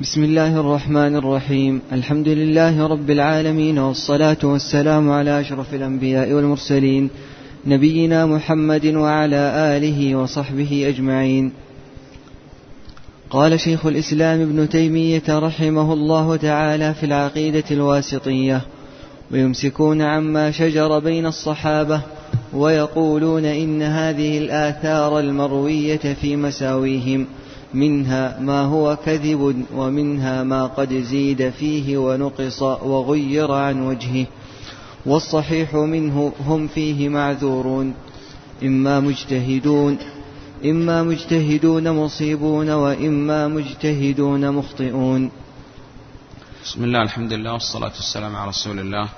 بسم 0.00 0.24
الله 0.24 0.60
الرحمن 0.60 1.16
الرحيم. 1.16 1.80
الحمد 1.92 2.28
لله 2.28 2.86
رب 2.86 3.10
العالمين 3.10 3.78
والصلاة 3.78 4.36
والسلام 4.44 5.10
على 5.10 5.40
أشرف 5.40 5.74
الأنبياء 5.74 6.32
والمرسلين 6.32 7.10
نبينا 7.66 8.26
محمد 8.26 8.86
وعلى 8.86 9.52
آله 9.76 10.16
وصحبه 10.16 10.88
أجمعين. 10.88 11.52
قال 13.30 13.60
شيخ 13.60 13.86
الإسلام 13.86 14.40
ابن 14.40 14.68
تيمية 14.68 15.22
رحمه 15.28 15.92
الله 15.92 16.36
تعالى 16.36 16.94
في 16.94 17.06
العقيدة 17.06 17.64
الواسطية 17.70 18.60
ويمسكون 19.30 20.02
عما 20.02 20.50
شجر 20.50 20.98
بين 20.98 21.26
الصحابة 21.26 22.00
ويقولون 22.52 23.44
إن 23.44 23.82
هذه 23.82 24.38
الآثار 24.38 25.20
المروية 25.20 26.14
في 26.20 26.36
مساويهم 26.36 27.26
منها 27.74 28.40
ما 28.40 28.62
هو 28.62 28.96
كذب 28.96 29.64
ومنها 29.74 30.42
ما 30.42 30.66
قد 30.66 30.92
زيد 30.92 31.50
فيه 31.50 31.98
ونقص 31.98 32.62
وغير 32.62 33.52
عن 33.52 33.86
وجهه. 33.86 34.26
والصحيح 35.06 35.74
منه 35.74 36.32
هم 36.46 36.68
فيه 36.68 37.08
معذورون. 37.08 37.94
إما 38.62 39.00
مجتهدون 39.00 39.98
إما 40.64 41.02
مجتهدون 41.02 41.90
مصيبون 41.90 42.70
وإما 42.70 43.48
مجتهدون 43.48 44.50
مخطئون. 44.50 45.30
بسم 46.64 46.84
الله 46.84 47.02
الحمد 47.02 47.32
لله 47.32 47.52
والصلاة 47.52 47.92
والسلام 47.94 48.36
على 48.36 48.48
رسول 48.48 48.78
الله. 48.78 49.08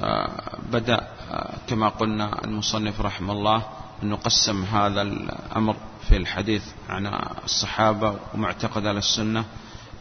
آه، 0.00 0.30
بدأ 0.72 1.00
آه، 1.30 1.54
كما 1.68 1.88
قلنا 1.88 2.44
المصنف 2.44 3.00
رحمه 3.00 3.32
الله 3.32 3.62
أن 4.02 4.08
نقسم 4.08 4.64
هذا 4.64 5.02
الأمر 5.02 5.76
في 6.10 6.16
الحديث 6.16 6.62
عن 6.88 7.06
الصحابة 7.44 8.18
ومعتقد 8.34 8.86
على 8.86 8.98
السنة 8.98 9.44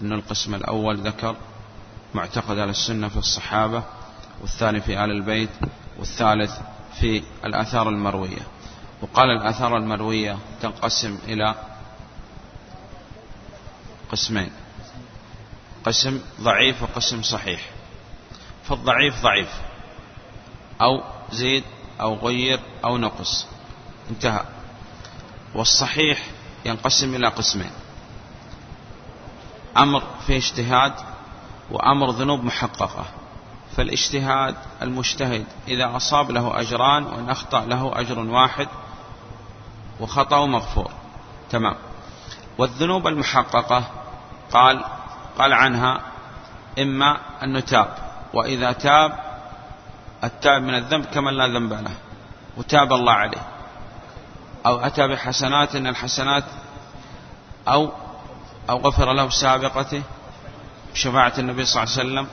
أن 0.01 0.13
القسم 0.13 0.55
الأول 0.55 0.97
ذكر 0.97 1.35
معتقد 2.13 2.59
على 2.59 2.71
السنة 2.71 3.07
في 3.07 3.17
الصحابة 3.17 3.83
والثاني 4.41 4.81
في 4.81 5.03
آل 5.03 5.11
البيت 5.11 5.49
والثالث 5.99 6.51
في 6.99 7.23
الآثار 7.45 7.89
المروية. 7.89 8.41
وقال 9.01 9.29
الآثار 9.29 9.77
المروية 9.77 10.37
تنقسم 10.61 11.17
إلى 11.27 11.55
قسمين 14.11 14.51
قسم 15.85 16.21
ضعيف 16.41 16.83
وقسم 16.83 17.21
صحيح. 17.21 17.69
فالضعيف 18.63 19.23
ضعيف 19.23 19.49
أو 20.81 21.03
زيد 21.31 21.63
أو 22.01 22.15
غير 22.15 22.59
أو 22.85 22.97
نقص. 22.97 23.47
انتهى. 24.09 24.58
والصحيح 25.55 26.25
ينقسم 26.65 27.15
إلى 27.15 27.27
قسمين. 27.27 27.71
أمر 29.77 30.03
في 30.27 30.37
اجتهاد 30.37 30.93
وأمر 31.71 32.11
ذنوب 32.11 32.43
محققة. 32.43 33.05
فالاجتهاد 33.77 34.55
المجتهد 34.81 35.45
إذا 35.67 35.95
أصاب 35.95 36.31
له 36.31 36.59
أجران 36.59 37.03
وإن 37.03 37.29
أخطأ 37.29 37.65
له 37.65 37.99
أجر 37.99 38.19
واحد 38.19 38.67
وخطأ 39.99 40.45
مغفور. 40.45 40.91
تمام. 41.49 41.75
والذنوب 42.57 43.07
المحققة 43.07 43.83
قال 44.51 44.83
قال 45.39 45.53
عنها 45.53 46.01
إما 46.79 47.17
أن 47.43 47.65
تاب 47.65 47.97
وإذا 48.33 48.71
تاب 48.71 49.19
التاب 50.23 50.61
من 50.61 50.75
الذنب 50.75 51.05
كمن 51.05 51.33
لا 51.33 51.47
ذنب 51.47 51.73
له 51.73 51.95
وتاب 52.57 52.93
الله 52.93 53.13
عليه. 53.13 53.58
أو 54.69 54.79
أتى 54.79 55.07
بحسنات 55.07 55.75
إن 55.75 55.87
الحسنات 55.87 56.43
أو 57.67 57.91
أو 58.69 58.77
غفر 58.77 59.13
له 59.13 59.29
سابقته 59.29 60.01
بشفاعة 60.93 61.33
النبي 61.37 61.65
صلى 61.65 61.83
الله 61.83 61.93
عليه 61.97 62.09
وسلم 62.09 62.27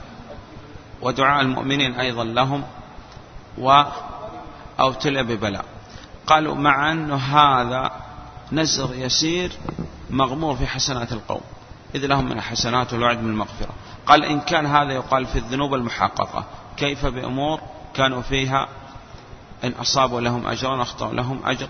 ودعاء 1.02 1.42
المؤمنين 1.42 1.94
أيضا 1.94 2.24
لهم 2.24 2.64
و 3.58 3.70
أو 4.80 4.88
ابتلى 4.88 5.22
ببلاء. 5.22 5.64
قالوا 6.26 6.54
مع 6.54 6.92
أن 6.92 7.12
هذا 7.12 7.90
نزر 8.52 8.94
يسير 8.94 9.52
مغمور 10.10 10.56
في 10.56 10.66
حسنات 10.66 11.12
القوم 11.12 11.40
إذ 11.94 12.06
لهم 12.06 12.24
من 12.24 12.32
الحسنات 12.32 12.92
والوعد 12.92 13.22
من 13.22 13.30
المغفرة. 13.30 13.74
قال 14.06 14.24
إن 14.24 14.40
كان 14.40 14.66
هذا 14.66 14.92
يقال 14.92 15.26
في 15.26 15.38
الذنوب 15.38 15.74
المحققة. 15.74 16.44
كيف 16.76 17.06
بأمور 17.06 17.60
كانوا 17.94 18.22
فيها 18.22 18.68
إن 19.64 19.72
أصابوا 19.72 20.20
لهم 20.20 20.46
أجرا 20.46 20.82
أخطأوا 20.82 21.14
لهم 21.14 21.40
أجر 21.44 21.68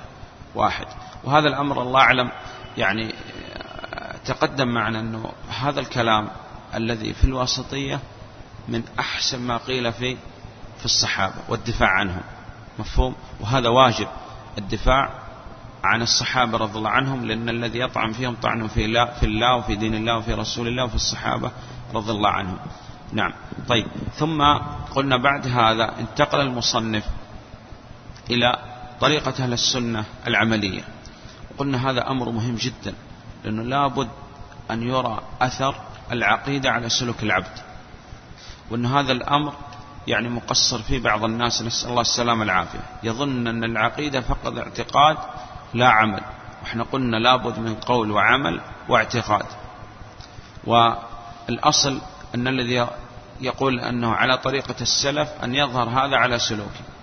واحد. 0.56 0.86
وهذا 1.24 1.48
الأمر 1.48 1.82
الله 1.82 2.00
أعلم 2.00 2.30
يعني 2.76 3.14
تقدم 4.24 4.68
معنا 4.68 5.00
أنه 5.00 5.32
هذا 5.60 5.80
الكلام 5.80 6.28
الذي 6.74 7.14
في 7.14 7.24
الواسطية 7.24 8.00
من 8.68 8.82
أحسن 8.98 9.40
ما 9.40 9.56
قيل 9.56 9.92
في 9.92 10.16
في 10.78 10.84
الصحابة 10.84 11.34
والدفاع 11.48 11.88
عنهم. 11.88 12.22
مفهوم؟ 12.78 13.14
وهذا 13.40 13.68
واجب 13.68 14.08
الدفاع 14.58 15.10
عن 15.84 16.02
الصحابة 16.02 16.58
رضي 16.58 16.78
الله 16.78 16.90
عنهم 16.90 17.24
لأن 17.24 17.48
الذي 17.48 17.78
يطعن 17.78 18.12
فيهم 18.12 18.34
طعن 18.34 18.68
في 18.68 18.84
الله, 18.84 19.04
في 19.04 19.26
الله 19.26 19.56
وفي 19.56 19.74
دين 19.74 19.94
الله 19.94 20.16
وفي 20.16 20.34
رسول 20.34 20.68
الله 20.68 20.84
وفي 20.84 20.94
الصحابة 20.94 21.50
رضي 21.94 22.10
الله 22.10 22.30
عنهم. 22.30 22.58
نعم. 23.12 23.32
طيب. 23.68 23.86
ثم 24.14 24.42
قلنا 24.94 25.16
بعد 25.16 25.46
هذا 25.46 25.98
انتقل 25.98 26.40
المصنف 26.40 27.04
إلى 28.30 28.75
طريقة 29.00 29.44
أهل 29.44 29.52
السنة 29.52 30.04
العملية. 30.26 30.84
قلنا 31.58 31.90
هذا 31.90 32.10
أمر 32.10 32.30
مهم 32.30 32.54
جدا 32.54 32.94
لأنه 33.44 33.62
لابد 33.62 34.08
أن 34.70 34.82
يرى 34.82 35.20
أثر 35.40 35.74
العقيدة 36.12 36.70
على 36.70 36.88
سلوك 36.88 37.22
العبد. 37.22 37.58
وأن 38.70 38.86
هذا 38.86 39.12
الأمر 39.12 39.52
يعني 40.06 40.28
مقصر 40.28 40.82
فيه 40.82 40.98
بعض 40.98 41.24
الناس 41.24 41.62
نسأل 41.62 41.90
الله 41.90 42.00
السلامة 42.00 42.42
العافية 42.42 42.80
يظن 43.02 43.46
أن 43.46 43.64
العقيدة 43.64 44.20
فقط 44.20 44.58
اعتقاد 44.58 45.16
لا 45.74 45.88
عمل. 45.88 46.22
وإحنا 46.62 46.84
قلنا 46.84 47.16
لابد 47.16 47.58
من 47.58 47.74
قول 47.74 48.10
وعمل 48.10 48.60
واعتقاد. 48.88 49.46
والأصل 50.64 52.00
أن 52.34 52.48
الذي 52.48 52.86
يقول 53.40 53.80
أنه 53.80 54.14
على 54.14 54.38
طريقة 54.38 54.74
السلف 54.80 55.28
أن 55.44 55.54
يظهر 55.54 55.88
هذا 55.88 56.16
على 56.16 56.38
سلوكه. 56.38 56.95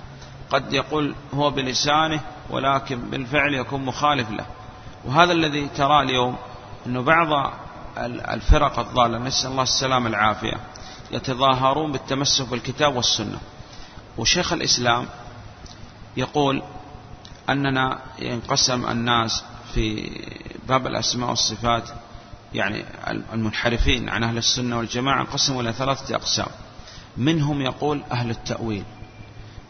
قد 0.53 0.73
يقول 0.73 1.15
هو 1.33 1.49
بلسانه 1.49 2.21
ولكن 2.49 3.01
بالفعل 3.01 3.53
يكون 3.53 3.85
مخالف 3.85 4.31
له. 4.31 4.45
وهذا 5.05 5.31
الذي 5.31 5.67
ترى 5.67 6.01
اليوم 6.01 6.35
أنه 6.85 7.01
بعض 7.01 7.53
الفرق 8.07 8.79
الضالة 8.79 9.17
نسأل 9.17 9.51
الله 9.51 9.63
السلامة 9.63 10.09
العافية 10.09 10.57
يتظاهرون 11.11 11.91
بالتمسك 11.91 12.47
بالكتاب 12.47 12.95
والسنة. 12.95 13.39
وشيخ 14.17 14.53
الإسلام 14.53 15.05
يقول 16.17 16.63
أننا 17.49 17.99
ينقسم 18.19 18.89
الناس 18.89 19.43
في 19.73 20.11
باب 20.67 20.87
الأسماء 20.87 21.29
والصفات 21.29 21.89
يعني 22.53 22.85
المنحرفين 23.33 24.09
عن 24.09 24.23
أهل 24.23 24.37
السنة 24.37 24.77
والجماعة 24.77 25.21
انقسموا 25.21 25.61
إلى 25.61 25.73
ثلاثة 25.73 26.15
أقسام. 26.15 26.47
منهم 27.17 27.61
يقول 27.61 28.03
أهل 28.11 28.29
التأويل. 28.29 28.83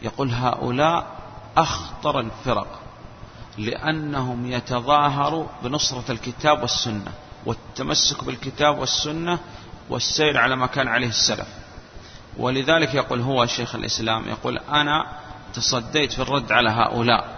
يقول 0.02 0.30
هؤلاء 0.30 1.06
أخطر 1.56 2.20
الفرق 2.20 2.80
لأنهم 3.58 4.46
يتظاهروا 4.46 5.46
بنصرة 5.62 6.12
الكتاب 6.12 6.62
والسنة 6.62 7.12
والتمسك 7.46 8.24
بالكتاب 8.24 8.78
والسنة 8.78 9.38
والسير 9.90 10.38
على 10.38 10.56
ما 10.56 10.66
كان 10.66 10.88
عليه 10.88 11.08
السلف. 11.08 11.48
ولذلك 12.36 12.94
يقول 12.94 13.20
هو 13.20 13.46
شيخ 13.46 13.74
الإسلام 13.74 14.28
يقول 14.28 14.58
أنا 14.58 15.06
تصديت 15.54 16.12
في 16.12 16.22
الرد 16.22 16.52
على 16.52 16.70
هؤلاء 16.70 17.36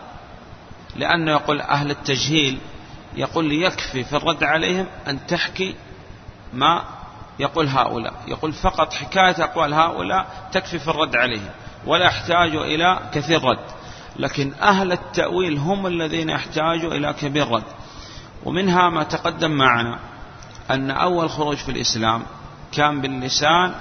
لأنه 0.96 1.30
يقول 1.30 1.60
أهل 1.60 1.90
التجهيل 1.90 2.58
يقول 3.16 3.52
يكفي 3.52 4.04
في 4.04 4.16
الرد 4.16 4.44
عليهم 4.44 4.86
أن 5.06 5.26
تحكي 5.26 5.74
ما 6.52 6.84
يقول 7.38 7.66
هؤلاء. 7.68 8.14
يقول 8.26 8.52
فقط 8.52 8.92
حكاية 8.92 9.44
أقوال 9.44 9.74
هؤلاء 9.74 10.48
تكفي 10.52 10.78
في 10.78 10.88
الرد 10.88 11.16
عليهم. 11.16 11.50
ولا 11.86 12.04
يحتاج 12.04 12.56
إلى 12.56 13.00
كثير 13.12 13.44
رد. 13.44 13.64
لكن 14.16 14.54
أهل 14.54 14.92
التأويل 14.92 15.58
هم 15.58 15.86
الذين 15.86 16.30
يحتاجوا 16.30 16.92
إلى 16.92 17.12
كبير 17.12 17.48
رد. 17.48 17.64
ومنها 18.44 18.90
ما 18.90 19.02
تقدم 19.02 19.50
معنا 19.50 19.98
أن 20.70 20.90
أول 20.90 21.30
خروج 21.30 21.56
في 21.56 21.70
الإسلام 21.70 22.22
كان 22.72 23.00
باللسان 23.00 23.74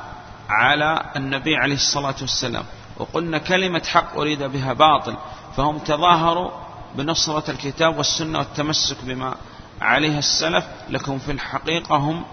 على 0.50 1.12
النبي 1.16 1.56
عليه 1.56 1.75
الصلاة 1.75 2.16
والسلام. 2.22 2.63
وقلنا 2.98 3.38
كلمة 3.38 3.84
حق 3.84 4.18
أريد 4.18 4.44
بها 4.44 4.74
باطل 4.74 5.16
فهم 5.57 5.78
تظاهروا 5.78 6.52
بنصرة 6.96 7.52
الكتاب 7.52 7.98
والسنة 7.98 8.40
والتمسك 8.40 8.98
بما 9.04 9.36
عليه 9.81 10.18
السلف 10.18 10.66
لكن 10.90 11.18
في 11.18 11.31
الحقيقة 11.31 11.96
هم 11.96 12.24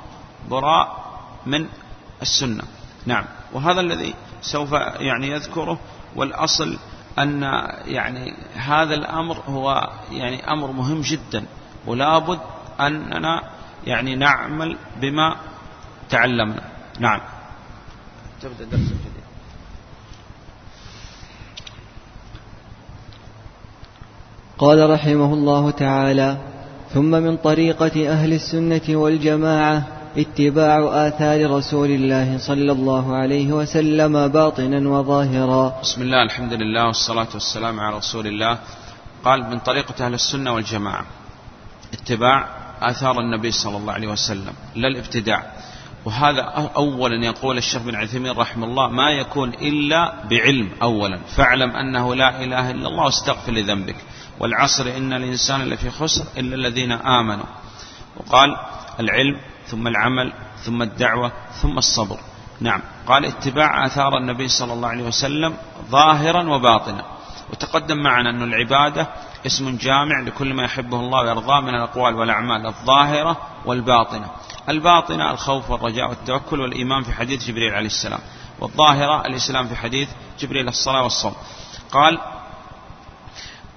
براء 0.48 1.02
من 1.46 1.66
السنة. 2.22 2.62
نعم. 3.06 3.24
وهذا 3.52 3.80
الذي 3.80 4.14
سوف 4.42 4.72
يعني 5.00 5.30
يذكره 5.30 5.78
والأصل 6.16 6.78
أن 7.18 7.42
يعني 7.86 8.34
هذا 8.54 8.94
الأمر 8.94 9.36
هو 9.48 9.90
يعني 10.10 10.52
أمر 10.52 10.72
مهم 10.72 11.00
جدا 11.00 11.44
ولا 11.86 12.18
بد 12.18 12.40
أننا 12.80 13.42
يعني 13.86 14.16
نعمل 14.16 14.76
بما 15.00 15.36
تعلمنا. 16.10 16.62
نعم. 17.00 17.20
تبدأ 18.42 18.64
درس 18.64 18.80
الجديد 18.80 19.22
قال 24.58 24.90
رحمه 24.90 25.34
الله 25.34 25.70
تعالى 25.70 26.36
ثم 26.94 27.10
من 27.10 27.36
طريقة 27.36 28.08
أهل 28.12 28.32
السنة 28.32 28.82
والجماعة 28.88 30.01
اتباع 30.16 31.08
آثار 31.08 31.50
رسول 31.50 31.90
الله 31.90 32.38
صلى 32.38 32.72
الله 32.72 33.16
عليه 33.16 33.52
وسلم 33.52 34.28
باطنا 34.28 34.88
وظاهرا. 34.88 35.80
بسم 35.82 36.02
الله 36.02 36.22
الحمد 36.22 36.52
لله 36.52 36.86
والصلاة 36.86 37.28
والسلام 37.34 37.80
على 37.80 37.96
رسول 37.96 38.26
الله. 38.26 38.58
قال 39.24 39.50
من 39.50 39.58
طريقة 39.58 40.06
أهل 40.06 40.14
السنة 40.14 40.54
والجماعة 40.54 41.04
اتباع 41.92 42.48
آثار 42.82 43.20
النبي 43.20 43.50
صلى 43.50 43.76
الله 43.76 43.92
عليه 43.92 44.08
وسلم 44.08 44.52
لا 44.74 44.88
الابتداع. 44.88 45.42
وهذا 46.04 46.42
أولا 46.76 47.26
يقول 47.26 47.58
الشيخ 47.58 47.82
بن 47.82 47.94
عثيمين 47.94 48.32
رحمه 48.32 48.66
الله 48.66 48.88
ما 48.88 49.10
يكون 49.10 49.48
إلا 49.48 50.14
بعلم 50.30 50.68
أولا. 50.82 51.18
فاعلم 51.36 51.70
أنه 51.70 52.14
لا 52.14 52.44
إله 52.44 52.70
إلا 52.70 52.88
الله 52.88 53.04
واستغفر 53.04 53.52
لذنبك. 53.52 53.96
والعصر 54.40 54.96
إن 54.96 55.12
الإنسان 55.12 55.60
لفي 55.62 55.90
خسر 55.90 56.24
إلا 56.36 56.54
الذين 56.54 56.92
آمنوا. 56.92 57.46
وقال 58.16 58.56
العلم 59.00 59.36
ثم 59.66 59.86
العمل 59.86 60.32
ثم 60.62 60.82
الدعوة 60.82 61.32
ثم 61.62 61.78
الصبر. 61.78 62.20
نعم. 62.60 62.80
قال 63.06 63.24
اتباع 63.24 63.86
آثار 63.86 64.18
النبي 64.18 64.48
صلى 64.48 64.72
الله 64.72 64.88
عليه 64.88 65.04
وسلم 65.04 65.56
ظاهرا 65.90 66.50
وباطنا. 66.50 67.04
وتقدم 67.50 67.96
معنا 67.96 68.30
أن 68.30 68.42
العبادة 68.42 69.08
اسم 69.46 69.76
جامع 69.76 70.20
لكل 70.20 70.54
ما 70.54 70.62
يحبه 70.62 71.00
الله 71.00 71.22
ويرضاه 71.22 71.60
من 71.60 71.74
الأقوال 71.74 72.14
والأعمال 72.14 72.66
الظاهرة 72.66 73.36
والباطنة. 73.64 74.26
الباطنة 74.68 75.30
الخوف 75.30 75.70
والرجاء 75.70 76.08
والتوكل 76.08 76.60
والإيمان 76.60 77.02
في 77.02 77.12
حديث 77.12 77.46
جبريل 77.46 77.74
عليه 77.74 77.86
السلام. 77.86 78.20
والظاهرة 78.60 79.26
الإسلام 79.26 79.68
في 79.68 79.76
حديث 79.76 80.08
جبريل 80.40 80.68
الصلاة 80.68 81.02
والصوم. 81.02 81.34
قال 81.92 82.18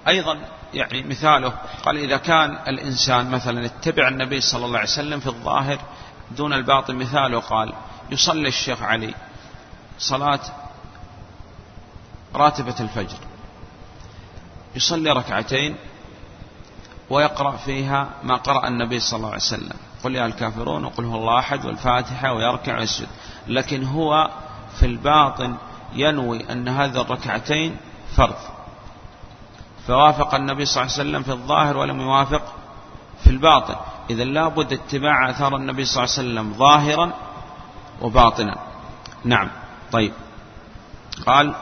أيضا 0.08 0.38
يعني 0.74 1.02
مثاله. 1.02 1.52
قال 1.84 1.96
إذا 1.96 2.16
كان 2.16 2.58
الإنسان 2.68 3.30
مثلا 3.30 3.66
اتبع 3.66 4.08
النبي 4.08 4.40
صلى 4.40 4.66
الله 4.66 4.78
عليه 4.78 4.88
وسلم 4.88 5.20
في 5.20 5.26
الظاهر 5.26 5.78
دون 6.30 6.52
الباطن 6.52 6.94
مثاله 6.94 7.40
قال 7.40 7.72
يصلي 8.10 8.48
الشيخ 8.48 8.82
علي 8.82 9.14
صلاة 9.98 10.40
راتبة 12.34 12.74
الفجر. 12.80 13.18
يصلي 14.74 15.10
ركعتين 15.10 15.76
ويقرأ 17.10 17.56
فيها 17.56 18.08
ما 18.22 18.36
قرأ 18.36 18.68
النبي 18.68 19.00
صلى 19.00 19.16
الله 19.16 19.28
عليه 19.28 19.38
وسلم. 19.38 19.76
قل 20.04 20.14
يا 20.14 20.26
الكافرون 20.26 20.84
وقل 20.84 21.04
هو 21.04 21.16
الله 21.16 21.38
أحد 21.38 21.64
والفاتحة 21.64 22.32
ويركع 22.32 22.78
ويسجد. 22.78 23.08
لكن 23.46 23.84
هو 23.84 24.30
في 24.80 24.86
الباطن 24.86 25.56
ينوي 25.92 26.52
أن 26.52 26.68
هذه 26.68 27.00
الركعتين 27.00 27.76
فرض. 28.16 28.55
فوافق 29.86 30.34
النبي 30.34 30.64
صلى 30.64 30.82
الله 30.82 30.92
عليه 30.92 31.02
وسلم 31.02 31.22
في 31.22 31.32
الظاهر 31.32 31.76
ولم 31.76 32.00
يوافق 32.00 32.42
في 33.24 33.30
الباطن. 33.30 33.74
إذا 34.10 34.24
لابد 34.24 34.72
اتباع 34.72 35.30
أثار 35.30 35.56
النبي 35.56 35.84
صلى 35.84 36.04
الله 36.04 36.14
عليه 36.18 36.28
وسلم 36.28 36.54
ظاهرا 36.58 37.12
وباطنا. 38.02 38.58
نعم. 39.24 39.48
طيب. 39.92 40.12
قال 41.26 41.54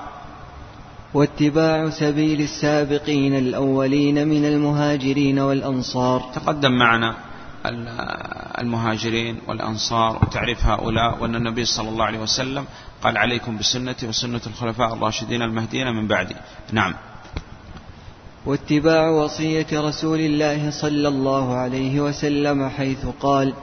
واتباع 1.15 1.91
سبيل 1.91 2.41
السابقين 2.41 3.38
الأولين 3.38 4.29
من 4.29 4.44
المهاجرين 4.44 5.38
والأنصار. 5.38 6.31
تقدم 6.35 6.73
معنا 6.73 7.15
المهاجرين 8.59 9.41
والأنصار 9.49 10.19
وتعريف 10.23 10.67
هؤلاء 10.67 11.19
وأن 11.21 11.35
النبي 11.35 11.65
صلى 11.65 11.88
الله 11.88 12.05
عليه 12.05 12.19
وسلم 12.19 12.65
قال 13.03 13.19
عليكم 13.19 13.56
بسنتي 13.56 14.09
وسنة 14.09 14.41
الخلفاء 14.47 14.94
الراشدين 14.94 15.43
المهديين 15.43 15.87
من 15.87 16.06
بعدي. 16.06 16.37
نعم. 16.73 16.94
واتباع 18.46 19.08
وصية 19.11 19.67
رسول 19.73 20.20
الله 20.20 20.70
صلى 20.70 21.08
الله 21.08 21.55
عليه 21.55 22.00
وسلم 22.00 22.69
حيث 22.69 23.06
قال 23.20 23.55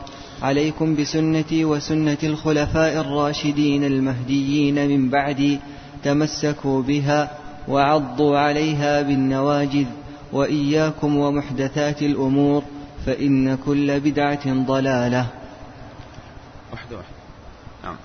عليكم 0.41 0.95
بسنتي 0.95 1.65
وسنة 1.65 2.17
الخلفاء 2.23 3.01
الراشدين 3.01 3.83
المهديين 3.83 4.87
من 4.87 5.09
بعدي 5.09 5.59
تمسكوا 6.03 6.81
بها 6.81 7.31
وعضوا 7.67 8.39
عليها 8.39 9.01
بالنواجذ 9.01 9.85
وإياكم 10.33 11.17
ومحدثات 11.17 12.01
الأمور 12.01 12.63
فإن 13.05 13.55
كل 13.55 13.99
بدعة 13.99 14.65
ضلالة. 14.65 15.27
واحدة 16.71 16.97
واحدة 16.97 17.15
نعم. 17.83 17.95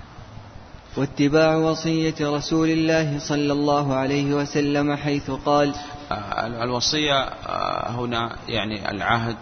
واتباع 0.97 1.55
وصية 1.55 2.15
رسول 2.21 2.69
الله 2.69 3.19
صلى 3.19 3.53
الله 3.53 3.93
عليه 3.93 4.33
وسلم 4.33 4.95
حيث 4.95 5.31
قال 5.31 5.73
الوصية 6.11 7.13
آه، 7.13 7.89
هنا 7.91 8.35
يعني 8.47 8.91
العهد 8.91 9.37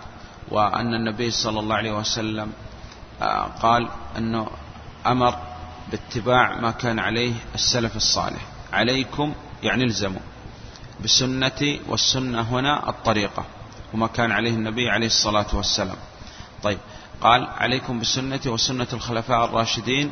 وأن 0.51 0.93
النبي 0.93 1.31
صلى 1.31 1.59
الله 1.59 1.75
عليه 1.75 1.91
وسلم 1.91 2.51
آه، 3.21 3.43
قال 3.43 3.89
أنه 4.17 4.47
أمر 5.05 5.35
باتباع 5.91 6.59
ما 6.59 6.71
كان 6.71 6.99
عليه 6.99 7.33
السلف 7.55 7.95
الصالح. 7.95 8.41
عليكم 8.73 9.33
يعني 9.63 9.83
الزموا 9.83 10.21
بسنتي 11.03 11.81
والسنة 11.87 12.41
هنا 12.41 12.89
الطريقة 12.89 13.45
وما 13.93 14.07
كان 14.07 14.31
عليه 14.31 14.53
النبي 14.53 14.89
عليه 14.89 15.07
الصلاة 15.07 15.47
والسلام. 15.53 15.97
طيب 16.63 16.77
قال 17.21 17.47
عليكم 17.57 17.99
بسنتي 17.99 18.49
وسنة 18.49 18.87
الخلفاء 18.93 19.45
الراشدين 19.45 20.11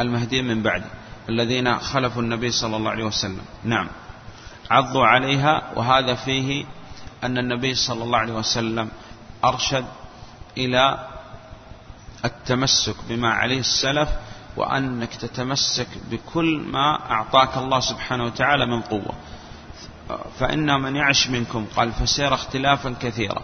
المهديين 0.00 0.44
من 0.44 0.62
بعدي 0.62 0.84
الذين 1.28 1.78
خلفوا 1.78 2.22
النبي 2.22 2.50
صلى 2.50 2.76
الله 2.76 2.90
عليه 2.90 3.04
وسلم. 3.04 3.40
نعم. 3.64 3.88
عضوا 4.70 5.06
عليها 5.06 5.62
وهذا 5.76 6.14
فيه 6.14 6.64
أن 7.24 7.38
النبي 7.38 7.74
صلى 7.74 8.04
الله 8.04 8.18
عليه 8.18 8.32
وسلم 8.32 8.88
أرشد 9.44 9.84
إلى 10.58 11.08
التمسك 12.24 12.96
بما 13.08 13.30
عليه 13.30 13.58
السلف 13.60 14.08
وأنك 14.56 15.14
تتمسك 15.14 15.88
بكل 16.10 16.62
ما 16.72 17.10
أعطاك 17.10 17.56
الله 17.56 17.80
سبحانه 17.80 18.24
وتعالى 18.24 18.66
من 18.66 18.80
قوة. 18.80 19.14
فإن 20.38 20.80
من 20.80 20.96
يعش 20.96 21.28
منكم 21.28 21.66
قال 21.76 21.92
فسير 21.92 22.34
اختلافا 22.34 22.94
كثيرا. 23.00 23.42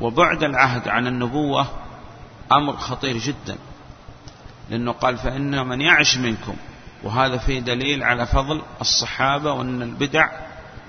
وبعد 0.00 0.42
العهد 0.42 0.88
عن 0.88 1.06
النبوة 1.06 1.66
أمر 2.52 2.76
خطير 2.76 3.18
جدا 3.18 3.56
لأنه 4.70 4.92
قال 4.92 5.16
فإن 5.16 5.66
من 5.66 5.80
يعش 5.80 6.16
منكم 6.16 6.56
وهذا 7.04 7.38
فيه 7.38 7.60
دليل 7.60 8.02
على 8.02 8.26
فضل 8.26 8.62
الصحابة 8.80 9.52
وأن 9.52 9.82
البدع 9.82 10.28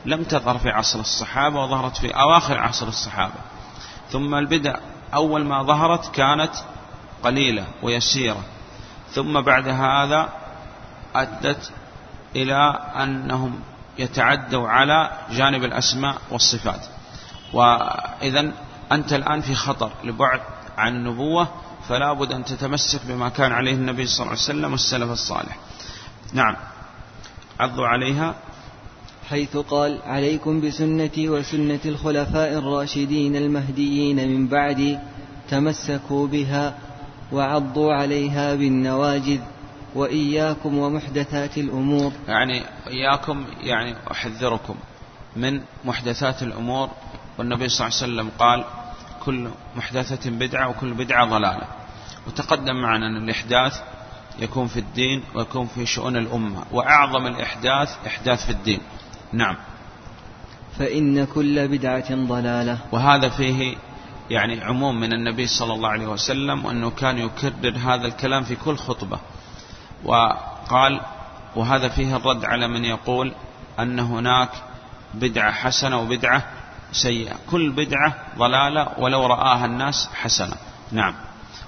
لم 0.06 0.24
تظهر 0.24 0.58
في 0.58 0.70
عصر 0.70 1.00
الصحابة 1.00 1.64
وظهرت 1.64 1.98
في 1.98 2.16
أواخر 2.16 2.58
عصر 2.58 2.88
الصحابة. 2.88 3.34
ثم 4.10 4.36
البدع 4.36 4.76
أول 5.14 5.46
ما 5.46 5.64
ظهرت 5.64 6.16
كانت 6.16 6.52
قليلة 7.24 7.66
ويسيرة. 7.84 8.44
ثم 9.12 9.42
بعد 9.42 9.68
هذا 9.68 10.30
أدت 11.16 11.72
إلى 12.36 12.80
أنهم 12.96 13.60
يتعدوا 13.98 14.70
على 14.70 15.12
جانب 15.32 15.64
الأسماء 15.64 16.18
والصفات. 16.32 16.82
وإذا 17.54 18.52
أنت 18.92 19.14
الآن 19.14 19.42
في 19.42 19.56
خطر 19.56 19.92
لبعد 20.04 20.42
عن 20.78 20.96
النبوة 20.96 21.48
فلا 21.90 22.14
بد 22.14 22.32
أن 22.32 22.46
تتمسك 22.46 23.00
بما 23.06 23.30
كان 23.30 23.52
عليه 23.52 23.74
النبي 23.74 24.06
صلى 24.06 24.20
الله 24.20 24.32
عليه 24.32 24.42
وسلم 24.42 24.72
والسلف 24.72 25.12
الصالح. 25.12 25.58
نعم. 26.34 26.56
عضوا 27.60 27.88
عليها. 27.88 28.36
حيث 29.30 29.58
قال 29.58 30.00
عليكم 30.06 30.62
بسنتي 30.62 31.30
وسنة 31.30 31.80
الخلفاء 31.86 32.58
الراشدين 32.58 33.36
المهديين 33.36 34.30
من 34.30 34.48
بعدي 34.48 35.00
تمسكوا 35.50 36.28
بها 36.28 36.78
وعضوا 37.32 37.94
عليها 37.94 38.56
بالنواجذ 38.56 39.40
وإياكم 39.96 40.78
ومحدثات 40.78 41.58
الأمور. 41.58 42.12
يعني 42.28 42.64
إياكم 42.88 43.46
يعني 43.60 43.96
أحذركم 44.12 44.76
من 45.36 45.62
محدثات 45.86 46.44
الأمور. 46.44 46.90
والنبي 47.38 47.70
صلى 47.70 47.88
الله 47.88 47.98
عليه 48.02 48.14
وسلم 48.14 48.32
قال 48.40 48.66
كل 49.26 49.50
محدثة 49.76 50.30
بدعة 50.30 50.70
وكل 50.70 50.94
بدعة 50.94 51.26
ضلالة. 51.26 51.68
وتقدم 52.28 52.82
معنا 52.82 53.08
أن 53.08 53.24
الإحداث 53.24 53.82
يكون 54.40 54.68
في 54.68 54.80
الدين 54.80 55.24
ويكون 55.36 55.68
في 55.68 55.86
شؤون 55.86 56.18
الأمة 56.18 56.64
وأعظم 56.72 57.28
الإحداث 57.28 57.90
إحداث 58.08 58.46
في 58.46 58.52
الدين. 58.52 58.80
نعم. 59.34 59.56
فإن 60.80 61.26
كل 61.26 61.68
بدعة 61.68 62.16
ضلالة. 62.16 62.78
وهذا 62.92 63.30
فيه 63.30 63.76
يعني 64.30 64.64
عموم 64.64 65.00
من 65.00 65.14
النبي 65.14 65.48
صلى 65.48 65.74
الله 65.74 65.90
عليه 65.90 66.08
وسلم 66.08 66.66
وأنه 66.66 66.90
كان 66.90 67.18
يكرر 67.18 67.78
هذا 67.78 68.08
الكلام 68.08 68.44
في 68.44 68.56
كل 68.56 68.78
خطبة. 68.78 69.20
وقال 70.04 71.02
وهذا 71.56 71.90
فيه 71.90 72.16
الرد 72.16 72.46
على 72.46 72.68
من 72.68 72.86
يقول 72.86 73.34
أن 73.80 74.00
هناك 74.00 74.50
بدعة 75.14 75.52
حسنة 75.52 76.00
وبدعة 76.00 76.44
سيئة. 76.92 77.36
كل 77.52 77.72
بدعة 77.72 78.16
ضلالة 78.38 78.88
ولو 78.98 79.26
رآها 79.26 79.66
الناس 79.66 80.10
حسنة. 80.14 80.56
نعم. 80.92 81.16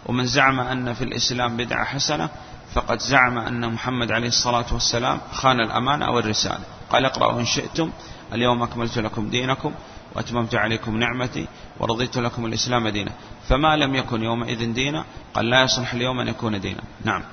ومن 0.06 0.26
زعم 0.26 0.60
أن 0.60 0.94
في 0.94 1.04
الإسلام 1.04 1.58
بدعة 1.58 1.86
حسنة 1.86 2.30
فقد 2.78 3.00
زعم 3.00 3.38
أن 3.38 3.74
محمد 3.74 4.12
عليه 4.12 4.28
الصلاة 4.28 4.66
والسلام 4.74 5.20
خان 5.32 5.60
الأمانة 5.60 6.06
أو 6.06 6.20
الرسالة 6.20 6.60
قال 6.90 7.06
اقرأوا 7.06 7.40
إن 7.40 7.46
شئتم 7.46 7.92
اليوم 8.34 8.64
أكملت 8.64 8.98
لكم 8.98 9.30
دينكم 9.30 9.72
وأتممت 10.16 10.56
عليكم 10.56 10.98
نعمتي 10.98 11.48
ورضيت 11.80 12.18
لكم 12.18 12.46
الإسلام 12.46 12.88
دينا. 12.88 13.12
فما 13.50 13.76
لم 13.76 13.96
يكن 13.96 14.24
يومئذ 14.24 14.74
دينا 14.74 15.06
قال 15.34 15.50
لا 15.50 15.64
يصلح 15.64 15.94
اليوم 15.94 16.20
أن 16.20 16.28
يكون 16.28 16.60
دينا. 16.62 16.82
نعم. 17.06 17.24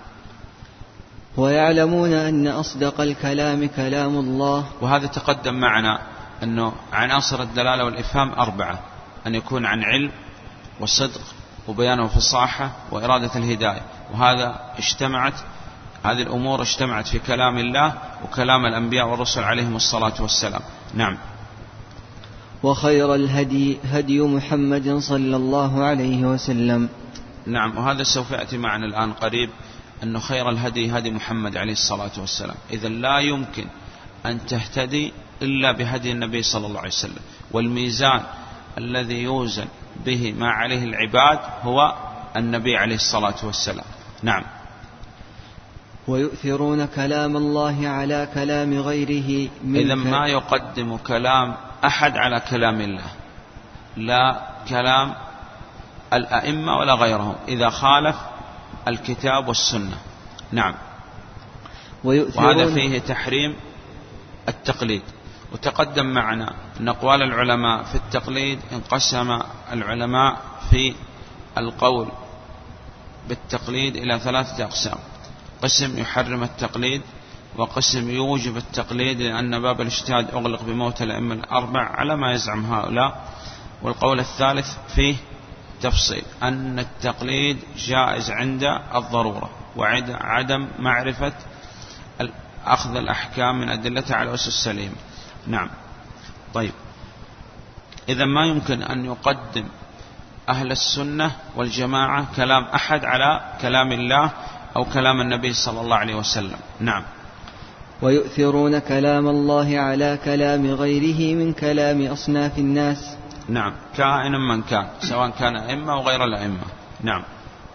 ويعلمون 1.36 2.12
أن 2.12 2.46
أصدق 2.46 3.00
الكلام 3.00 3.68
كلام 3.76 4.18
الله. 4.18 4.66
وهذا 4.80 5.06
تقدم 5.06 5.54
معنا 5.54 6.00
أنه 6.42 6.72
عناصر 6.92 7.42
الدلالة 7.42 7.84
والإفهام 7.84 8.32
أربعة. 8.32 8.78
أن 9.26 9.34
يكون 9.34 9.66
عن 9.66 9.82
علم 9.82 10.10
وصدق 10.80 11.20
وبيان 11.68 12.00
وفصاحة 12.00 12.72
وإرادة 12.90 13.36
الهداية. 13.36 13.82
وهذا 14.12 14.60
اجتمعت 14.78 15.34
هذه 16.04 16.22
الأمور 16.22 16.62
اجتمعت 16.62 17.08
في 17.08 17.18
كلام 17.18 17.58
الله 17.58 17.94
وكلام 18.24 18.66
الأنبياء 18.66 19.08
والرسل 19.08 19.42
عليهم 19.42 19.76
الصلاة 19.76 20.22
والسلام. 20.22 20.60
نعم. 20.94 21.18
وخير 22.62 23.14
الهدي 23.14 23.78
هدي 23.84 24.20
محمد 24.20 24.98
صلى 24.98 25.36
الله 25.36 25.84
عليه 25.84 26.24
وسلم. 26.24 26.88
نعم. 27.46 27.78
وهذا 27.78 28.02
سوف 28.02 28.30
يأتي 28.30 28.58
معنا 28.58 28.86
الآن 28.86 29.12
قريب 29.12 29.50
أن 30.02 30.20
خير 30.20 30.50
الهدي 30.50 30.98
هدي 30.98 31.10
محمد 31.10 31.56
عليه 31.56 31.72
الصلاة 31.72 32.10
والسلام. 32.18 32.56
إذا 32.70 32.88
لا 32.88 33.18
يمكن 33.18 33.66
أن 34.26 34.46
تهتدي 34.46 35.12
إلا 35.42 35.72
بهدي 35.72 36.12
النبي 36.12 36.42
صلى 36.42 36.66
الله 36.66 36.78
عليه 36.78 36.88
وسلم. 36.88 37.22
والميزان 37.52 38.20
الذي 38.78 39.22
يوزن 39.22 39.66
به 40.06 40.34
ما 40.38 40.50
عليه 40.50 40.84
العباد 40.84 41.38
هو 41.62 41.94
النبي 42.36 42.76
عليه 42.76 42.94
الصلاة 42.94 43.34
والسلام. 43.42 43.84
نعم. 44.22 44.42
ويؤثرون 46.08 46.86
كلام 46.86 47.36
الله 47.36 47.88
على 47.88 48.28
كلام 48.34 48.78
غيره 48.78 49.50
من 49.64 49.76
إذا 49.76 49.94
ما 49.94 50.26
يقدم 50.26 50.96
كلام 50.96 51.54
أحد 51.84 52.16
على 52.16 52.40
كلام 52.40 52.80
الله. 52.80 53.10
لا 53.96 54.40
كلام 54.68 55.14
الأئمة 56.12 56.78
ولا 56.78 56.94
غيرهم. 56.94 57.34
إذا 57.48 57.68
خالف 57.68 58.16
الكتاب 58.88 59.48
والسنة. 59.48 59.96
نعم. 60.52 60.74
وهذا 62.04 62.74
فيه 62.74 62.98
تحريم 62.98 63.56
التقليد. 64.48 65.02
وتقدم 65.52 66.06
معنا 66.06 66.54
أن 66.80 66.88
أقوال 66.88 67.22
العلماء 67.22 67.82
في 67.82 67.94
التقليد 67.94 68.58
انقسم 68.72 69.38
العلماء 69.72 70.36
في 70.70 70.94
القول 71.58 72.08
بالتقليد 73.28 73.96
إلى 73.96 74.18
ثلاثة 74.18 74.64
أقسام. 74.64 74.98
قسم 75.62 75.98
يحرم 75.98 76.42
التقليد 76.42 77.02
وقسم 77.56 78.10
يوجب 78.10 78.56
التقليد 78.56 79.20
لأن 79.20 79.62
باب 79.62 79.80
الاجتهاد 79.80 80.30
أغلق 80.30 80.62
بموت 80.62 81.02
الأئمة 81.02 81.34
الأربع 81.34 81.80
على 81.80 82.16
ما 82.16 82.32
يزعم 82.32 82.74
هؤلاء. 82.74 83.24
والقول 83.82 84.20
الثالث 84.20 84.76
فيه 84.94 85.16
تفصيل 85.82 86.22
أن 86.42 86.78
التقليد 86.78 87.58
جائز 87.76 88.30
عند 88.30 88.64
الضرورة 88.94 89.50
وعدم 89.76 90.68
معرفة 90.78 91.32
أخذ 92.66 92.96
الأحكام 92.96 93.60
من 93.60 93.68
أدلتها 93.68 94.16
على 94.16 94.28
الأسس 94.28 94.48
السليمة 94.48 94.94
نعم. 95.46 95.68
طيب. 96.54 96.72
إذا 98.08 98.24
ما 98.24 98.46
يمكن 98.46 98.82
أن 98.82 99.04
يقدم 99.04 99.64
أهل 100.48 100.72
السنة 100.72 101.30
والجماعة 101.56 102.26
كلام 102.36 102.64
أحد 102.64 103.04
على 103.04 103.40
كلام 103.62 103.92
الله 103.92 104.30
أو 104.76 104.84
كلام 104.84 105.20
النبي 105.20 105.52
صلى 105.52 105.80
الله 105.80 105.96
عليه 105.96 106.14
وسلم. 106.14 106.58
نعم. 106.80 107.02
ويؤثرون 108.02 108.78
كلام 108.78 109.28
الله 109.28 109.78
على 109.78 110.18
كلام 110.24 110.66
غيره 110.66 111.34
من 111.34 111.52
كلام 111.52 112.06
أصناف 112.06 112.58
الناس. 112.58 113.16
نعم. 113.48 113.72
كائنا 113.96 114.38
من 114.38 114.62
كان 114.62 114.86
سواء 115.00 115.30
كان 115.30 115.56
أئمة 115.56 115.92
أو 115.92 116.00
غير 116.00 116.24
الأئمة. 116.24 116.64
نعم. 117.00 117.22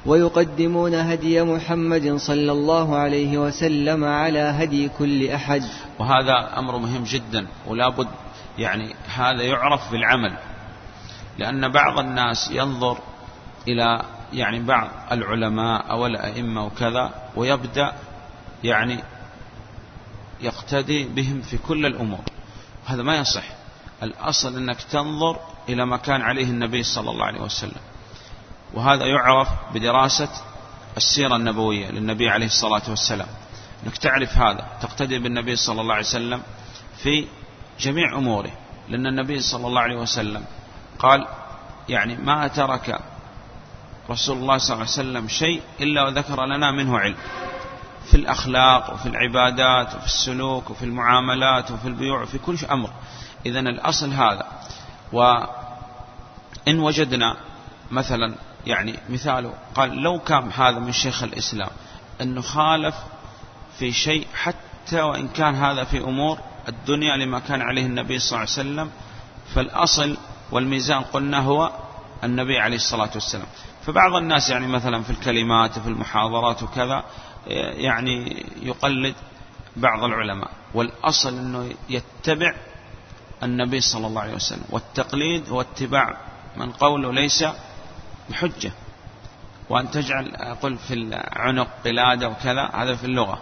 ويقدمون 0.06 0.96
هدي 0.96 1.42
محمد 1.42 2.16
صلى 2.16 2.52
الله 2.52 2.98
عليه 2.98 3.38
وسلم 3.38 4.04
على 4.04 4.40
هدي 4.40 4.90
كل 4.90 5.30
أحد. 5.30 5.64
وهذا 6.00 6.60
أمر 6.60 6.78
مهم 6.78 7.04
جدا 7.04 7.48
ولا 7.68 7.90
بد 7.90 8.08
يعني 8.58 8.96
هذا 9.16 9.44
يعرف 9.44 9.92
بالعمل. 9.92 10.38
لأن 11.38 11.72
بعض 11.72 12.00
الناس 12.00 12.52
ينظر 12.52 12.98
إلى 13.68 14.02
يعني 14.34 14.60
بعض 14.60 14.90
العلماء 15.12 15.92
أو 15.92 16.06
الأئمة 16.06 16.66
وكذا 16.66 17.14
ويبدأ 17.36 17.94
يعني 18.64 19.00
يقتدي 20.42 21.04
بهم 21.04 21.42
في 21.42 21.58
كل 21.58 21.86
الأمور. 21.86 22.20
هذا 22.86 23.04
ما 23.04 23.18
يصح. 23.18 23.44
الأصل 24.04 24.58
أنك 24.58 24.82
تنظر 24.82 25.40
إلى 25.70 25.86
ما 25.86 25.98
كان 25.98 26.22
عليه 26.22 26.46
النبي 26.46 26.84
صلى 26.84 27.12
الله 27.12 27.26
عليه 27.26 27.42
وسلم. 27.42 27.82
وهذا 28.74 29.06
يعرف 29.06 29.48
بدراسة 29.74 30.30
السيرة 30.98 31.36
النبوية 31.36 31.92
للنبي 31.92 32.30
عليه 32.30 32.46
الصلاة 32.46 32.82
والسلام. 32.90 33.28
أنك 33.86 33.98
تعرف 33.98 34.38
هذا 34.38 34.68
تقتدي 34.82 35.20
بالنبي 35.20 35.56
صلى 35.56 35.82
الله 35.82 35.94
عليه 35.94 36.06
وسلم 36.06 36.42
في 37.04 37.28
جميع 37.80 38.18
أموره. 38.18 38.52
لأن 38.90 39.08
النبي 39.08 39.40
صلى 39.40 39.68
الله 39.68 39.82
عليه 39.82 39.96
وسلم 39.96 40.46
قال 41.00 41.28
يعني 41.90 42.16
ما 42.16 42.48
ترك 42.48 43.00
رسول 44.10 44.38
الله 44.38 44.58
صلى 44.58 44.74
الله 44.74 44.86
عليه 44.86 44.94
وسلم 44.94 45.28
شيء 45.28 45.62
إلا 45.82 46.04
وذكر 46.04 46.46
لنا 46.46 46.72
منه 46.72 47.00
علم. 47.00 47.16
في 48.06 48.18
الأخلاق 48.18 48.94
وفي 48.94 49.06
العبادات 49.06 49.96
وفي 49.96 50.06
السلوك 50.06 50.70
وفي 50.70 50.86
المعاملات 50.86 51.72
وفي 51.72 51.88
البيوع 51.88 52.22
وفي 52.22 52.38
كل 52.38 52.58
أمر. 52.72 52.90
إذا 53.46 53.60
الأصل 53.60 54.14
هذا. 54.14 54.46
وإن 55.14 56.80
وجدنا 56.80 57.36
مثلا 57.92 58.36
يعني 58.66 58.96
مثاله. 59.10 59.54
قال 59.76 60.02
لو 60.02 60.20
كان 60.20 60.52
هذا 60.52 60.80
من 60.80 60.92
شيخ 60.92 61.24
الإسلام 61.24 61.70
أنه 62.22 62.42
خالف 62.42 62.96
في 63.80 63.92
شيء 63.92 64.28
حتى 64.34 65.02
وإن 65.02 65.28
كان 65.28 65.56
هذا 65.56 65.84
في 65.84 65.98
أمور 65.98 66.40
الدنيا 66.68 67.18
لما 67.18 67.40
كان 67.40 67.62
عليه 67.62 67.86
النبي 67.86 68.20
صلى 68.20 68.28
الله 68.30 68.40
عليه 68.40 68.52
وسلم 68.52 68.92
فالأصل 69.56 70.18
والميزان 70.52 71.02
قلنا 71.02 71.40
هو 71.40 71.72
النبي 72.24 72.60
عليه 72.60 72.76
الصلاة 72.76 73.10
والسلام. 73.14 73.48
فبعض 73.86 74.14
الناس 74.16 74.50
يعني 74.50 74.68
مثلا 74.68 75.04
في 75.04 75.10
الكلمات 75.10 75.78
وفي 75.78 75.88
المحاضرات 75.88 76.64
وكذا 76.64 77.04
يعني 77.78 78.46
يقلد 78.62 79.16
بعض 79.76 80.04
العلماء. 80.04 80.52
والأصل 80.74 81.38
أنه 81.38 81.74
يتبع 81.90 82.56
النبي 83.44 83.82
صلى 83.82 84.08
الله 84.08 84.22
عليه 84.22 84.34
وسلم. 84.34 84.64
والتقليد 84.70 85.50
هو 85.50 85.62
اتباع 85.62 86.18
من 86.58 86.72
قوله 86.72 87.14
ليس 87.14 87.46
بحجة. 88.30 88.72
وأن 89.70 89.92
تجعل 89.92 90.36
أقول 90.36 90.78
في 90.78 90.94
العنق 90.94 91.68
قلادة 91.86 92.30
وكذا 92.30 92.70
هذا 92.74 92.96
في 92.96 93.04
اللغة. 93.04 93.42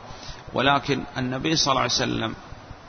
ولكن 0.54 1.04
النبي 1.18 1.56
صلى 1.56 1.72
الله 1.72 1.82
عليه 1.82 1.92
وسلم 1.92 2.36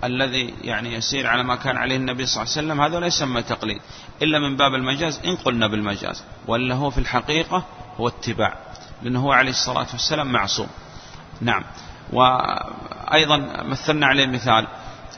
الذي 0.05 0.55
يعني 0.63 0.95
يسير 0.95 1.27
على 1.27 1.43
ما 1.43 1.57
كان 1.57 1.77
عليه 1.77 1.97
النبي 1.97 2.27
صلى 2.27 2.43
الله 2.43 2.53
عليه 2.57 2.67
وسلم 2.67 2.81
هذا 2.81 3.01
لا 3.01 3.07
يسمى 3.07 3.43
تقليد. 3.43 3.81
إلا 4.23 4.39
من 4.39 4.57
باب 4.57 4.75
المجاز 4.75 5.21
إن 5.25 5.37
قلنا 5.37 5.67
بالمجاز. 5.67 6.25
ولا 6.47 6.75
هو 6.75 6.91
في 6.91 6.99
الحقيقة 6.99 7.65
هو 7.97 8.09
اتباع 8.09 8.57
لأنه 9.03 9.21
هو 9.21 9.33
عليه 9.33 9.51
الصلاة 9.51 9.87
والسلام 9.93 10.33
معصوم. 10.33 10.69
نعم. 11.41 11.65
وأيضا 12.13 13.37
مثلنا 13.63 14.07
عليه 14.07 14.27
مثال 14.27 14.67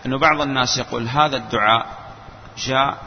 أنه 0.07 0.19
بعض 0.19 0.41
الناس 0.41 0.79
يقول 0.79 1.09
هذا 1.09 1.37
الدعاء 1.37 1.87
جاء 2.59 2.99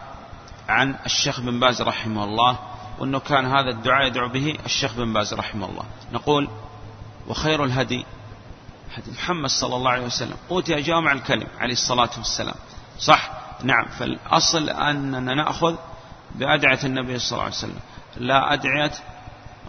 عن 0.69 0.95
الشيخ 1.05 1.39
بن 1.41 1.59
باز 1.59 1.81
رحمه 1.81 2.23
الله 2.23 2.59
وأنه 3.00 3.19
كان 3.19 3.45
هذا 3.45 3.69
الدعاء 3.69 4.07
يدعو 4.07 4.29
به 4.29 4.57
الشيخ 4.65 4.93
بن 4.93 5.13
باز 5.13 5.33
رحمه 5.33 5.69
الله. 5.69 5.85
نقول 6.12 6.50
وخير 7.27 7.63
الهدي 7.63 8.05
هدي 8.97 9.12
محمد 9.12 9.50
صلى 9.50 9.75
الله 9.75 9.91
عليه 9.91 10.05
وسلم. 10.05 10.38
أوتي 10.51 10.81
جامع 10.81 11.12
الكلم 11.12 11.47
عليه 11.59 11.73
الصلاة 11.73 12.09
والسلام. 12.17 12.55
صح؟ 13.00 13.31
نعم. 13.63 13.85
فالأصل 13.85 14.69
أننا 14.69 15.35
نأخذ 15.35 15.75
بأدعية 16.35 16.79
النبي 16.83 17.19
صلى 17.19 17.31
الله 17.31 17.43
عليه 17.43 17.55
وسلم. 17.55 17.79
لا 18.17 18.53
أدعية 18.53 18.91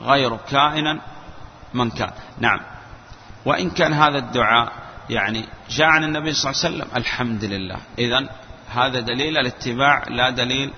غير 0.02 0.36
كائنا 0.36 1.00
من 1.74 1.90
كان. 1.90 2.12
نعم. 2.38 2.60
وإن 3.44 3.70
كان 3.70 3.92
هذا 3.92 4.18
الدعاء 4.18 4.72
يعني 5.10 5.44
جاء 5.70 5.86
عن 5.86 6.04
النبي 6.04 6.32
صلى 6.32 6.50
الله 6.50 6.64
عليه 6.64 6.76
وسلم 6.76 6.96
الحمد 6.96 7.44
لله. 7.44 7.76
إذا 7.98 8.28
هذا 8.74 9.00
دليل 9.00 9.38
الاتباع 9.38 10.04
لا 10.08 10.30
دليل 10.30 10.72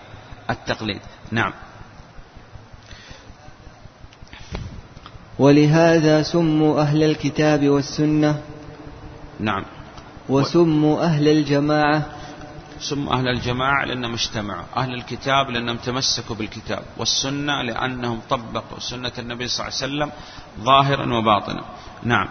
التقليد. 0.50 1.00
نعم. 1.30 1.52
ولهذا 5.38 6.22
سموا 6.22 6.80
أهل 6.80 7.02
الكتاب 7.02 7.68
والسنة 7.68 8.40
نعم. 9.40 9.64
وسموا 10.28 11.02
أهل 11.02 11.28
الجماعة 11.28 12.02
ثم 12.80 13.08
أهل 13.08 13.28
الجماعة 13.28 13.84
لأنهم 13.84 14.12
اجتمعوا. 14.12 14.64
أهل 14.76 14.94
الكتاب 14.94 15.50
لأنهم 15.50 15.76
تمسكوا 15.76 16.36
بالكتاب 16.36 16.82
والسنة 16.96 17.62
لأنهم 17.62 18.20
طبقوا 18.30 18.78
سنة 18.78 19.12
النبي 19.18 19.48
صلى 19.48 19.66
الله 19.66 19.76
عليه 19.82 19.86
وسلم 19.86 20.10
ظاهرا 20.60 21.14
وباطنا. 21.14 21.64
نعم. 22.02 22.28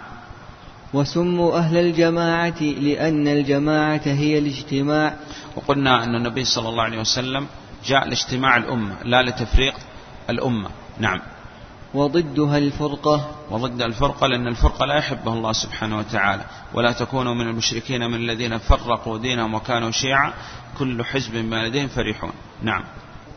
وسموا 0.93 1.57
أهل 1.57 1.77
الجماعة 1.77 2.61
لأن 2.61 3.27
الجماعة 3.27 4.01
هي 4.05 4.37
الاجتماع. 4.37 5.15
وقلنا 5.55 6.03
أن 6.03 6.15
النبي 6.15 6.45
صلى 6.45 6.69
الله 6.69 6.83
عليه 6.83 6.99
وسلم 6.99 7.47
جاء 7.85 8.07
لاجتماع 8.07 8.57
الأمة 8.57 8.95
لا 9.03 9.21
لتفريق 9.21 9.75
الأمة. 10.29 10.69
نعم. 10.99 11.21
وضدها 11.95 12.57
الفرقة. 12.57 13.31
وضد 13.51 13.81
الفرقة 13.81 14.27
لأن 14.27 14.47
الفرقة 14.47 14.85
لا 14.85 14.95
يحبها 14.95 15.33
الله 15.33 15.51
سبحانه 15.51 15.97
وتعالى. 15.97 16.43
ولا 16.73 16.91
تكونوا 16.91 17.33
من 17.33 17.47
المشركين 17.47 18.01
من 18.11 18.15
الذين 18.15 18.57
فرقوا 18.57 19.17
دينهم 19.17 19.53
وكانوا 19.53 19.91
شيعا. 19.91 20.33
كل 20.79 21.03
حزب 21.03 21.33
بما 21.33 21.67
لديهم 21.67 21.87
فرحون. 21.87 22.31
نعم. 22.63 22.83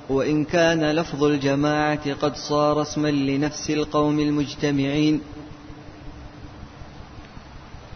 وإن 0.09 0.45
كان 0.45 0.91
لفظ 0.91 1.25
الجماعة 1.25 2.13
قد 2.13 2.37
صار 2.37 2.83
اسما 2.83 3.09
لنفس 3.09 3.71
القوم 3.71 4.21
المجتمعين. 4.21 5.21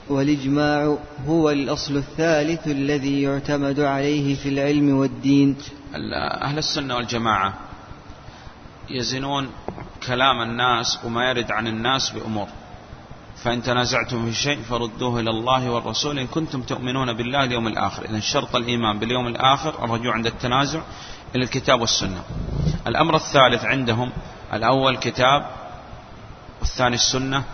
والإجماع 0.09 0.97
هو 1.27 1.51
الأصل 1.51 1.97
الثالث 1.97 2.67
الذي 2.67 3.23
يعتمد 3.23 3.81
عليه 3.81 4.35
في 4.35 4.49
العلم 4.49 4.97
والدين. 4.97 5.57
أهل 6.43 6.59
السنة 6.59 6.97
والجماعة 6.97 7.55
يزنون 8.91 9.49
كلام 10.07 10.43
الناس 10.43 10.99
وما 11.05 11.29
يرد 11.31 11.53
عن 11.53 11.67
الناس 11.67 12.11
بأمور. 12.11 12.49
فإن 13.43 13.63
تنازعتم 13.63 14.27
في 14.27 14.35
شيء 14.35 14.63
فردوه 14.63 15.21
إلى 15.21 15.31
الله 15.31 15.71
والرسول 15.71 16.19
إن 16.19 16.27
كنتم 16.27 16.63
تؤمنون 16.63 17.13
بالله 17.13 17.45
اليوم 17.45 17.67
الآخر. 17.67 18.05
إذا 18.05 18.21
شرط 18.21 18.57
الإيمان 18.57 18.99
باليوم 18.99 19.27
الآخر 19.27 19.85
الرجوع 19.85 20.15
عند 20.15 20.27
التنازع 20.27 20.81
إلى 21.35 21.45
الكتاب 21.45 21.81
والسنة. 21.81 22.25
الأمر 22.87 23.17
الثالث 23.17 23.65
عندهم 23.65 24.13
الأول 24.53 24.97
كتاب 24.97 25.47
والثاني 26.61 26.95
السنة 26.95 27.45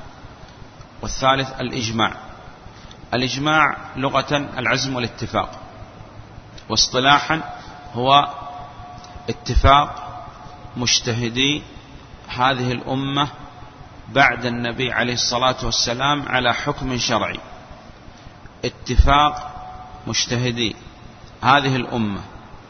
والثالث 1.02 1.60
الإجماع. 1.60 2.12
الإجماع 3.14 3.76
لغة 3.96 4.36
العزم 4.58 4.96
والاتفاق. 4.96 5.50
واصطلاحا 6.68 7.40
هو 7.94 8.28
اتفاق 9.28 10.04
مجتهدي 10.76 11.62
هذه 12.28 12.72
الأمة 12.72 13.28
بعد 14.08 14.46
النبي 14.46 14.92
عليه 14.92 15.12
الصلاة 15.12 15.56
والسلام 15.64 16.28
على 16.28 16.54
حكم 16.54 16.98
شرعي. 16.98 17.40
اتفاق 18.64 19.54
مجتهدي 20.06 20.76
هذه 21.42 21.76
الأمة 21.76 22.20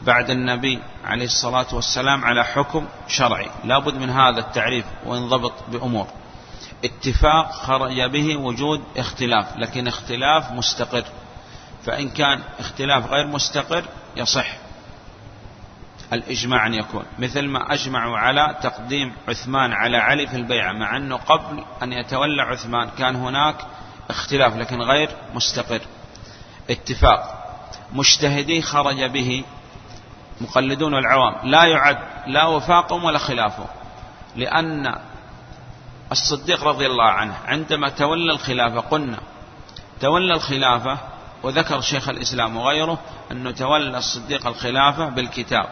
بعد 0.01 0.29
النبي 0.29 0.79
عليه 1.05 1.25
الصلاة 1.25 1.67
والسلام 1.73 2.25
على 2.25 2.45
حكم 2.45 2.85
شرعي. 3.07 3.47
لا 3.63 3.79
بد 3.79 3.93
من 3.93 4.09
هذا 4.09 4.39
التعريف 4.39 4.85
وينضبط 5.05 5.53
بأمور. 5.67 6.07
اتفاق 6.83 7.51
خرج 7.51 8.01
به 8.01 8.37
وجود 8.37 8.81
اختلاف 8.97 9.57
لكن 9.57 9.87
اختلاف 9.87 10.51
مستقر. 10.51 11.03
فإن 11.85 12.09
كان 12.09 12.39
اختلاف 12.59 13.11
غير 13.11 13.27
مستقر 13.27 13.85
يصح. 14.15 14.47
الإجماع 16.13 16.67
أن 16.67 16.73
يكون. 16.73 17.05
مثل 17.19 17.47
ما 17.47 17.73
أجمعوا 17.73 18.17
على 18.17 18.55
تقديم 18.61 19.13
عثمان 19.27 19.73
على 19.73 19.97
علي 19.97 20.27
في 20.27 20.35
البيعة 20.35 20.71
مع 20.71 20.97
أنه 20.97 21.15
قبل 21.15 21.63
أن 21.83 21.93
يتولى 21.93 22.41
عثمان 22.41 22.89
كان 22.97 23.15
هناك 23.15 23.55
اختلاف 24.09 24.55
لكن 24.55 24.81
غير 24.81 25.09
مستقر. 25.33 25.81
اتفاق. 26.69 27.39
مجتهدي 27.93 28.61
خرج 28.61 29.03
به 29.03 29.43
مقلدون 30.41 30.95
العوام 30.95 31.49
لا 31.49 31.65
يعد 31.65 31.97
لا 32.27 32.45
وفاقهم 32.45 33.03
ولا 33.03 33.17
خلافهم 33.17 33.67
لأن 34.35 34.95
الصديق 36.11 36.63
رضي 36.63 36.85
الله 36.85 37.09
عنه 37.09 37.37
عندما 37.45 37.89
تولى 37.89 38.31
الخلافة 38.31 38.79
قلنا 38.79 39.19
تولى 40.01 40.33
الخلافة 40.33 40.97
وذكر 41.43 41.81
شيخ 41.81 42.09
الإسلام 42.09 42.57
وغيره 42.57 42.99
أنه 43.31 43.51
تولى 43.51 43.97
الصديق 43.97 44.47
الخلافة 44.47 45.09
بالكتاب. 45.09 45.69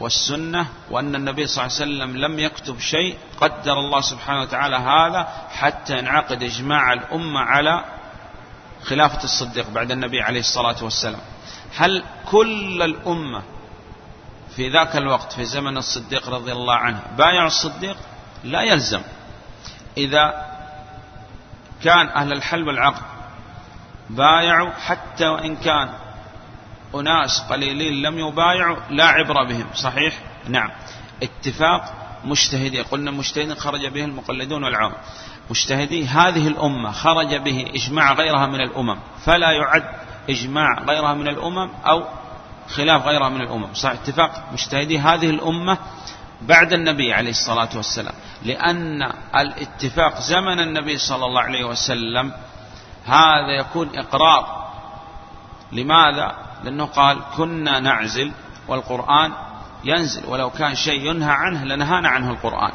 والسنة 0.00 0.66
وأن 0.90 1.14
النبي 1.14 1.46
صلى 1.46 1.64
الله 1.64 1.76
عليه 1.76 1.84
وسلم 1.84 2.16
لم 2.16 2.38
يكتب 2.38 2.78
شيء 2.78 3.18
قدر 3.40 3.72
الله 3.72 4.00
سبحانه 4.00 4.40
وتعالى 4.40 4.76
هذا 4.76 5.28
حتى 5.50 5.98
ينعقد 5.98 6.42
إجماع 6.42 6.92
الأمة 6.92 7.40
على 7.40 7.84
خلافة 8.82 9.24
الصديق 9.24 9.70
بعد 9.70 9.90
النبي 9.90 10.20
عليه 10.22 10.40
الصلاة 10.40 10.84
والسلام. 10.84 11.20
هل 11.76 12.04
كل 12.30 12.82
الأمة 12.82 13.42
في 14.56 14.68
ذاك 14.68 14.96
الوقت 14.96 15.32
في 15.32 15.44
زمن 15.44 15.76
الصديق 15.76 16.28
رضي 16.28 16.52
الله 16.52 16.74
عنه 16.74 17.00
بايعوا 17.18 17.46
الصديق؟ 17.46 17.96
لا 18.44 18.62
يلزم. 18.62 19.02
إذا 19.96 20.46
كان 21.84 22.08
أهل 22.08 22.32
الحل 22.32 22.68
والعقد 22.68 23.02
بايعوا 24.10 24.70
حتى 24.70 25.28
وإن 25.28 25.56
كان 25.56 25.88
أناس 26.94 27.40
قليلين 27.40 28.02
لم 28.02 28.18
يبايعوا 28.18 28.76
لا 28.90 29.04
عبرة 29.04 29.44
بهم 29.44 29.66
صحيح؟ 29.74 30.18
نعم. 30.48 30.70
اتفاق 31.22 31.94
مجتهدين 32.24 32.84
قلنا 32.84 33.10
مجتهدين 33.10 33.54
خرج 33.54 33.86
به 33.86 34.04
المقلدون 34.04 34.64
والعام 34.64 34.92
مجتهدي 35.50 36.06
هذه 36.06 36.48
الأمة 36.48 36.92
خرج 36.92 37.34
به 37.34 37.66
إجماع 37.74 38.12
غيرها 38.12 38.46
من 38.46 38.60
الأمم 38.60 38.96
فلا 39.24 39.50
يعد 39.50 39.84
إجماع 40.30 40.82
غيرها 40.88 41.14
من 41.14 41.28
الأمم 41.28 41.70
أو 41.86 42.04
خلاف 42.68 43.06
غيرها 43.06 43.28
من 43.28 43.40
الأمم. 43.40 43.74
صح 43.74 43.90
اتفاق 43.90 44.48
مجتهدي 44.52 44.98
هذه 44.98 45.30
الأمة 45.30 45.78
بعد 46.42 46.72
النبي 46.72 47.12
عليه 47.12 47.30
الصلاة 47.30 47.68
والسلام 47.76 48.14
لأن 48.42 49.12
الاتفاق 49.36 50.20
زمن 50.20 50.60
النبي 50.60 50.98
صلى 50.98 51.24
الله 51.24 51.42
عليه 51.42 51.64
وسلم 51.64 52.32
هذا 53.06 53.52
يكون 53.60 53.98
إقرار. 53.98 54.70
لماذا؟ 55.72 56.49
لأنه 56.64 56.84
قال 56.84 57.18
كنا 57.36 57.80
نعزل 57.80 58.32
والقرآن 58.68 59.32
ينزل 59.84 60.26
ولو 60.26 60.50
كان 60.50 60.74
شيء 60.74 61.10
ينهى 61.10 61.30
عنه 61.30 61.64
لنهانا 61.64 62.08
عنه 62.08 62.30
القرآن. 62.30 62.72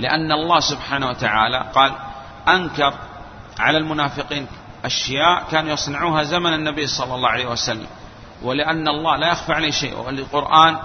لأن 0.00 0.32
الله 0.32 0.60
سبحانه 0.60 1.08
وتعالى 1.08 1.70
قال 1.74 1.92
أنكر 2.48 2.94
على 3.58 3.78
المنافقين 3.78 4.46
أشياء 4.84 5.44
كانوا 5.50 5.72
يصنعوها 5.72 6.22
زمن 6.22 6.54
النبي 6.54 6.86
صلى 6.86 7.14
الله 7.14 7.28
عليه 7.28 7.46
وسلم. 7.46 7.86
ولأن 8.42 8.88
الله 8.88 9.16
لا 9.16 9.28
يخفى 9.28 9.52
عليه 9.52 9.70
شيء 9.70 9.98
والقرآن 9.98 10.78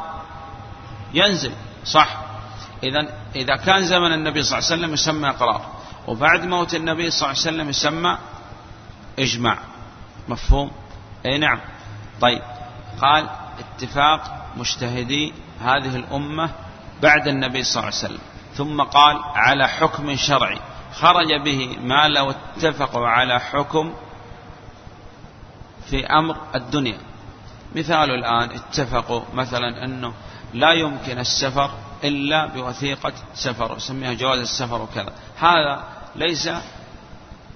ينزل 1.13 1.52
صح. 1.86 2.18
إذا 2.84 3.08
إذا 3.36 3.56
كان 3.56 3.86
زمن 3.86 4.13
النبي 4.13 4.44
صلى 4.44 4.58
الله 4.58 4.72
عليه 4.72 4.76
وسلم 4.82 4.94
يسمى 4.94 5.30
إقرار 5.30 5.62
وبعد 6.08 6.46
موت 6.46 6.76
النبي 6.76 7.10
صلى 7.10 7.18
الله 7.18 7.39
عليه 7.39 7.50
وسلم 7.50 7.70
يسمى 7.70 8.18
إجماع. 9.20 9.58
مفهوم؟ 10.28 10.72
أي 11.26 11.38
نعم. 11.38 11.60
طيب. 12.22 12.42
قال 13.02 13.30
اتفاق 13.60 14.46
مجتهدي 14.58 15.34
هذه 15.62 15.96
الأمة 15.96 16.50
بعد 17.02 17.28
النبي 17.28 17.64
صلى 17.64 17.84
الله 17.84 17.86
عليه 17.86 18.06
وسلم. 18.06 18.22
ثم 18.56 18.82
قال 18.82 19.20
على 19.36 19.68
حكم 19.68 20.16
شرعي. 20.16 20.60
خرج 20.94 21.28
به 21.46 21.78
ما 21.82 22.08
لو 22.08 22.30
اتفقوا 22.32 23.08
على 23.08 23.40
حكم 23.40 23.94
في 25.90 26.06
أمر 26.08 26.38
الدنيا. 26.56 26.98
مثال 27.76 28.12
الآن 28.12 28.50
اتفقوا 28.52 29.22
مثلا 29.34 29.86
أنه 29.86 30.14
لا 30.54 30.74
يمكن 30.74 31.20
السفر 31.20 31.72
إلا 32.04 32.46
بوثيقة 32.46 33.14
سفر 33.34 33.72
وسميها 33.72 34.14
جواز 34.14 34.40
السفر 34.40 34.82
وكذا. 34.82 35.14
هذا 35.40 35.84
ليس 36.16 36.50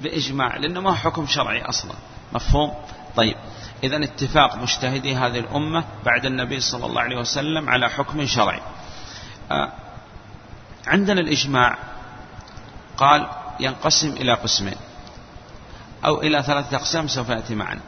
بإجماع 0.01 0.57
لأنه 0.57 0.81
ما 0.81 0.93
حكم 0.93 1.27
شرعي 1.27 1.61
أصلا. 1.61 1.93
مفهوم؟ 2.33 2.73
طيب. 3.15 3.35
إذا 3.83 4.03
اتفاق 4.03 4.55
مجتهدي 4.55 5.15
هذه 5.15 5.39
الأمة 5.39 5.83
بعد 6.05 6.25
النبي 6.25 6.59
صلى 6.59 6.85
الله 6.85 7.01
عليه 7.01 7.17
وسلم 7.17 7.69
على 7.69 7.89
حكم 7.89 8.25
شرعي. 8.25 8.61
آه، 9.51 9.71
عندنا 10.87 11.21
الإجماع 11.21 11.77
قال 12.97 13.29
ينقسم 13.59 14.09
إلى 14.09 14.33
قسمين 14.33 14.75
أو 16.05 16.21
إلى 16.21 16.43
ثلاثة 16.43 16.77
أقسام 16.77 17.07
سوف 17.07 17.29
يأتي 17.29 17.55
معنا 17.55 17.81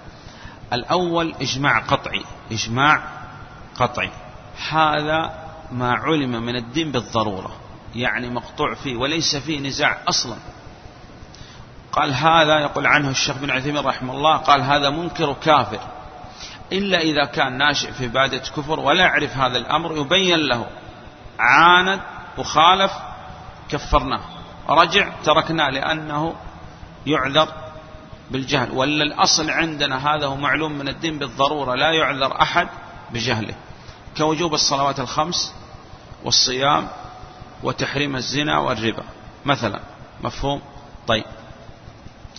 الأول 0.73 1.35
إجماع 1.41 1.79
قطعي 1.79 2.23
إجماع 2.51 3.03
قطعي. 3.75 4.11
هذا 4.69 5.45
ما 5.71 5.91
علم 5.91 6.31
من 6.45 6.55
الدين 6.55 6.91
بالضرورة 6.91 7.55
يعني 7.95 8.29
مقطوع 8.29 8.73
فيه 8.73 8.95
وليس 8.95 9.35
فيه 9.35 9.59
نزاع 9.59 9.97
أصلا. 10.07 10.37
قال 11.95 12.13
هذا 12.13 12.59
يقول 12.59 12.87
عنه 12.87 13.09
الشيخ 13.09 13.37
بن 13.37 13.51
عثيمين 13.51 13.85
رحمه 13.85 14.13
الله 14.13 14.37
قال 14.37 14.61
هذا 14.61 14.89
منكر 14.89 15.33
كافر. 15.33 15.79
إلا 16.71 16.99
إذا 16.99 17.25
كان 17.25 17.57
ناشئ 17.57 17.91
في 17.91 18.07
بادة 18.07 18.37
كفر 18.37 18.79
ولا 18.79 19.03
يعرف 19.03 19.37
هذا 19.37 19.57
الأمر 19.57 19.97
يبين 19.97 20.39
له. 20.39 20.65
عاند 21.39 22.01
وخالف 22.37 22.91
كفرناه. 23.69 24.21
رجع 24.69 25.09
تركناه 25.23 25.69
لأنه 25.69 26.35
يعذر 27.05 27.47
بالجهل. 28.31 28.71
ولا 28.71 29.03
الأصل 29.03 29.49
عندنا 29.49 30.15
هذا 30.15 30.27
هو 30.27 30.35
معلوم 30.35 30.71
من 30.71 30.87
الدين 30.87 31.19
بالضرورة 31.19 31.75
لا 31.75 31.91
يعذر 31.91 32.41
أحد 32.41 32.67
بجهله. 33.11 33.55
كوجوب 34.17 34.53
الصلوات 34.53 34.99
الخمس 34.99 35.53
والصيام 36.23 36.87
وتحريم 37.63 38.15
الزنا 38.15 38.59
والربا 38.59 39.03
مثلا. 39.45 39.79
مفهوم؟ 40.23 40.61
طيب. 41.07 41.25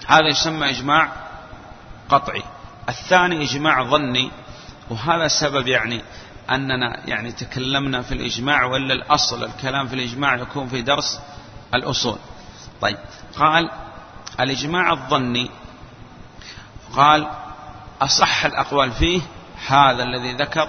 هذا 0.06 0.28
يسمى 0.28 0.70
إجماع 0.70 1.12
قطعي. 2.08 2.42
الثاني 2.88 3.42
إجماع 3.42 3.82
ظني 3.82 4.30
وهذا 4.90 5.26
السبب 5.26 5.68
يعني 5.68 6.02
أننا 6.50 7.08
يعني 7.08 7.32
تكلمنا 7.32 8.02
في 8.02 8.14
الإجماع 8.14 8.64
ولا 8.64 8.94
الأصل 8.94 9.44
الكلام 9.44 9.88
في 9.88 9.94
الإجماع 9.94 10.34
يكون 10.34 10.68
في 10.68 10.82
درس 10.82 11.20
الأصول. 11.74 12.18
طيب 12.80 12.98
قال 13.36 13.70
الإجماع 14.40 14.92
الظني 14.92 15.50
قال 16.96 17.30
أصح 18.00 18.44
الأقوال 18.44 18.92
فيه 18.92 19.20
هذا 19.66 20.02
الذي 20.02 20.32
ذكر 20.32 20.68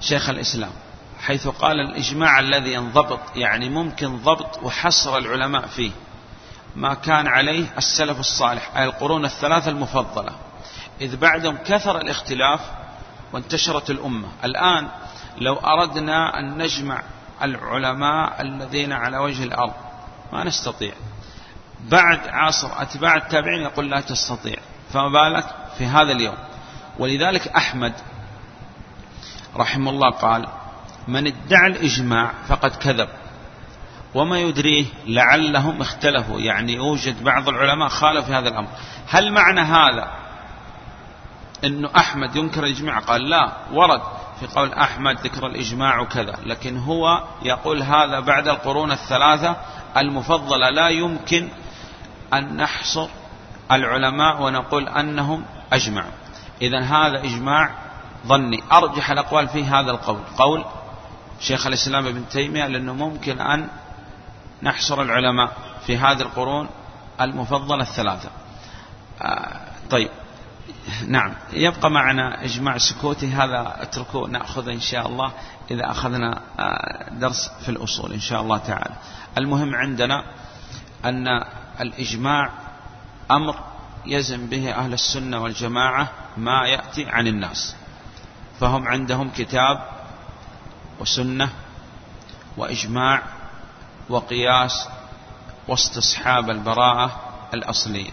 شيخ 0.00 0.28
الإسلام 0.28 0.70
حيث 1.20 1.48
قال 1.48 1.80
الإجماع 1.80 2.40
الذي 2.40 2.72
ينضبط 2.72 3.20
يعني 3.36 3.68
ممكن 3.68 4.16
ضبط 4.16 4.62
وحصر 4.62 5.16
العلماء 5.18 5.66
فيه. 5.66 5.90
ما 6.76 6.94
كان 6.94 7.26
عليه 7.26 7.66
السلف 7.78 8.20
الصالح 8.20 8.76
أي 8.76 8.84
القرون 8.84 9.24
الثلاثة 9.24 9.70
المفضلة. 9.70 10.32
إذ 11.00 11.16
بعدهم 11.16 11.56
كثر 11.56 12.00
الاختلاف 12.00 12.60
وانتشرت 13.32 13.90
الأمة. 13.90 14.28
الآن 14.44 14.88
لو 15.38 15.54
أردنا 15.54 16.38
أن 16.38 16.58
نجمع 16.58 17.02
العلماء 17.42 18.42
الذين 18.42 18.92
على 18.92 19.18
وجه 19.18 19.44
الأرض 19.44 19.72
ما 20.32 20.44
نستطيع. 20.44 20.92
بعد 21.80 22.20
عصر 22.28 22.82
أتباع 22.82 23.16
التابعين 23.16 23.62
يقول 23.62 23.90
لا 23.90 24.00
تستطيع. 24.00 24.56
فما 24.92 25.08
بالك 25.08 25.54
في 25.78 25.86
هذا 25.86 26.12
اليوم؟ 26.12 26.36
ولذلك 26.98 27.48
أحمد 27.48 27.92
رحمه 29.56 29.90
الله 29.90 30.10
قال 30.10 30.48
من 31.08 31.26
ادعى 31.26 31.66
الإجماع 31.66 32.32
فقد 32.48 32.76
كذب. 32.76 33.08
وما 34.14 34.38
يدريه 34.38 34.86
لعلهم 35.06 35.80
اختلفوا. 35.80 36.40
يعني 36.40 36.72
يوجد 36.72 37.24
بعض 37.24 37.48
العلماء 37.48 37.88
خالف 37.88 38.26
في 38.26 38.32
هذا 38.32 38.48
الأمر. 38.48 38.68
هل 39.08 39.32
معنى 39.32 39.60
هذا 39.60 40.10
أنه 41.64 41.90
أحمد 41.96 42.36
ينكر 42.36 42.64
الإجماع؟ 42.64 42.98
قال 42.98 43.28
لا 43.28 43.52
ورد 43.72 44.00
في 44.40 44.46
قول 44.46 44.72
أحمد 44.72 45.20
ذكر 45.20 45.46
الإجماع 45.46 46.04
كذا 46.04 46.36
لكن 46.46 46.76
هو 46.76 47.24
يقول 47.42 47.82
هذا 47.82 48.20
بعد 48.20 48.48
القرون 48.48 48.92
الثلاثة 48.92 49.56
المفضلة. 49.96 50.70
لا 50.70 50.88
يمكن 50.88 51.48
أن 52.34 52.56
نحصر 52.56 53.08
العلماء 53.72 54.42
ونقول 54.42 54.88
أنهم 54.88 55.44
أجمعوا. 55.72 56.10
إذا 56.62 56.80
هذا 56.80 57.18
إجماع 57.18 57.70
ظني. 58.26 58.62
أرجح 58.72 59.10
الأقوال 59.10 59.48
في 59.48 59.64
هذا 59.64 59.90
القول. 59.90 60.20
قول 60.38 60.64
شيخ 61.40 61.66
الإسلام 61.66 62.06
ابن 62.06 62.28
تيمية 62.28 62.66
لأنه 62.66 62.94
ممكن 62.94 63.40
أن 63.40 63.68
نحصر 64.62 65.02
العلماء 65.02 65.52
في 65.86 65.96
هذه 65.96 66.20
القرون 66.20 66.68
المفضلة 67.20 67.82
الثلاثة. 67.82 68.28
آه 69.22 69.60
طيب. 69.90 70.10
نعم. 71.06 71.34
يبقى 71.52 71.90
معنا 71.90 72.44
إجماع 72.44 72.78
سكوتي. 72.78 73.32
هذا 73.32 73.76
اتركوه. 73.82 74.28
نأخذه 74.28 74.72
إن 74.72 74.80
شاء 74.80 75.06
الله 75.06 75.32
إذا 75.70 75.90
أخذنا 75.90 76.40
آه، 76.58 77.10
درس 77.12 77.50
في 77.60 77.68
الأصول 77.68 78.12
إن 78.12 78.20
شاء 78.20 78.40
الله 78.42 78.58
تعالى. 78.58 78.94
المهم 79.38 79.74
عندنا 79.74 80.24
أن 81.04 81.26
الإجماع 81.80 82.50
أمر 83.30 83.54
يزن 84.06 84.46
به 84.46 84.72
أهل 84.72 84.92
السنة 84.92 85.42
والجماعة 85.42 86.08
ما 86.36 86.66
يأتي 86.66 87.06
عن 87.06 87.26
الناس. 87.26 87.76
فهم 88.60 88.88
عندهم 88.88 89.30
كتاب 89.30 89.78
وسنة 91.00 91.48
وإجماع 92.56 93.22
وقياس 94.08 94.88
واستصحاب 95.68 96.50
البراءة 96.50 97.20
الأصلية. 97.54 98.10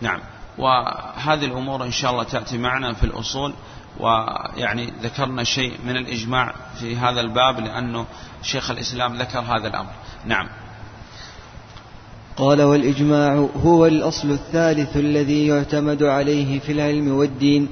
نعم. 0.00 0.20
وهذه 0.58 1.44
الأمور 1.44 1.84
إن 1.84 1.92
شاء 1.92 2.10
الله 2.10 2.22
تأتي 2.24 2.58
معنا 2.58 2.92
في 2.92 3.04
الأصول 3.04 3.52
ويعني 4.00 4.92
ذكرنا 5.02 5.44
شيء 5.44 5.72
من 5.86 5.96
الإجماع 5.96 6.54
في 6.80 6.96
هذا 6.96 7.20
الباب 7.20 7.60
لأنه 7.60 8.06
شيخ 8.42 8.70
الإسلام 8.70 9.16
ذكر 9.16 9.40
هذا 9.40 9.68
الأمر. 9.68 9.90
نعم. 10.26 10.48
قال 12.36 12.62
والإجماع 12.62 13.48
هو 13.64 13.86
الأصل 13.86 14.30
الثالث 14.30 14.96
الذي 14.96 15.46
يعتمد 15.46 16.02
عليه 16.02 16.60
في 16.60 16.72
العلم 16.72 17.12
والدين 17.12 17.68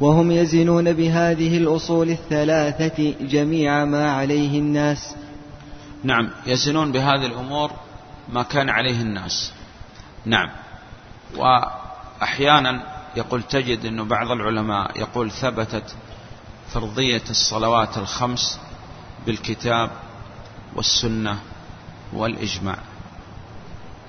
وهم 0.00 0.30
يزنون 0.30 0.92
بهذه 0.92 1.58
الأصول 1.58 2.10
الثلاثة 2.10 3.14
جميع 3.20 3.84
ما 3.84 4.12
عليه 4.12 4.58
الناس. 4.58 5.14
نعم. 6.04 6.30
يزنون 6.46 6.92
بهذه 6.92 7.26
الأمور 7.26 7.72
ما 8.28 8.42
كان 8.42 8.70
عليه 8.70 9.00
الناس. 9.00 9.52
نعم. 10.24 10.50
وأحيانا 11.36 12.82
يقول 13.16 13.42
تجد 13.42 13.86
أنه 13.86 14.04
بعض 14.04 14.30
العلماء 14.30 15.00
يقول 15.00 15.30
ثبتت 15.30 15.96
فرضية 16.72 17.22
الصلوات 17.30 17.98
الخمس 17.98 18.60
بالكتاب 19.26 19.90
والسنة 20.74 21.38
والإجماع. 22.12 22.78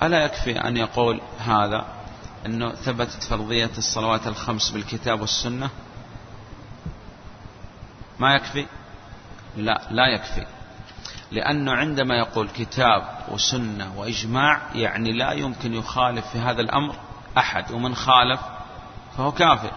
ألا 0.04 0.26
يكفي 0.26 0.68
أن 0.68 0.78
يقول 0.78 1.22
هذا 1.40 1.86
أنه 2.46 2.72
ثبتت 2.72 3.24
فرضية 3.24 3.72
الصلوات 3.78 4.28
الخمس 4.28 4.70
بالكتاب 4.70 5.22
والسنة؟ 5.22 5.70
ما 8.20 8.36
يكفي؟ 8.36 8.66
لا 9.58 9.82
لا 9.92 10.08
يكفي. 10.08 10.46
لأنه 11.32 11.72
عندما 11.72 12.16
يقول 12.16 12.50
كتاب 12.50 13.04
وسنة 13.32 13.94
وإجماع 13.98 14.62
يعني 14.76 15.14
لا 15.14 15.32
يمكن 15.32 15.74
يخالف 15.74 16.28
في 16.28 16.38
هذا 16.38 16.62
الأمر 16.62 16.96
أحد 17.38 17.72
ومن 17.72 17.96
خالف 17.96 18.40
فهو 19.18 19.32
كافر. 19.32 19.72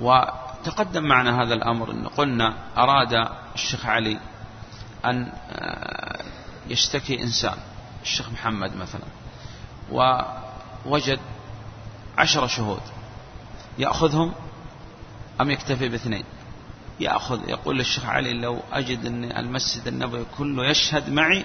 وتقدم 0.00 1.02
معنا 1.02 1.42
هذا 1.42 1.54
الأمر 1.54 1.90
أن 1.90 2.08
قلنا 2.08 2.54
أراد 2.76 3.28
الشيخ 3.54 3.86
علي 3.86 4.20
أن 5.04 5.32
آه، 5.50 6.24
يشتكي 6.68 7.22
إنسان 7.22 7.56
الشيخ 8.02 8.30
محمد 8.30 8.76
مثلا 8.76 9.06
ووجد 9.92 11.18
عشر 12.18 12.46
شهود 12.46 12.82
يأخذهم 13.78 14.34
أم 15.40 15.50
يكتفي 15.50 15.88
باثنين؟ 15.88 16.24
يأخذ 17.00 17.48
يقول 17.48 17.78
للشيخ 17.78 18.06
علي 18.06 18.32
لو 18.32 18.60
أجد 18.72 19.06
أن 19.06 19.24
المسجد 19.24 19.86
النبوي 19.86 20.24
كله 20.38 20.66
يشهد 20.66 21.10
معي 21.10 21.44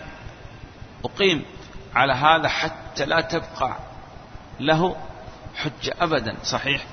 أقيم 1.05 1.45
على 1.95 2.13
هذا 2.13 2.47
حتى 2.47 3.05
لا 3.05 3.21
تبقى 3.21 3.77
له 4.59 4.95
حجة 5.55 5.93
أبدا. 6.01 6.35
صحيح؟ 6.43 6.85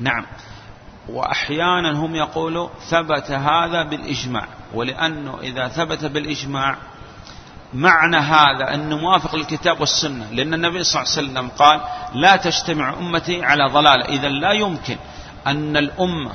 نعم. 0.00 0.26
وأحيانا 1.08 1.92
هم 1.92 2.14
يقولوا 2.14 2.68
ثبت 2.90 3.30
هذا 3.30 3.82
بالإجماع 3.82 4.46
ولأنه 4.74 5.38
إذا 5.42 5.68
ثبت 5.68 6.04
بالإجماع 6.04 6.76
معنى 7.74 8.16
هذا 8.16 8.74
أنه 8.74 8.96
موافق 8.96 9.36
للكتاب 9.36 9.80
والسنة 9.80 10.30
لأن 10.32 10.54
النبي 10.54 10.84
صلى 10.84 11.02
الله 11.02 11.12
عليه 11.16 11.28
وسلم 11.28 11.48
قال 11.48 11.80
لا 12.14 12.36
تجتمع 12.36 12.94
أمتي 12.98 13.44
على 13.44 13.68
ضلالة. 13.72 14.04
إذا 14.04 14.28
لا 14.28 14.52
يمكن 14.52 14.96
أن 15.46 15.76
الأمة 15.76 16.32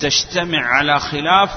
تجتمع 0.00 0.66
على 0.66 1.00
خلاف 1.00 1.50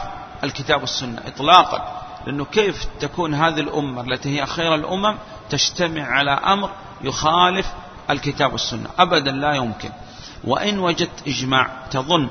الكتاب 0.43 0.81
والسنة 0.81 1.21
إطلاقا 1.27 2.01
لأنه 2.25 2.45
كيف 2.45 2.85
تكون 2.99 3.33
هذه 3.33 3.59
الأمة 3.59 4.01
التي 4.01 4.39
هي 4.39 4.45
خير 4.45 4.75
الأمم 4.75 5.17
تجتمع 5.49 6.03
على 6.03 6.31
أمر 6.31 6.69
يخالف 7.01 7.67
الكتاب 8.09 8.51
والسنة؟ 8.51 8.89
أبدا 8.99 9.31
لا 9.31 9.53
يمكن. 9.53 9.89
وإن 10.43 10.79
وجدت 10.79 11.27
إجماع 11.27 11.69
تظن 11.91 12.29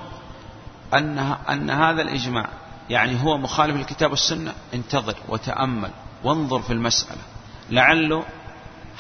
أن, 0.95 1.19
أن 1.49 1.71
هذا 1.71 2.03
الإجماع 2.03 2.49
يعني 2.91 3.25
هو 3.25 3.39
مخالف 3.39 3.77
للكتاب 3.77 4.11
والسنة 4.11 4.53
انتظر 4.75 5.15
وتأمل 5.29 5.91
وانظر 6.25 6.63
في 6.63 6.73
المسألة. 6.73 7.21
لعله 7.71 8.25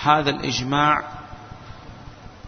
هذا 0.02 0.30
الإجماع 0.30 1.04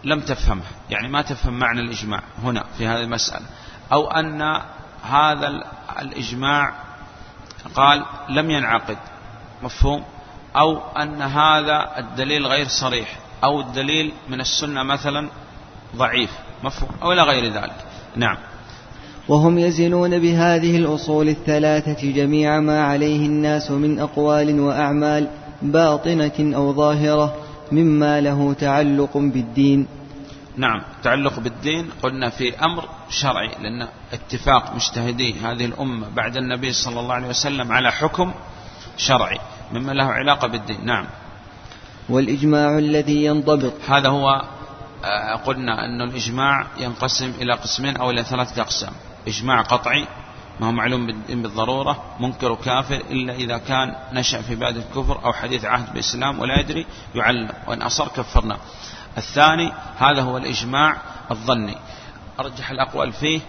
لم 0.05 0.21
تفهمه 0.21 0.63
يعني 0.91 1.09
ما 1.09 1.23
تفهم 1.23 1.59
معنى 1.59 1.81
الإجماع 1.81 2.23
هنا 2.43 2.65
في 2.79 2.87
هذه 2.87 3.01
المسألة. 3.01 3.47
أو 3.93 4.11
أن 4.11 4.61
هذا 5.03 5.63
الإجماع 6.03 6.73
قال 7.75 8.05
لم 8.29 8.51
ينعقد 8.51 8.97
مفهوم؟ 9.63 10.03
أو 10.57 10.79
أن 10.79 11.23
هذا 11.23 11.99
الدليل 11.99 12.47
غير 12.47 12.69
صريح 12.69 13.19
أو 13.45 13.61
الدليل 13.61 14.13
من 14.29 14.41
السنة 14.41 14.83
مثلا 14.83 15.29
ضعيف 15.97 16.31
مفهوم؟ 16.65 16.91
أو 17.03 17.13
إلى 17.13 17.23
غير 17.23 17.53
ذلك. 17.53 17.77
نعم. 18.17 18.37
وهم 19.29 19.59
يزنون 19.59 20.19
بهذه 20.19 20.77
الأصول 20.77 21.29
الثلاثة 21.29 22.13
جميع 22.13 22.61
ما 22.61 22.85
عليه 22.85 23.27
الناس 23.27 23.71
من 23.71 24.01
أقوال 24.01 24.61
وأعمال 24.61 25.29
باطنة 25.63 26.57
أو 26.57 26.73
ظاهرة 26.73 27.37
مما 27.73 28.21
له 28.21 28.53
تعلق 28.53 29.17
بالدين. 29.17 29.87
نعم 30.57 30.83
تعلق 31.03 31.41
بالدين 31.41 31.91
قلنا 32.03 32.31
في 32.31 32.65
أمر 32.65 32.89
شرعي 33.11 33.49
لأن 33.63 33.89
اتفاق 34.13 34.75
مجتهدي 34.75 35.35
هذه 35.41 35.65
الأمة 35.65 36.09
بعد 36.09 36.37
النبي 36.37 36.73
صلى 36.73 37.01
الله 37.01 37.15
عليه 37.15 37.29
وسلم 37.29 37.73
على 37.73 37.93
حكم 37.93 38.33
شرعي 38.97 39.39
مما 39.73 39.93
له 39.93 40.05
علاقة 40.05 40.49
بالدين. 40.49 40.87
نعم. 40.87 41.07
والإجماع 42.09 42.79
الذي 42.79 43.25
ينضبط. 43.25 43.73
هذا 43.89 44.09
هو 44.09 44.43
آه، 45.05 45.35
قلنا 45.35 45.85
أن 45.85 46.03
الإجماع 46.03 46.67
ينقسم 46.79 47.33
إلى 47.41 47.53
قسمين 47.53 47.97
أو 47.97 48.11
إلى 48.11 48.25
ثلاثة 48.25 48.63
أقسام. 48.63 48.93
إجماع 49.29 49.63
قطعي 49.63 50.07
ما 50.61 50.67
هو 50.67 50.73
معلوم 50.73 51.07
بالضرورة 51.29 52.05
منكر 52.21 52.53
وكافر 52.53 52.97
إلا 53.11 53.35
إذا 53.35 53.59
كان 53.59 53.95
نشأ 54.13 54.43
في 54.43 54.55
بلاد 54.55 54.77
الكفر 54.77 55.25
أو 55.25 55.33
حديث 55.33 55.65
عهد 55.65 55.93
بالإسلام 55.93 56.41
ولا 56.41 56.61
يدري 56.61 56.87
يعلم. 57.15 57.49
وإن 57.67 57.83
أصر 57.83 58.09
كفرنا. 58.09 58.59
الثاني 59.19 59.73
هذا 59.99 60.23
هو 60.23 60.37
الإجماع 60.37 60.97
الظني. 61.31 61.77
أرجح 62.41 62.71
الأقوال 62.71 63.13
فيه 63.13 63.41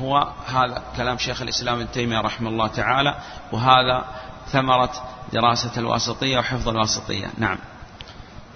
هو 0.00 0.28
هذا 0.46 0.82
كلام 0.96 1.18
شيخ 1.18 1.42
الإسلام 1.42 1.76
ابن 1.80 1.90
تيمية 1.90 2.20
رحمه 2.20 2.50
الله 2.50 2.66
تعالى 2.66 3.14
وهذا 3.52 4.04
ثمرة 4.52 4.92
دراسة 5.32 5.70
الواسطية 5.76 6.38
وحفظ 6.38 6.68
الواسطية. 6.68 7.26
نعم. 7.38 7.58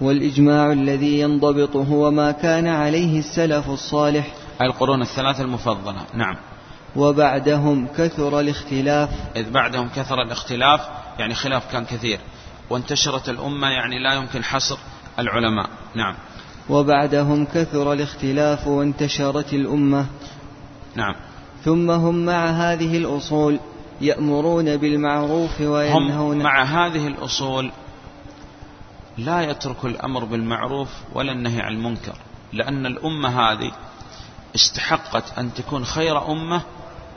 والإجماع 0.01 0.71
الذي 0.71 1.19
ينضبط 1.19 1.75
هو 1.75 2.11
ما 2.11 2.31
كان 2.31 2.67
عليه 2.67 3.19
السلف 3.19 3.69
الصالح. 3.69 4.27
القرون 4.61 5.01
الثلاثة 5.01 5.43
المفضلة. 5.43 6.01
نعم. 6.13 6.35
وبعدهم 6.95 7.87
كثر 7.87 8.39
الاختلاف. 8.39 9.09
إذ 9.35 9.51
بعدهم 9.51 9.89
كثر 9.95 10.21
الاختلاف 10.21 10.81
يعني 11.19 11.35
خلاف 11.35 11.71
كان 11.71 11.85
كثير. 11.85 12.19
وانتشرت 12.69 13.29
الأمة 13.29 13.67
يعني 13.67 13.99
لا 13.99 14.13
يمكن 14.13 14.43
حصر 14.43 14.77
العلماء. 15.19 15.69
نعم. 15.95 16.15
وبعدهم 16.69 17.45
كثر 17.45 17.93
الاختلاف 17.93 18.67
وانتشرت 18.67 19.53
الأمة. 19.53 20.05
نعم. 20.95 21.15
ثم 21.63 21.91
هم 21.91 22.25
مع 22.25 22.49
هذه 22.49 22.97
الأصول 22.97 23.59
يأمرون 24.01 24.77
بالمعروف 24.77 25.61
وينهون 25.61 26.37
هم 26.37 26.43
مع 26.43 26.63
هذه 26.63 27.07
الأصول 27.07 27.71
لا 29.17 29.41
يترك 29.41 29.85
الأمر 29.85 30.25
بالمعروف 30.25 30.89
ولا 31.13 31.31
النهي 31.31 31.61
عن 31.61 31.73
المنكر 31.73 32.15
لأن 32.53 32.85
الأمة 32.85 33.29
هذه 33.29 33.71
استحقت 34.55 35.37
أن 35.37 35.53
تكون 35.53 35.85
خير 35.85 36.31
أمة 36.31 36.61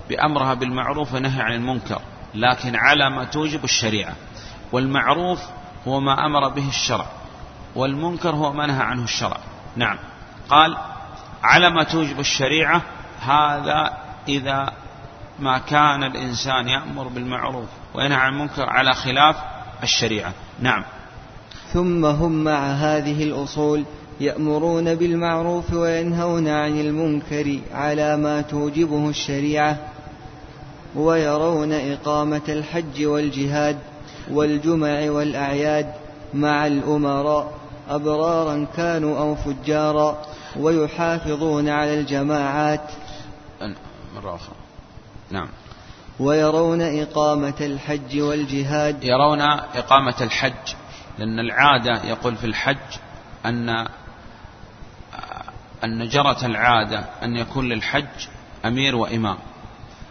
بأمرها 0.08 0.54
بالمعروف 0.54 1.14
ونهي 1.14 1.42
عن 1.42 1.52
المنكر 1.52 2.00
لكن 2.34 2.76
على 2.76 3.10
ما 3.10 3.24
توجب 3.24 3.64
الشريعة. 3.64 4.14
والمعروف 4.72 5.40
هو 5.88 6.00
ما 6.00 6.26
أمر 6.26 6.48
به 6.48 6.68
الشرع. 6.68 7.06
والمنكر 7.74 8.30
هو 8.30 8.52
ما 8.52 8.66
نهى 8.66 8.82
عنه 8.82 9.04
الشرع. 9.04 9.38
نعم. 9.76 9.98
قال 10.48 10.76
على 11.42 11.70
ما 11.70 11.84
توجب 11.84 12.20
الشريعة 12.20 12.82
هذا 13.20 13.98
إذا 14.28 14.72
ما 15.38 15.58
كان 15.58 16.02
الإنسان 16.02 16.68
يأمر 16.68 17.08
بالمعروف 17.08 17.68
وينهى 17.94 18.16
عن 18.16 18.32
المنكر 18.32 18.68
على 18.68 18.92
خلاف 18.92 19.36
الشريعة. 19.82 20.32
نعم. 20.60 20.84
ثم 21.72 22.04
هم 22.04 22.44
مع 22.44 22.72
هذه 22.72 23.22
الأصول 23.22 23.84
يأمرون 24.20 24.94
بالمعروف 24.94 25.72
وينهون 25.72 26.48
عن 26.48 26.80
المنكر 26.80 27.58
على 27.74 28.16
ما 28.16 28.40
توجبه 28.40 29.08
الشريعة 29.08 29.78
ويرون 30.96 31.72
إقامة 31.72 32.42
الحج 32.48 33.04
والجهاد 33.04 33.78
والجمع 34.30 35.10
والأعياد. 35.10 35.92
مع 36.34 36.66
الأمراء 36.66 37.52
أبرارا 37.88 38.66
كانوا 38.76 39.18
أو 39.18 39.34
فجارا 39.34 40.22
ويحافظون 40.56 41.68
على 41.68 42.00
الجماعات. 42.00 42.90
مرة 44.14 44.34
أخرى. 44.34 44.56
نعم. 45.30 45.48
ويرون 46.20 46.82
إقامة 46.82 47.54
الحج 47.60 48.20
والجهاد. 48.20 49.04
يرون 49.04 49.40
إقامة 49.74 50.14
الحج 50.20 50.74
لأن 51.18 51.38
العادة 51.38 52.04
يقول 52.04 52.36
في 52.36 52.46
الحج 52.46 52.98
أن 53.46 53.86
أن 55.84 56.08
جرت 56.08 56.44
العادة 56.44 57.04
أن 57.22 57.36
يكون 57.36 57.68
للحج 57.68 58.26
أمير 58.64 58.96
وإمام 58.96 59.38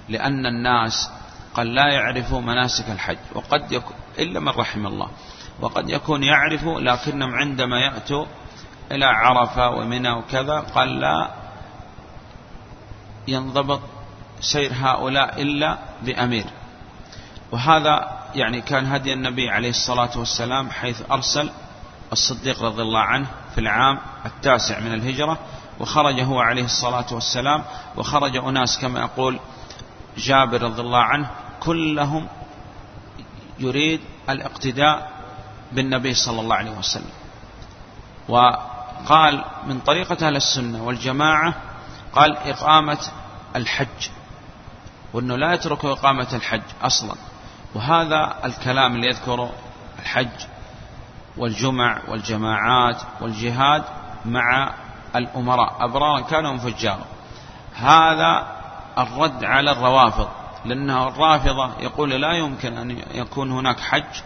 لأن 0.10 0.46
الناس 0.46 1.10
قد 1.54 1.66
لا 1.66 1.88
يعرفوا 1.88 2.42
مناسك 2.42 2.90
الحج 2.90 3.18
وقد 3.36 3.72
يكون 3.72 3.96
إلا 4.20 4.40
من 4.40 4.50
رحم 4.50 4.88
الله. 4.88 5.10
وقد 5.62 5.90
يكون 5.90 6.24
يعرف 6.24 6.64
لكنهم 6.66 7.36
عندما 7.36 7.80
يأتوا 7.80 8.26
إلى 8.92 9.06
عرفة 9.06 9.70
ومنى 9.70 10.12
وكذا 10.12 10.60
قال 10.60 11.00
لا 11.00 11.30
ينضبط 13.28 13.82
سير 14.40 14.72
هؤلاء 14.74 15.42
إلا 15.42 15.78
بأمير. 16.02 16.46
وهذا 17.52 18.18
يعني 18.36 18.62
كان 18.62 18.86
هدي 18.86 19.14
النبي 19.14 19.50
عليه 19.50 19.70
الصلاة 19.70 20.18
والسلام 20.18 20.70
حيث 20.70 21.02
أرسل 21.12 21.50
الصديق 22.12 22.64
رضي 22.64 22.82
الله 22.82 23.00
عنه 23.00 23.28
في 23.56 23.62
العام 23.62 24.00
التاسع 24.26 24.80
من 24.80 24.94
الهجرة 24.94 25.38
وخرج 25.80 26.20
هو 26.20 26.40
عليه 26.40 26.64
الصلاة 26.64 27.06
والسلام 27.12 27.64
وخرج 27.98 28.36
أناس 28.36 28.80
كما 28.80 29.00
يقول 29.00 29.40
جابر 30.18 30.62
رضي 30.62 30.82
الله 30.82 31.00
عنه 31.00 31.30
كلهم 31.60 32.28
يريد 33.60 34.02
الاقتداء 34.30 35.17
بالنبي 35.72 36.14
صلى 36.14 36.42
الله 36.42 36.56
عليه 36.56 36.72
وسلم. 36.72 37.12
وقال 38.30 39.44
من 39.68 39.80
طريقة 39.80 40.28
أهل 40.28 40.36
السنة 40.36 40.84
والجماعة 40.84 41.54
قال 42.14 42.38
إقامة 42.38 43.00
الحج 43.56 44.10
وأنه 45.14 45.36
لا 45.36 45.54
يترك 45.54 45.86
إقامة 45.86 46.28
الحج 46.34 46.62
أصلا. 46.82 47.16
وهذا 47.76 48.36
الكلام 48.46 48.96
اللي 48.96 49.08
يذكره 49.08 49.54
الحج 50.00 50.48
والجمع 51.38 52.02
والجماعات 52.08 53.02
والجهاد 53.22 53.84
مع 54.26 54.74
الأمراء 55.16 55.76
أبرارا 55.80 56.22
كانوا 56.22 56.58
فجارا 56.58 57.06
هذا 57.76 58.48
الرد 58.98 59.44
على 59.44 59.72
الروافض 59.72 60.30
لأنه 60.66 61.08
الرافضة 61.08 61.72
يقول 61.80 62.10
لا 62.10 62.32
يمكن 62.34 62.78
أن 62.78 62.92
يكون 63.12 63.52
هناك 63.52 63.80
حج 63.80 64.22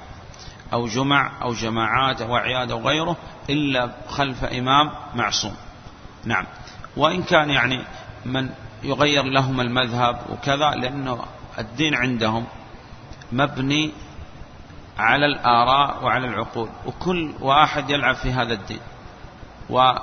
أو 0.73 0.87
جمع 0.87 1.31
أو 1.41 1.53
جماعات 1.53 2.21
أو 2.21 2.37
أعياد 2.37 2.71
أو 2.71 2.87
غيره 2.87 3.17
إلا 3.49 3.91
خلف 4.07 4.43
إمام 4.43 4.91
معصوم. 5.15 5.55
نعم. 6.25 6.45
وإن 6.97 7.23
كان 7.23 7.49
يعني 7.49 7.83
من 8.25 8.49
يغير 8.83 9.23
لهم 9.23 9.61
المذهب 9.61 10.19
وكذا 10.29 10.69
لأنه 10.69 11.23
الدين 11.59 11.95
عندهم 11.95 12.45
مبني 13.31 13.91
على 14.99 15.25
الآراء 15.25 16.03
وعلى 16.03 16.27
العقول 16.27 16.69
وكل 16.85 17.33
واحد 17.39 17.89
يلعب 17.89 18.15
في 18.15 18.31
هذا 18.31 18.53
الدين. 18.53 18.79
و 19.69 19.93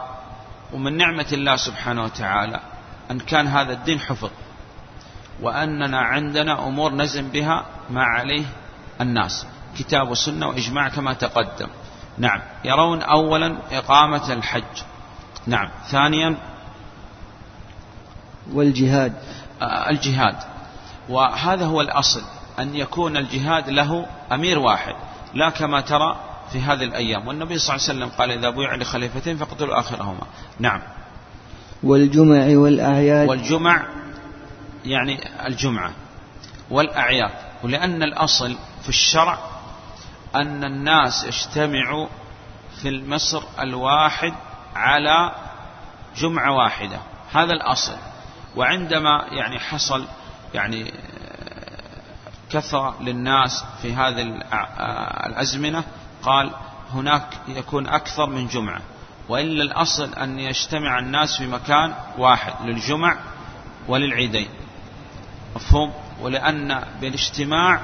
ومن 0.72 0.96
نعمة 0.96 1.26
الله 1.32 1.56
سبحانه 1.56 2.04
وتعالى 2.04 2.60
أن 3.10 3.18
كان 3.18 3.46
هذا 3.46 3.72
الدين 3.72 4.00
حفظ 4.00 4.30
وأننا 5.42 5.98
عندنا 5.98 6.66
أمور 6.66 6.94
نزم 6.94 7.28
بها 7.28 7.66
ما 7.90 8.02
عليه 8.02 8.44
الناس. 9.00 9.46
كتاب 9.78 10.10
وسنة 10.10 10.48
وإجماع 10.48 10.88
كما 10.88 11.12
تقدم. 11.12 11.68
نعم. 12.18 12.40
يرون 12.64 13.02
أولا 13.02 13.56
إقامة 13.72 14.32
الحج. 14.32 14.82
نعم. 15.46 15.68
ثانيا 15.90 16.36
والجهاد. 18.52 19.12
آه، 19.62 19.90
الجهاد. 19.90 20.36
وهذا 21.08 21.64
هو 21.64 21.80
الأصل 21.80 22.22
أن 22.58 22.76
يكون 22.76 23.16
الجهاد 23.16 23.70
له 23.70 24.06
أمير 24.32 24.58
واحد 24.58 24.94
لا 25.34 25.50
كما 25.50 25.80
ترى 25.80 26.16
في 26.52 26.60
هذه 26.60 26.84
الأيام. 26.84 27.28
والنبي 27.28 27.58
صلى 27.58 27.76
الله 27.76 27.88
عليه 27.88 27.98
وسلم 27.98 28.18
قال 28.18 28.30
إذا 28.30 28.50
بويع 28.50 28.74
لخليفتين 28.74 29.36
فاقتلوا 29.36 29.80
آخرهما. 29.80 30.26
نعم. 30.58 30.82
والجمع 31.82 32.58
والأعياد. 32.58 33.28
والجمع 33.28 33.86
يعني 34.84 35.20
الجمعة 35.46 35.92
والأعياد. 36.70 37.30
ولأن 37.64 38.02
الأصل 38.02 38.56
في 38.82 38.88
الشرع 38.88 39.38
أن 40.34 40.64
الناس 40.64 41.24
يجتمعوا 41.24 42.06
في 42.82 42.88
المصر 42.88 43.42
الواحد 43.60 44.34
على 44.74 45.32
جمعة 46.16 46.52
واحدة. 46.52 46.98
هذا 47.32 47.52
الأصل. 47.52 47.96
وعندما 48.56 49.26
يعني 49.30 49.58
حصل 49.58 50.06
يعني 50.54 50.92
كثرة 52.50 52.96
للناس 53.00 53.64
في 53.82 53.94
هذه 53.94 54.22
الأزمنة 55.26 55.84
قال 56.22 56.50
هناك 56.92 57.26
يكون 57.48 57.86
أكثر 57.86 58.26
من 58.26 58.46
جمعة. 58.46 58.80
وإلا 59.28 59.62
الأصل 59.62 60.14
أن 60.14 60.38
يجتمع 60.38 60.98
الناس 60.98 61.36
في 61.36 61.46
مكان 61.46 61.94
واحد 62.18 62.52
للجمع 62.66 63.16
وللعيدين. 63.88 64.48
مفهوم؟ 65.56 65.92
ولأن 66.20 66.84
بالاجتماع 67.00 67.80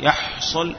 يحصل 0.00 0.76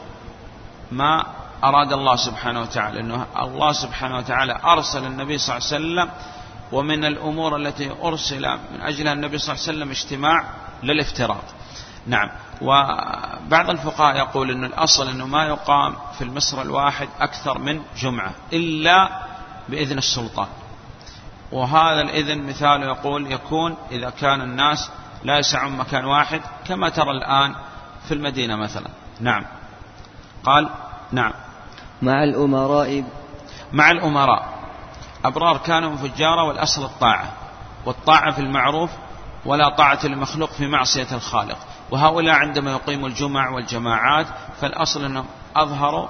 ما 0.94 1.26
أراد 1.64 1.94
الله 1.94 2.16
سبحانه 2.16 2.62
وتعالى 2.62 3.00
أنه 3.00 3.26
الله 3.38 3.72
سبحانه 3.72 4.18
وتعالى 4.18 4.60
أرسل 4.66 5.06
النبي 5.06 5.38
صلى 5.38 5.58
الله 5.58 5.68
عليه 5.68 5.76
وسلم 5.76 6.10
ومن 6.72 7.06
الأمور 7.06 7.56
التي 7.56 7.92
أرسل 8.04 8.58
من 8.74 8.82
أجلها 8.82 9.14
النبي 9.14 9.38
صلى 9.38 9.56
الله 9.56 9.64
عليه 9.68 9.78
وسلم 9.78 9.90
اجتماع 9.90 10.44
للافتراض. 10.84 11.44
نعم. 12.08 12.30
وبعض 12.62 13.70
الفقهاء 13.70 14.18
يقول 14.18 14.52
أن 14.52 14.64
الأصل 14.64 15.08
أنه 15.10 15.28
ما 15.28 15.46
يقام 15.46 15.96
في 16.18 16.24
المصر 16.24 16.62
الواحد 16.62 17.10
أكثر 17.20 17.58
من 17.58 17.82
جمعة 17.98 18.32
إلا 18.54 19.10
بإذن 19.70 19.98
السلطان. 19.98 20.48
وهذا 21.52 22.02
الإذن 22.02 22.48
مثاله 22.48 22.86
يقول 22.86 23.32
يكون 23.32 23.78
إذا 23.92 24.10
كان 24.10 24.42
الناس 24.42 24.90
لا 25.24 25.40
يسعون 25.40 25.78
مكان 25.78 26.06
واحد 26.06 26.42
كما 26.68 26.90
ترى 26.90 27.12
الآن 27.12 27.56
في 28.08 28.14
المدينة 28.14 28.56
مثلا. 28.56 28.90
نعم. 29.20 29.46
قال 30.44 30.70
نعم. 31.14 31.34
مع 32.02 32.24
الأمراء. 32.24 33.04
مع 33.74 33.92
الأمراء. 33.92 34.54
أبرار 35.26 35.58
كانوا 35.58 35.96
فجارا 35.96 36.42
والأصل 36.42 36.84
الطاعة 36.84 37.34
والطاعة 37.86 38.32
في 38.32 38.40
المعروف 38.40 38.90
ولا 39.46 39.70
طاعة 39.70 40.06
لمخلوق 40.06 40.52
في 40.52 40.68
معصية 40.68 41.08
الخالق. 41.12 41.58
وهؤلاء 41.92 42.36
عندما 42.36 42.72
يقيموا 42.72 43.08
الجمع 43.08 43.50
والجماعات 43.50 44.26
فالأصل 44.62 45.06
أنهم 45.06 45.26
أظهروا 45.56 46.08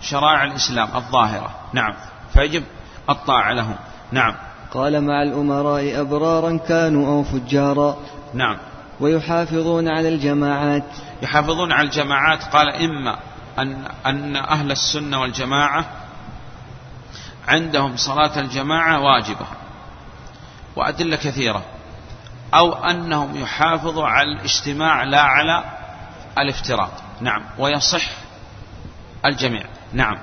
شرائع 0.00 0.44
الإسلام 0.44 0.88
الظاهرة. 0.94 1.50
نعم. 1.72 1.94
فيجب 2.32 2.64
الطاعة 3.10 3.52
لهم. 3.52 3.76
نعم. 4.12 4.34
قال 4.74 5.06
مع 5.06 5.22
الأمراء 5.22 6.00
أبرارا 6.00 6.56
كانوا 6.68 7.06
أو 7.06 7.22
فجارا. 7.22 7.96
نعم. 8.34 8.56
ويحافظون 9.00 9.88
على 9.88 10.08
الجماعات. 10.08 10.84
يحافظون 11.22 11.72
على 11.72 11.86
الجماعات. 11.86 12.44
قال 12.44 12.68
إما 12.68 13.18
أن, 13.58 13.84
أن 14.06 14.36
أهل 14.36 14.70
السنة 14.70 15.20
والجماعة 15.20 15.86
عندهم 17.48 17.96
صلاة 17.96 18.40
الجماعة 18.40 19.00
واجبة 19.00 19.46
وأدلة 20.76 21.16
كثيرة 21.16 21.64
أو 22.54 22.72
أنهم 22.72 23.36
يحافظوا 23.36 24.06
على 24.06 24.32
الاجتماع 24.32 25.02
لا 25.04 25.20
على 25.22 25.64
الافتراض. 26.38 26.90
نعم 27.20 27.42
ويصح 27.58 28.02
الجميع. 29.24 29.64
نعم. 29.92 30.18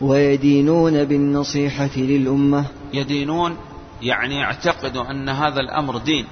ويدينون 0.00 1.04
بالنصيحة 1.04 1.96
للأمة. 1.96 2.64
يدينون 2.92 3.58
يعني 4.02 4.36
يعتقدوا 4.36 5.10
أن 5.10 5.28
هذا 5.28 5.60
الأمر 5.60 5.98
دين 5.98 6.26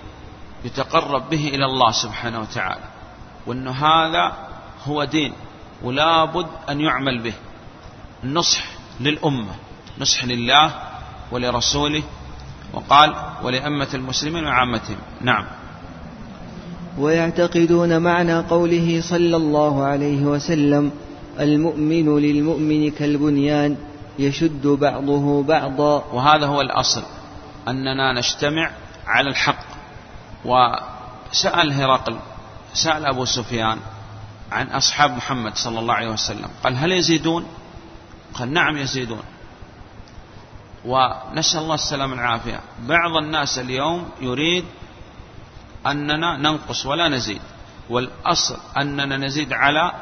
يتقرب 0.65 1.31
به 1.31 1.49
إلى 1.49 1.65
الله 1.65 1.91
سبحانه 1.91 2.41
وتعالى. 2.41 2.90
وأن 3.47 3.69
هذا 3.69 4.33
هو 4.85 5.05
دين 5.05 5.33
ولا 5.83 6.25
بد 6.25 6.47
أن 6.69 6.81
يعمل 6.81 7.19
به. 7.19 7.33
النصح 8.25 8.65
للأمة 9.01 9.53
نصح 9.99 10.25
لله 10.25 10.73
ولرسوله. 11.33 12.03
وقال 12.73 13.15
ولأمة 13.43 13.89
المسلمين 13.95 14.45
وعامتهم. 14.45 14.97
نعم. 15.21 15.45
ويعتقدون 16.99 17.99
معنى 17.99 18.41
قوله 18.41 19.01
صلى 19.01 19.37
الله 19.37 19.85
عليه 19.85 20.23
وسلم 20.23 20.93
المؤمن 21.41 22.19
للمؤمن 22.19 22.91
كالبنيان 22.91 23.77
يشد 24.19 24.67
بعضه 24.67 25.43
بعضا. 25.43 26.05
وهذا 26.13 26.47
هو 26.47 26.61
الأصل 26.61 27.03
أننا 27.69 28.13
نجتمع 28.13 28.71
على 29.07 29.29
الحق. 29.31 29.65
وسأل 30.45 31.73
هرقل 31.73 32.17
سأل 32.75 33.07
أبو 33.07 33.25
سفيان 33.25 33.79
عن 34.53 34.67
أصحاب 34.67 35.11
محمد 35.17 35.57
صلى 35.57 35.79
الله 35.79 35.95
عليه 35.95 36.11
وسلم 36.11 36.49
قال 36.65 36.77
هل 36.77 36.93
يزيدون؟ 36.93 37.47
قال 38.35 38.53
نعم 38.53 38.77
يزيدون. 38.77 39.23
ونسأل 40.85 41.61
الله 41.61 41.75
السلامة 41.75 42.13
والعافية. 42.13 42.61
بعض 42.79 43.17
الناس 43.17 43.59
اليوم 43.59 44.09
يريد 44.21 44.65
أننا 45.87 46.37
ننقص 46.37 46.87
ولا 46.87 47.09
نزيد 47.09 47.41
والأصل 47.91 48.59
أننا 48.77 49.17
نزيد 49.17 49.53
على 49.53 49.93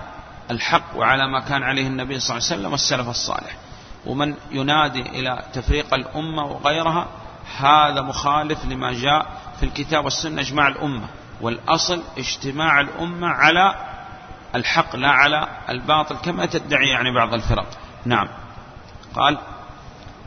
الحق 0.51 0.97
وعلى 0.97 1.29
ما 1.29 1.41
كان 1.41 1.63
عليه 1.63 1.87
النبي 1.87 2.21
صلى 2.21 2.37
الله 2.37 2.49
عليه 2.49 2.59
وسلم 2.61 2.73
والسلف 2.73 3.09
الصالح. 3.09 3.57
ومن 4.07 4.35
ينادي 4.51 5.03
إلى 5.03 5.45
تفريق 5.55 5.95
الأمة 5.95 6.45
وغيرها 6.45 7.07
هذا 7.59 8.03
مخالف 8.03 8.65
لما 8.65 8.93
جاء 8.93 9.41
في 9.61 9.67
الكتاب 9.67 10.05
والسنة 10.05 10.41
إجماع 10.41 10.69
الأمة. 10.69 11.09
والأصل 11.41 12.03
اجتماع 12.19 12.81
الأمة 12.81 13.29
على 13.29 13.75
الحق 14.55 14.97
لا 14.97 15.09
على 15.09 15.49
الباطل 15.69 16.17
كما 16.17 16.47
تدعي 16.47 16.89
يعني 16.89 17.15
بعض 17.15 17.35
الفرق. 17.35 17.67
نعم. 18.05 18.29
قال 19.15 19.39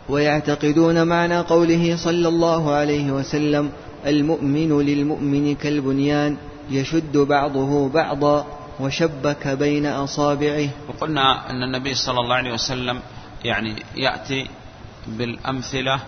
ويعتقدون 0.10 1.08
معنى 1.08 1.40
قوله 1.40 1.96
صلى 1.96 2.28
الله 2.28 2.74
عليه 2.74 3.12
وسلم 3.12 3.72
المؤمن 4.06 4.80
للمؤمن 4.82 5.56
كالبنيان 5.56 6.38
يشد 6.70 7.18
بعضه 7.18 7.90
بعضا 7.90 8.48
وشبك 8.80 9.48
بين 9.48 9.86
أصابعه. 9.86 10.70
وقلنا 10.88 11.50
أن 11.50 11.64
النبي 11.64 11.94
صلى 11.96 12.20
الله 12.20 12.36
عليه 12.36 12.54
وسلم 12.54 13.00
يعني 13.44 13.84
يأتي 13.96 14.48
بالأمثلة 15.08 16.00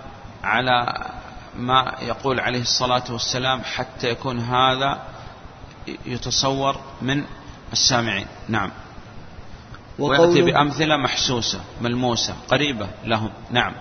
على 0.43 1.05
ما 1.57 1.95
يقول 2.01 2.39
عليه 2.39 2.61
الصلاة 2.61 3.03
والسلام 3.09 3.61
حتى 3.63 4.09
يكون 4.09 4.39
هذا 4.39 5.01
يتصور 6.05 6.75
من 7.01 7.23
السامعين. 7.73 8.27
نعم. 8.49 8.71
ويأتي 9.99 10.41
بأمثلة 10.41 10.97
محسوسة 10.97 11.59
ملموسة 11.81 12.33
قريبة 12.47 12.87
لهم. 13.05 13.29
نعم. 13.51 13.73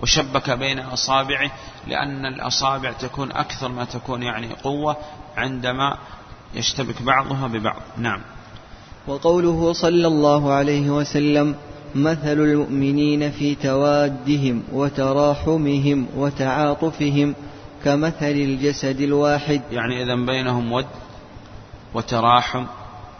وشبك 0.00 0.50
بين 0.50 0.78
أصابعه 0.78 1.50
لأن 1.86 2.26
الأصابع 2.26 2.92
تكون 2.92 3.32
أكثر 3.32 3.68
ما 3.68 3.84
تكون 3.84 4.22
يعني 4.22 4.54
قوة 4.54 4.96
عندما 5.36 5.98
يشتبك 6.54 7.02
بعضها 7.02 7.46
ببعض. 7.46 7.82
نعم. 7.96 8.20
وقوله 9.06 9.72
صلى 9.72 10.06
الله 10.06 10.52
عليه 10.52 10.90
وسلم 10.90 11.56
مثل 11.94 12.32
المؤمنين 12.32 13.30
في 13.30 13.54
توادهم 13.54 14.62
وتراحمهم 14.72 16.06
وتعاطفهم 16.16 17.34
كمثل 17.84 18.26
الجسد 18.26 19.00
الواحد. 19.00 19.62
يعني 19.70 20.02
إذا 20.02 20.14
بينهم 20.14 20.72
ود 20.72 20.86
وتراحم 21.94 22.66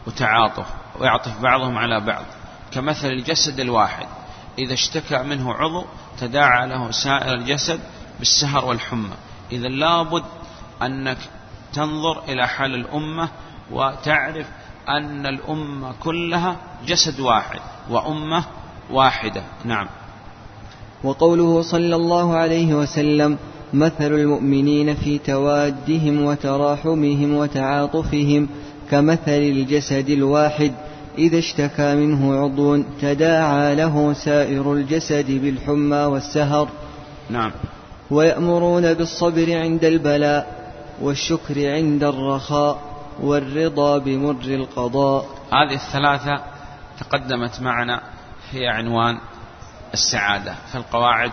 وتعاطف 0.06 0.66
ويعطف 1.00 1.40
بعضهم 1.40 1.78
على 1.78 2.00
بعض 2.00 2.24
كمثل 2.72 3.08
الجسد 3.08 3.60
الواحد. 3.60 4.06
إذا 4.58 4.74
اشتكى 4.74 5.22
منه 5.22 5.54
عضو 5.54 5.84
تداعى 6.20 6.68
له 6.68 6.90
سائر 6.90 7.34
الجسد 7.34 7.80
بالسهر 8.18 8.64
والحمى. 8.64 9.14
إذا 9.52 9.68
لابد 9.68 10.24
أنك 10.82 11.18
تنظر 11.72 12.22
إلى 12.28 12.48
حال 12.48 12.74
الأمة 12.74 13.28
وتعرف 13.70 14.46
أن 14.88 15.26
الأمة 15.26 15.92
كلها 16.00 16.56
جسد 16.86 17.20
واحد 17.20 17.60
وأمة 17.90 18.44
واحدة. 18.90 19.42
نعم. 19.64 19.86
وقوله 21.04 21.62
صلى 21.62 21.96
الله 21.96 22.36
عليه 22.36 22.74
وسلم 22.74 23.38
مثل 23.74 24.12
المؤمنين 24.12 24.94
في 24.94 25.18
توادهم 25.18 26.24
وتراحمهم 26.24 27.34
وتعاطفهم 27.34 28.48
كمثل 28.90 29.42
الجسد 29.52 30.08
الواحد 30.08 30.72
إذا 31.18 31.38
اشتكى 31.38 31.94
منه 31.94 32.34
عضو 32.34 32.82
تداعى 33.00 33.74
له 33.74 34.12
سائر 34.12 34.72
الجسد 34.72 35.30
بالحمى 35.30 35.96
والسهر. 35.96 36.68
نعم. 37.30 37.52
ويأمرون 38.10 38.94
بالصبر 38.94 39.58
عند 39.58 39.84
البلاء 39.84 40.72
والشكر 41.02 41.70
عند 41.74 42.04
الرخاء 42.04 42.78
والرضا 43.22 43.98
بمر 43.98 44.44
القضاء. 44.44 45.26
هذه 45.52 45.74
الثلاثة 45.74 46.42
تقدمت 47.00 47.60
معنا 47.60 48.00
هي 48.52 48.68
عنوان 48.68 49.20
السعادة 49.94 50.54
في 50.72 50.78
القواعد 50.78 51.32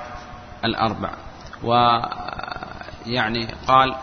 الأربع. 0.66 1.12
ويعني 1.64 3.54
قال 3.68 3.96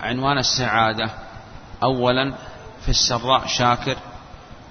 عنوان 0.00 0.38
السعادة 0.38 1.10
أولا 1.82 2.34
في 2.82 2.88
السراء 2.88 3.46
شاكر 3.46 3.96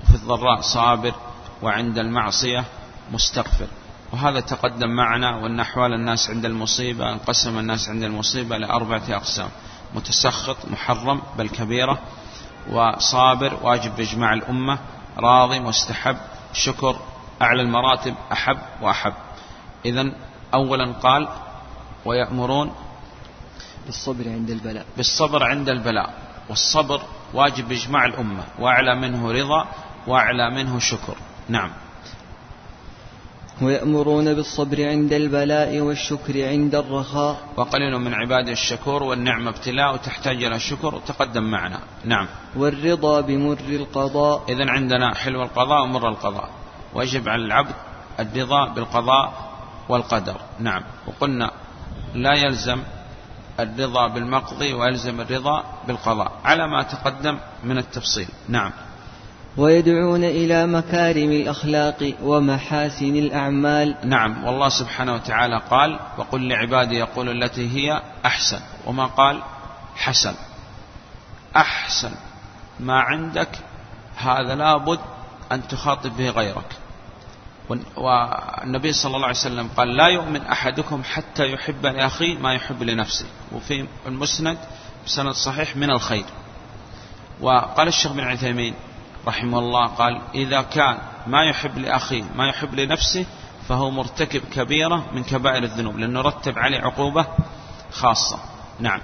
وفي 0.04 0.16
الضراء 0.16 0.62
صابر 0.62 1.14
وعند 1.62 1.98
المعصية 1.98 2.66
مستغفر. 3.12 3.68
وهذا 4.14 4.39
تقدم 4.39 4.89
معنا 4.89 5.36
وأن 5.36 5.60
أحوال 5.60 5.93
الناس 5.93 6.30
عند 6.30 6.45
المصيبة 6.45 7.14
انقسم 7.14 7.60
الناس 7.60 7.89
عند 7.89 8.04
المصيبة 8.04 8.58
لأربعة 8.58 9.04
أقسام 9.10 9.50
متسخط 9.95 10.58
محرم 10.66 11.22
بل 11.38 11.50
كبيرة 11.50 12.00
وصابر 12.70 13.60
واجب 13.62 13.95
بإجماع 13.95 14.34
الأمة 14.34 14.78
راضي 15.18 15.60
مستحب 15.60 16.18
شكر 16.58 16.99
أعلى 17.41 17.62
المراتب 17.62 18.16
أحب 18.32 18.58
وأحب. 18.82 19.14
إذا 19.86 20.12
أولا 20.53 20.91
قال 20.91 21.28
ويأمرون 22.05 22.72
بالصبر 23.86 24.30
عند 24.30 24.49
البلاء. 24.49 24.86
بالصبر 24.97 25.43
عند 25.43 25.70
البلاء. 25.70 26.14
والصبر 26.49 27.01
واجب 27.34 27.68
بإجماع 27.68 28.05
الأمة. 28.05 28.43
وأعلى 28.60 28.95
منه 28.95 29.32
رضا 29.32 29.68
وأعلى 30.08 30.49
منه 30.49 30.80
شكر. 30.80 31.16
نعم. 31.49 31.72
ويأمرون 33.62 34.34
بالصبر 34.34 34.88
عند 34.88 35.14
البلاء 35.14 35.80
والشكر 35.80 36.47
عند 36.47 36.76
الرخاء. 36.76 37.38
وقليل 37.58 37.97
من 37.97 38.14
عباده 38.14 38.51
الشكور 38.51 39.03
والنعمة 39.03 39.49
ابتلاء 39.49 39.93
وتحتاج 39.93 40.43
إلى 40.43 40.55
الشكر 40.55 40.99
تقدم 41.08 41.43
معنا. 41.43 41.80
نعم. 42.05 42.28
والرضا 42.55 43.22
بمر 43.22 43.58
القضاء. 43.70 44.43
إذا 44.49 44.72
عندنا 44.72 45.16
حلو 45.16 45.43
القضاء 45.43 45.84
ومر 45.84 46.10
القضاء. 46.10 46.49
ويجب 46.93 47.30
على 47.30 47.45
العبد 47.45 47.74
الرضا 48.20 48.74
بالقضاء 48.74 49.51
والقدر. 49.89 50.36
نعم. 50.60 50.84
وقلنا 51.08 51.51
لا 52.14 52.34
يلزم 52.34 52.80
الرضا 53.60 54.08
بالمقضي 54.08 54.74
ويلزم 54.74 55.22
الرضا 55.22 55.64
بالقضاء. 55.88 56.32
على 56.43 56.68
ما 56.68 56.84
تقدم 56.84 57.38
من 57.64 57.78
التفصيل. 57.78 58.28
نعم. 58.49 58.72
ويدعون 59.58 60.24
إلى 60.24 60.68
مكارم 60.68 61.32
الأخلاق 61.32 62.14
ومحاسن 62.22 63.16
الأعمال. 63.16 63.95
نعم 64.03 64.43
والله 64.43 64.70
سبحانه 64.70 65.14
وتعالى 65.14 65.62
قال 65.70 65.99
وقل 66.18 66.47
لعبادي 66.47 66.95
يقول 66.95 67.43
التي 67.43 67.70
هي 67.70 68.01
أحسن. 68.26 68.60
وما 68.86 69.05
قال؟ 69.05 69.41
حسن. 69.95 70.34
أحسن. 71.55 72.12
ما 72.80 72.99
عندك 72.99 73.49
هذا 74.18 74.55
لابد 74.55 74.99
أن 75.51 75.68
تخاطب 75.68 76.18
به 76.18 76.30
غيرك. 76.30 76.76
والنبي 77.97 78.93
صلى 78.93 79.16
الله 79.16 79.28
عليه 79.28 79.38
وسلم 79.38 79.70
قال 79.78 79.95
لا 79.97 80.08
يؤمن 80.08 80.41
أحدكم 80.41 81.03
حتى 81.03 81.53
يحب 81.53 81.86
لأخيه 81.86 82.38
ما 82.38 82.53
يحب 82.53 82.84
لنفسه. 82.84 83.26
وفي 83.51 83.88
المسند 84.08 84.58
بسند 85.05 85.32
صحيح 85.32 85.76
من 85.76 85.89
الخير. 85.89 86.26
وقال 87.41 87.88
الشيخ 87.88 88.12
بن 88.12 88.20
عثيمين 88.20 88.74
رحمه 89.28 89.60
الله 89.60 89.88
قال 89.88 90.22
إذا 90.36 90.62
كان 90.62 90.98
ما 91.28 91.44
يحب 91.44 91.78
لأخيه 91.78 92.24
ما 92.36 92.48
يحب 92.48 92.76
لنفسه 92.76 93.26
فهو 93.68 93.92
مرتكب 93.92 94.42
كبيرة 94.54 95.06
من 95.14 95.24
كبائر 95.24 95.64
الذنوب 95.64 95.98
لأنه 95.98 96.22
رتب 96.22 96.60
عليه 96.60 96.80
عقوبة 96.80 97.26
خاصة. 97.92 98.40
نعم. 98.80 99.00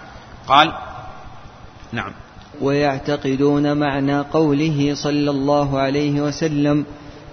قال 0.48 0.74
نعم. 1.92 2.12
ويعتقدون 2.62 3.78
معنى 3.78 4.20
قوله 4.20 4.94
صلى 4.96 5.32
الله 5.32 5.80
عليه 5.80 6.22
وسلم 6.22 6.86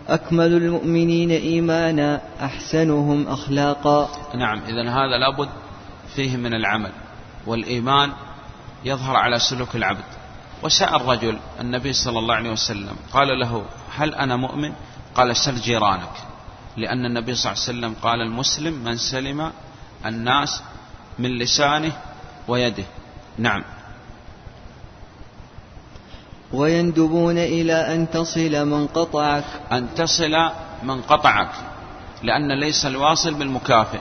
أكمل 0.09 0.53
المؤمنين 0.53 1.30
إيمانا 1.30 2.20
أحسنهم 2.43 3.28
أخلاقا. 3.28 4.09
نعم. 4.34 4.59
إذا 4.59 4.91
هذا 4.91 5.18
لابد 5.18 5.49
فيه 6.16 6.36
من 6.36 6.55
العمل 6.55 6.93
والإيمان 7.47 8.12
يظهر 8.84 9.16
على 9.16 9.38
سلوك 9.38 9.76
العبد. 9.76 10.19
وسأل 10.62 11.02
رجل 11.02 11.38
النبي 11.61 11.92
صلى 11.92 12.18
الله 12.18 12.34
عليه 12.34 12.50
وسلم 12.50 12.96
قال 13.12 13.40
له 13.40 13.64
هل 13.96 14.14
أنا 14.14 14.36
مؤمن؟ 14.36 14.72
قال 15.14 15.36
سل 15.36 15.61
جيرانك. 15.61 16.12
لأن 16.76 17.06
النبي 17.06 17.34
صلى 17.34 17.52
الله 17.52 17.62
عليه 17.62 17.78
وسلم 17.78 17.94
قال 18.02 18.20
المسلم 18.20 18.74
من 18.84 18.96
سلم 18.96 19.52
الناس 20.06 20.62
من 21.18 21.38
لسانه 21.38 21.92
ويده. 22.48 22.84
نعم. 23.38 23.64
ويندبون 26.52 27.38
إلى 27.38 27.94
أن 27.94 28.11
تصل 28.11 28.66
من 28.66 28.86
قطعك. 28.86 29.44
أن 29.72 29.94
تصل 29.94 30.50
من 30.82 31.02
قطعك. 31.02 31.52
لأن 32.22 32.61
ليس 32.61 32.86
الواصل 32.86 33.34
بالمكافئ. 33.34 34.00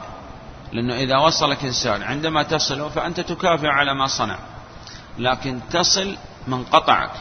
لأنه 0.74 0.96
إذا 0.96 1.18
وصلك 1.18 1.66
إنسان 1.66 2.04
عندما 2.04 2.44
تصله 2.44 2.90
فأنت 2.90 3.20
تكافئ 3.20 3.68
على 3.68 3.94
ما 3.94 4.08
صنع. 4.08 4.40
لكن 5.18 5.60
تصل 5.72 6.16
من 6.50 6.64
قطعك 6.64 7.12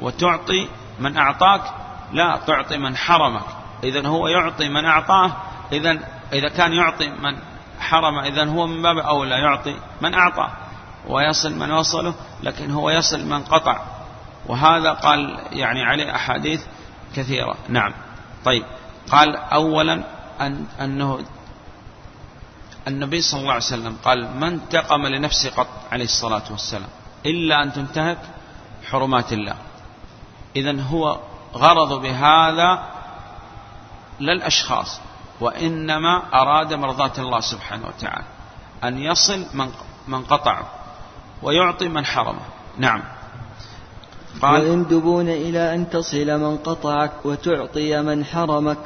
وتعطي 0.00 0.68
من 1.00 1.16
أعطاك 1.16 1.62
لا 2.12 2.40
تعطي 2.46 2.78
من 2.78 2.96
حرمك. 2.96 3.44
إذا 3.84 4.08
هو 4.08 4.28
يعطي 4.28 4.68
من 4.68 4.84
أعطاه 4.84 5.32
إذا 5.72 5.98
إذا 6.32 6.48
كان 6.48 6.72
يعطي 6.72 7.08
من 7.08 7.38
حرم 7.80 8.18
إذا 8.18 8.44
هو 8.44 8.66
من 8.66 8.82
باب 8.82 8.98
أولى 8.98 9.34
يعطي 9.34 9.76
من 10.00 10.14
أعطاه 10.14 10.52
ويصل 11.08 11.54
من 11.54 11.72
وصله 11.72 12.14
لكن 12.42 12.70
هو 12.70 12.90
يصل 12.90 13.26
من 13.26 13.42
قطع. 13.42 13.80
وهذا 14.46 14.92
قال 14.92 15.38
يعني 15.52 15.84
عليه 15.84 16.14
أحاديث 16.14 16.62
كثيرة. 17.16 17.56
نعم. 17.68 17.92
طيب. 18.44 18.64
قال 19.10 19.36
أولا 19.36 20.04
أن 20.40 20.66
أنه 20.80 21.24
النبي 22.88 23.20
صلى 23.20 23.40
الله 23.40 23.52
عليه 23.52 23.64
وسلم 23.64 23.96
قال 24.04 24.36
من 24.36 24.44
انتقم 24.44 25.06
لنفسه 25.06 25.50
قط 25.50 25.68
عليه 25.92 26.04
الصلاة 26.04 26.42
والسلام. 26.50 26.88
إلا 27.26 27.62
أن 27.62 27.72
تنتهك 27.72 28.18
حرمات 28.90 29.32
الله. 29.32 29.56
إذا 30.56 30.82
هو 30.82 31.18
غرض 31.54 32.02
بهذا 32.02 32.82
لا 34.20 34.32
الأشخاص 34.32 35.00
وإنما 35.40 36.22
أراد 36.34 36.74
مرضاة 36.74 37.12
الله 37.18 37.40
سبحانه 37.40 37.86
وتعالى 37.86 38.24
أن 38.84 38.98
يصل 38.98 39.46
من 39.54 39.68
من 40.08 40.24
قطعه 40.24 40.66
ويعطي 41.42 41.88
من 41.88 42.04
حرمه. 42.04 42.46
نعم. 42.78 43.02
قال 44.42 44.62
ويندبون 44.62 45.28
إلى 45.28 45.74
أن 45.74 45.90
تصل 45.90 46.38
من 46.38 46.56
قطعك 46.56 47.12
وتعطي 47.24 48.02
من 48.02 48.24
حرمك 48.24 48.78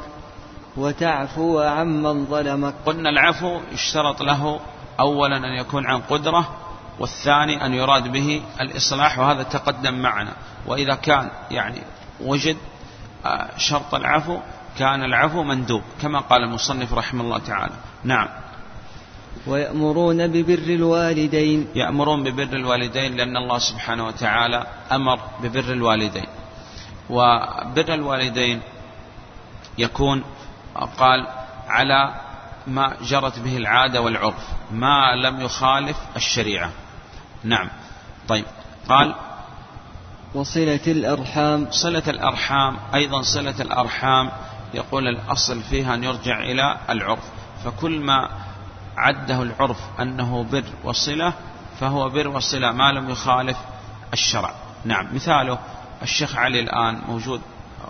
وتعفو 0.77 1.59
عمن 1.59 2.25
ظلمك. 2.25 2.73
قلنا 2.85 3.09
العفو 3.09 3.59
يشترط 3.71 4.21
له 4.21 4.59
أولا 4.99 5.37
أن 5.37 5.53
يكون 5.59 5.85
عن 5.85 6.01
قدرة 6.01 6.49
والثاني 6.99 7.65
أن 7.65 7.73
يراد 7.73 8.07
به 8.07 8.41
الإصلاح 8.61 9.19
وهذا 9.19 9.43
تقدم 9.43 9.93
معنا. 9.93 10.33
وإذا 10.65 10.95
كان 10.95 11.29
يعني 11.51 11.81
وجد 12.21 12.57
آه، 13.25 13.49
شرط 13.57 13.95
العفو 13.95 14.39
كان 14.79 15.03
العفو 15.03 15.43
مندوب 15.43 15.81
كما 16.01 16.19
قال 16.19 16.43
المصنف 16.43 16.93
رحمه 16.93 17.23
الله 17.23 17.37
تعالى. 17.37 17.73
نعم. 18.03 18.27
ويأمرون 19.47 20.27
ببر 20.27 20.53
الوالدين. 20.53 21.67
يأمرون 21.75 22.23
ببر 22.23 22.57
الوالدين 22.57 23.15
لأن 23.15 23.37
الله 23.37 23.57
سبحانه 23.57 24.07
وتعالى 24.07 24.67
أمر 24.91 25.19
ببر 25.43 25.73
الوالدين. 25.73 26.27
وبر 27.09 27.93
الوالدين 27.93 28.61
يكون 29.77 30.23
قال 30.97 31.27
على 31.67 32.13
ما 32.67 32.93
جرت 33.01 33.39
به 33.39 33.57
العادة 33.57 34.01
والعرف 34.01 34.47
ما 34.71 35.15
لم 35.15 35.41
يخالف 35.41 35.97
الشريعة. 36.15 36.71
نعم. 37.43 37.69
طيب. 38.27 38.45
قال 38.89 39.15
وصلة 40.33 40.81
الأرحام. 40.87 41.67
صلة 41.71 42.03
الأرحام 42.07 42.77
أيضا 42.93 43.21
صلة 43.21 43.61
الأرحام 43.61 44.31
يقول 44.73 45.07
الأصل 45.07 45.61
فيها 45.61 45.93
أن 45.93 46.03
يرجع 46.03 46.39
إلى 46.39 46.77
العرف. 46.89 47.23
فكل 47.65 47.99
ما 47.99 48.29
عده 48.97 49.41
العرف 49.41 49.79
أنه 49.99 50.43
بر 50.51 50.63
وصلة 50.83 51.33
فهو 51.79 52.09
بر 52.09 52.27
وصلة 52.27 52.71
ما 52.71 52.91
لم 52.91 53.09
يخالف 53.09 53.57
الشرع. 54.13 54.53
نعم. 54.85 55.15
مثاله 55.15 55.59
الشيخ 56.01 56.35
علي 56.35 56.59
الآن 56.59 57.01
موجود 57.07 57.41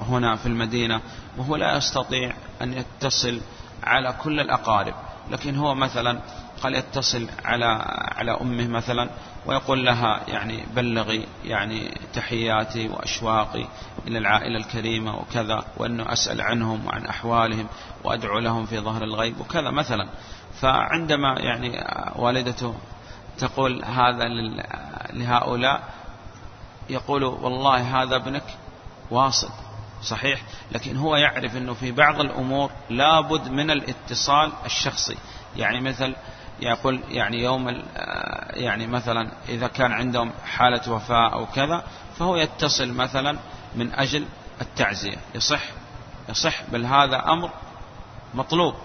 هنا 0.10 0.36
في 0.36 0.46
المدينة 0.46 1.02
وهو 1.38 1.56
لا 1.56 1.78
يستطيع 1.78 2.34
أن 2.62 2.74
يتصل 2.74 3.42
على 3.84 4.14
كل 4.24 4.40
الأقارب. 4.40 4.94
لكن 5.32 5.56
هو 5.56 5.76
مثلا 5.76 6.20
قال 6.64 6.76
يتصل 6.76 7.28
على 7.46 7.66
على 8.16 8.32
أمه 8.32 8.68
مثلا 8.68 9.10
ويقول 9.46 9.86
لها 9.86 10.22
يعني 10.28 10.64
بلغي 10.76 11.28
يعني 11.44 11.98
تحياتي 12.14 12.88
وأشواقي 12.88 13.66
إلى 14.08 14.18
العائلة 14.18 14.58
الكريمة 14.58 15.16
وكذا 15.16 15.64
وأنه 15.78 16.14
أسأل 16.14 16.42
عنهم 16.42 16.86
وعن 16.86 17.06
أحوالهم 17.06 17.68
وأدعو 18.04 18.40
لهم 18.40 18.66
في 18.66 18.80
ظهر 18.80 19.04
الغيب 19.04 19.40
وكذا 19.40 19.72
مثلا. 19.72 20.08
فعندما 20.62 21.40
يعني 21.40 21.86
والدته 22.16 22.76
تقول 23.38 23.86
هذا 23.86 24.28
لهؤلاء 25.14 25.84
يقول 26.90 27.24
والله 27.24 28.02
هذا 28.02 28.16
ابنك 28.16 28.44
واصل. 29.12 29.50
صحيح 30.04 30.42
لكن 30.72 30.98
هو 30.98 31.16
يعرف 31.16 31.58
أنه 31.58 31.74
في 31.74 31.92
بعض 31.92 32.20
الأمور 32.20 32.72
لابد 32.90 33.48
من 33.48 33.72
الاتصال 33.72 34.52
الشخصي. 34.66 35.18
يعني 35.58 35.82
مثل 35.82 36.16
يقول 36.60 37.02
يعني 37.10 37.44
يوم 37.44 37.84
يعني 38.54 38.88
مثلا 38.88 39.32
إذا 39.50 39.68
كان 39.68 39.92
عندهم 39.92 40.32
حالة 40.46 40.92
وفاة 40.92 41.34
أو 41.34 41.46
كذا 41.46 41.84
فهو 42.20 42.36
يتصل 42.36 42.94
مثلا 42.94 43.38
من 43.76 43.94
أجل 43.94 44.26
التعزية. 44.62 45.18
يصح 45.36 45.62
يصح 46.30 46.64
بل 46.72 46.86
هذا 46.86 47.24
أمر 47.28 47.50
مطلوب. 48.34 48.76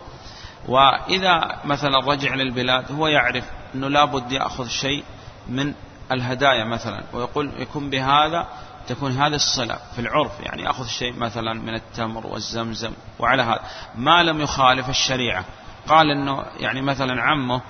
وإذا 0.68 1.60
مثلا 1.64 1.98
رجع 1.98 2.34
للبلاد 2.34 2.92
هو 2.92 3.06
يعرف 3.06 3.44
أنه 3.74 3.88
لابد 3.88 4.32
يأخذ 4.32 4.68
شيء 4.68 5.04
من 5.48 5.74
الهدايا 6.12 6.64
مثلا 6.64 7.02
ويقول 7.12 7.52
يكون 7.58 7.90
بهذا 7.90 8.46
تكون 8.89 9.12
هذه 9.12 9.34
الصلة 9.34 9.78
في 9.95 10.01
العرف 10.01 10.41
يعني 10.41 10.62
يأخذ 10.62 10.87
شيء 10.87 11.18
مثلا 11.18 11.53
من 11.53 11.74
التمر 11.74 12.26
والزمزم 12.26 12.93
وعلى 13.18 13.43
هذا. 13.43 13.61
ما 13.95 14.22
لم 14.22 14.41
يخالف 14.41 14.89
الشريعة. 14.89 15.45
قال 15.89 16.11
إنه 16.11 16.45
يعني 16.61 16.82
مثلا 16.82 17.22
عمه 17.22 17.61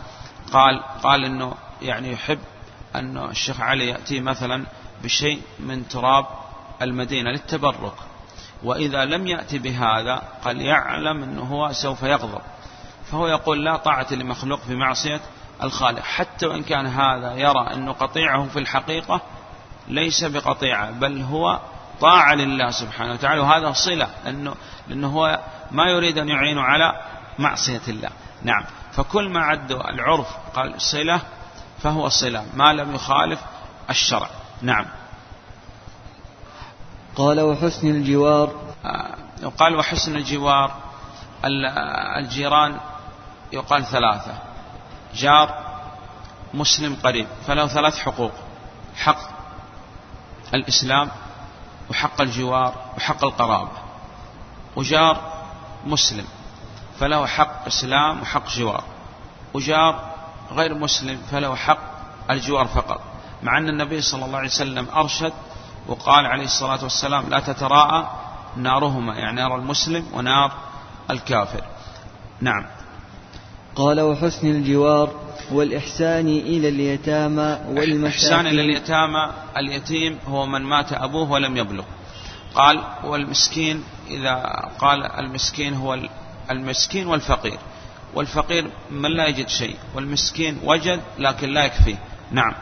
قال 0.52 0.82
قال 1.02 1.24
إنه 1.24 1.54
يعني 1.82 2.12
يحب 2.12 2.38
انه 2.96 3.24
الشيخ 3.24 3.60
علي 3.60 3.86
يأتي 3.86 4.20
مثلا 4.20 4.66
بشيء 5.02 5.42
من 5.58 5.88
تراب 5.88 6.26
المدينة 6.82 7.30
للتبرك. 7.30 7.94
وإذا 8.62 9.04
لم 9.04 9.26
يأتي 9.26 9.58
بهذا 9.58 10.22
قال 10.44 10.60
يعلم 10.60 11.22
أنه 11.22 11.42
هو 11.42 11.72
سوف 11.72 12.02
يغضب. 12.02 12.42
فهو 13.10 13.26
يقول 13.26 13.64
لا 13.64 13.76
طاعة 13.76 14.14
لمخلوق 14.14 14.60
في 14.60 14.74
معصية 14.74 15.20
الخالق. 15.62 16.02
حتى 16.02 16.46
وإن 16.46 16.62
كان 16.62 16.86
هذا 16.86 17.34
يرى 17.34 17.74
أنه 17.74 17.92
قطيعه 17.92 18.48
في 18.48 18.58
الحقيقة 18.58 19.20
ليس 19.88 20.24
بقطيعة 20.24 20.90
بل 20.90 21.22
هو 21.22 21.60
طاعة 22.00 22.34
لله 22.34 22.70
سبحانه 22.70 23.12
وتعالى 23.12 23.40
وهذا 23.40 23.72
صلة 23.72 24.08
لأنه, 24.24 24.54
لأنه 24.88 25.08
هو 25.08 25.40
ما 25.70 25.90
يريد 25.90 26.18
أن 26.18 26.28
يعين 26.28 26.58
على 26.58 27.00
معصية 27.38 27.82
الله. 27.88 28.10
نعم. 28.42 28.64
فكل 28.92 29.28
ما 29.28 29.40
عدوا 29.40 29.90
العرف 29.90 30.26
قال 30.54 30.80
صلة 30.80 31.20
فهو 31.82 32.08
صلة 32.08 32.44
ما 32.54 32.72
لم 32.72 32.94
يخالف 32.94 33.40
الشرع. 33.90 34.28
نعم. 34.62 34.86
قال 37.16 37.40
وحسن 37.40 37.90
الجوار. 37.90 38.54
آه، 38.84 39.14
قال 39.58 39.76
وحسن 39.76 40.16
الجوار 40.16 40.74
الجيران 42.18 42.80
يقال 43.52 43.84
ثلاثة. 43.84 44.34
جار 45.14 45.66
مسلم 46.54 46.96
قريب 47.04 47.26
فله 47.46 47.66
ثلاث 47.66 47.98
حقوق. 47.98 48.32
حق 48.96 49.35
الإسلام 50.54 51.10
وحق 51.90 52.20
الجوار 52.20 52.74
وحق 52.96 53.24
القرابة 53.24 53.70
وجار 54.76 55.32
مسلم 55.86 56.24
فله 57.00 57.26
حق 57.26 57.66
إسلام 57.66 58.20
وحق 58.22 58.48
جوار 58.48 58.84
وجار 59.54 60.14
غير 60.52 60.74
مسلم 60.74 61.22
فله 61.30 61.54
حق 61.54 61.78
الجوار 62.30 62.66
فقط 62.66 63.00
مع 63.42 63.58
أن 63.58 63.68
النبي 63.68 64.00
صلى 64.00 64.24
الله 64.24 64.38
عليه 64.38 64.48
وسلم 64.48 64.88
أرشد 64.96 65.32
وقال 65.86 66.26
عليه 66.26 66.44
الصلاة 66.44 66.82
والسلام 66.82 67.28
لا 67.28 67.40
تتراءى 67.40 68.10
نارهما 68.56 69.14
يعني 69.14 69.36
نار 69.36 69.56
المسلم 69.56 70.06
ونار 70.14 70.52
الكافر 71.10 71.64
نعم 72.40 72.66
قال 73.76 74.00
وحسن 74.00 74.50
الجوار 74.50 75.25
والإحسان 75.52 76.28
إلى 76.28 76.68
اليتامى 76.68 77.58
والمساكين 77.68 78.00
الإحسان 78.00 78.46
إلى 78.46 78.62
اليتامى 78.62 79.30
اليتيم 79.56 80.18
هو 80.26 80.46
من 80.46 80.62
مات 80.62 80.92
أبوه 80.92 81.30
ولم 81.30 81.56
يبلغ. 81.56 81.84
قال 82.54 82.84
والمسكين 83.04 83.82
إذا 84.10 84.34
قال 84.78 85.04
المسكين 85.04 85.74
هو 85.74 85.98
المسكين 86.50 87.06
والفقير. 87.06 87.58
والفقير 88.14 88.70
من 88.90 89.10
لا 89.10 89.26
يجد 89.26 89.48
شيء 89.48 89.76
والمسكين 89.94 90.58
وجد 90.64 91.00
لكن 91.18 91.48
لا 91.48 91.64
يكفيه 91.64 91.98
نعم. 92.32 92.54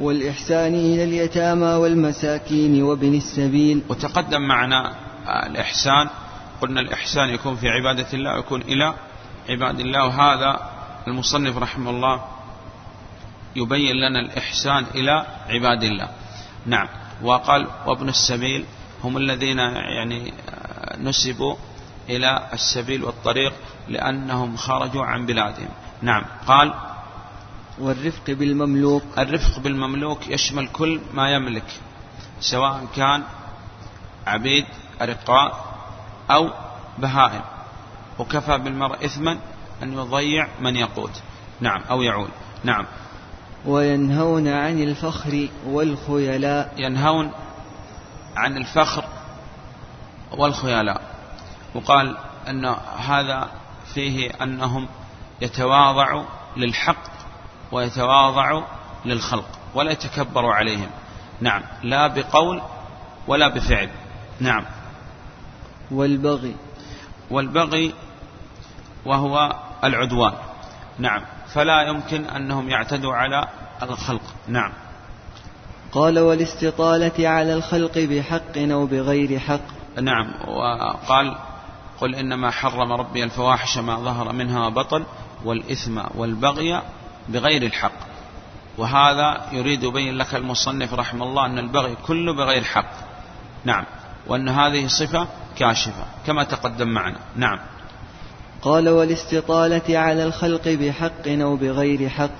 والإحسان 0.00 0.74
إلى 0.74 1.04
اليتامى 1.04 1.66
والمساكين 1.66 2.82
وابن 2.82 3.14
السبيل. 3.14 3.82
وتقدم 3.88 4.42
معنا 4.42 4.94
الإحسان. 5.46 6.08
قلنا 6.60 6.80
الإحسان 6.80 7.28
يكون 7.28 7.56
في 7.56 7.68
عبادة 7.68 8.06
الله 8.14 8.34
ويكون 8.34 8.62
إلى 8.62 8.94
عباد 9.48 9.80
الله. 9.80 10.04
وهذا 10.04 10.75
المصنف 11.06 11.56
رحمه 11.56 11.90
الله 11.90 12.24
يبين 13.56 13.96
لنا 13.96 14.20
الإحسان 14.20 14.86
إلى 14.94 15.26
عباد 15.48 15.82
الله. 15.82 16.08
نعم. 16.66 16.88
وقال 17.22 17.66
وابن 17.86 18.08
السبيل 18.08 18.64
هم 19.04 19.16
الذين 19.16 19.58
يعني 19.58 20.32
نسبوا 20.98 21.56
إلى 22.08 22.48
السبيل 22.52 23.04
والطريق 23.04 23.52
لأنهم 23.88 24.56
خرجوا 24.56 25.04
عن 25.04 25.26
بلادهم. 25.26 25.68
نعم. 26.02 26.24
قال 26.46 26.74
والرفق 27.78 28.30
بالمملوك. 28.30 29.02
الرفق 29.18 29.58
بالمملوك 29.58 30.28
يشمل 30.28 30.68
كل 30.68 31.00
ما 31.14 31.30
يملك 31.30 31.80
سواء 32.40 32.86
كان 32.96 33.22
عبيد 34.26 34.66
أرقاء 35.02 35.64
أو 36.30 36.50
بهائم. 36.98 37.42
وكفى 38.18 38.58
بالمرء 38.58 39.04
إثما 39.04 39.38
أن 39.82 39.92
يضيع 39.92 40.48
من 40.60 40.76
يقوت 40.76 41.22
نعم 41.60 41.82
أو 41.90 42.02
يعول 42.02 42.28
نعم. 42.64 42.86
وينهون 43.66 44.48
عن 44.48 44.82
الفخر 44.82 45.48
والخيلاء. 45.66 46.74
ينهون 46.76 47.30
عن 48.36 48.56
الفخر 48.56 49.04
والخيلاء. 50.32 51.00
وقال 51.74 52.16
أن 52.48 52.64
هذا 52.98 53.48
فيه 53.94 54.30
أنهم 54.42 54.88
يتواضع 55.40 56.22
للحق 56.56 57.02
ويتواضع 57.72 58.62
للخلق 59.04 59.48
ولا 59.74 59.90
يتكبر 59.90 60.46
عليهم. 60.46 60.90
نعم 61.40 61.62
لا 61.82 62.06
بقول 62.06 62.62
ولا 63.26 63.48
بفعل. 63.48 63.90
نعم. 64.40 64.64
والبغي. 65.90 66.54
والبغي 67.30 67.94
وهو 69.04 69.56
العدوان. 69.84 70.32
نعم. 70.98 71.22
فلا 71.54 71.82
يمكن 71.82 72.24
أنهم 72.24 72.70
يعتدوا 72.70 73.14
على 73.14 73.48
الخلق. 73.82 74.22
نعم. 74.48 74.72
قال 75.92 76.18
والاستطالة 76.18 77.28
على 77.28 77.54
الخلق 77.54 77.98
بحق 77.98 78.58
أو 78.58 78.86
بغير 78.86 79.38
حق. 79.38 79.60
نعم. 80.00 80.34
وقال 80.48 81.38
قل 82.00 82.14
إنما 82.14 82.50
حرم 82.50 82.92
ربي 82.92 83.24
الفواحش 83.24 83.78
ما 83.78 83.96
ظهر 83.96 84.32
منها 84.32 84.66
وبطن 84.66 85.04
والإثم 85.44 86.00
والبغي 86.14 86.82
بغير 87.28 87.62
الحق. 87.62 88.06
وهذا 88.78 89.46
يريد 89.52 89.82
يبين 89.82 90.18
لك 90.18 90.34
المصنف 90.34 90.94
رحمه 90.94 91.24
الله 91.24 91.46
أن 91.46 91.58
البغي 91.58 91.96
كله 92.06 92.34
بغير 92.34 92.64
حق. 92.64 92.90
نعم. 93.64 93.84
وأن 94.26 94.48
هذه 94.48 94.86
صفة 94.86 95.28
كاشفة 95.58 96.04
كما 96.26 96.44
تقدم 96.44 96.88
معنا. 96.88 97.18
نعم. 97.36 97.58
قال 98.62 98.88
والاستطالة 98.88 99.98
على 99.98 100.24
الخلق 100.24 100.68
بحق 100.68 101.28
أو 101.28 101.56
بغير 101.56 102.08
حق. 102.08 102.30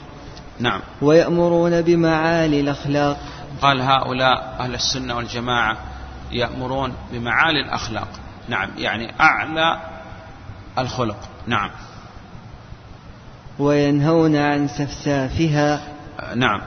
نعم. 0.60 0.80
ويأمرون 1.02 1.82
بمعالي 1.82 2.60
الأخلاق. 2.60 3.18
قال 3.62 3.80
هؤلاء 3.80 4.56
أهل 4.60 4.74
السنة 4.74 5.16
والجماعة 5.16 5.76
يأمرون 6.32 6.94
بمعالي 7.12 7.60
الأخلاق. 7.60 8.08
نعم. 8.48 8.70
يعني 8.76 9.14
أعلى 9.20 9.80
الخلق. 10.78 11.28
نعم. 11.46 11.70
وينهون 13.58 14.36
عن 14.36 14.68
سفسافها. 14.68 15.88
نعم. 16.34 16.62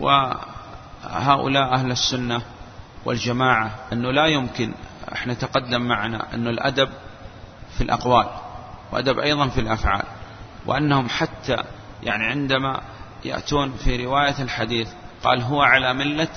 وهؤلاء 0.00 1.74
أهل 1.74 1.90
السنة 1.90 2.42
والجماعة 3.04 3.70
أنه 3.92 4.10
لا 4.10 4.26
يمكن 4.26 4.72
إحنا 5.12 5.34
تقدم 5.34 5.80
معنا 5.80 6.34
أن 6.34 6.46
الأدب 6.46 6.88
في 7.78 7.84
الأقوال. 7.84 8.26
وأدب 8.92 9.18
أيضا 9.18 9.48
في 9.48 9.60
الأفعال 9.60 10.04
وأنهم 10.66 11.08
حتى 11.08 11.56
يعني 12.02 12.26
عندما 12.26 12.80
يأتون 13.24 13.72
في 13.72 14.04
رواية 14.04 14.42
الحديث 14.42 14.88
قال 15.24 15.42
هو 15.42 15.62
على 15.62 15.94
ملة 15.94 16.28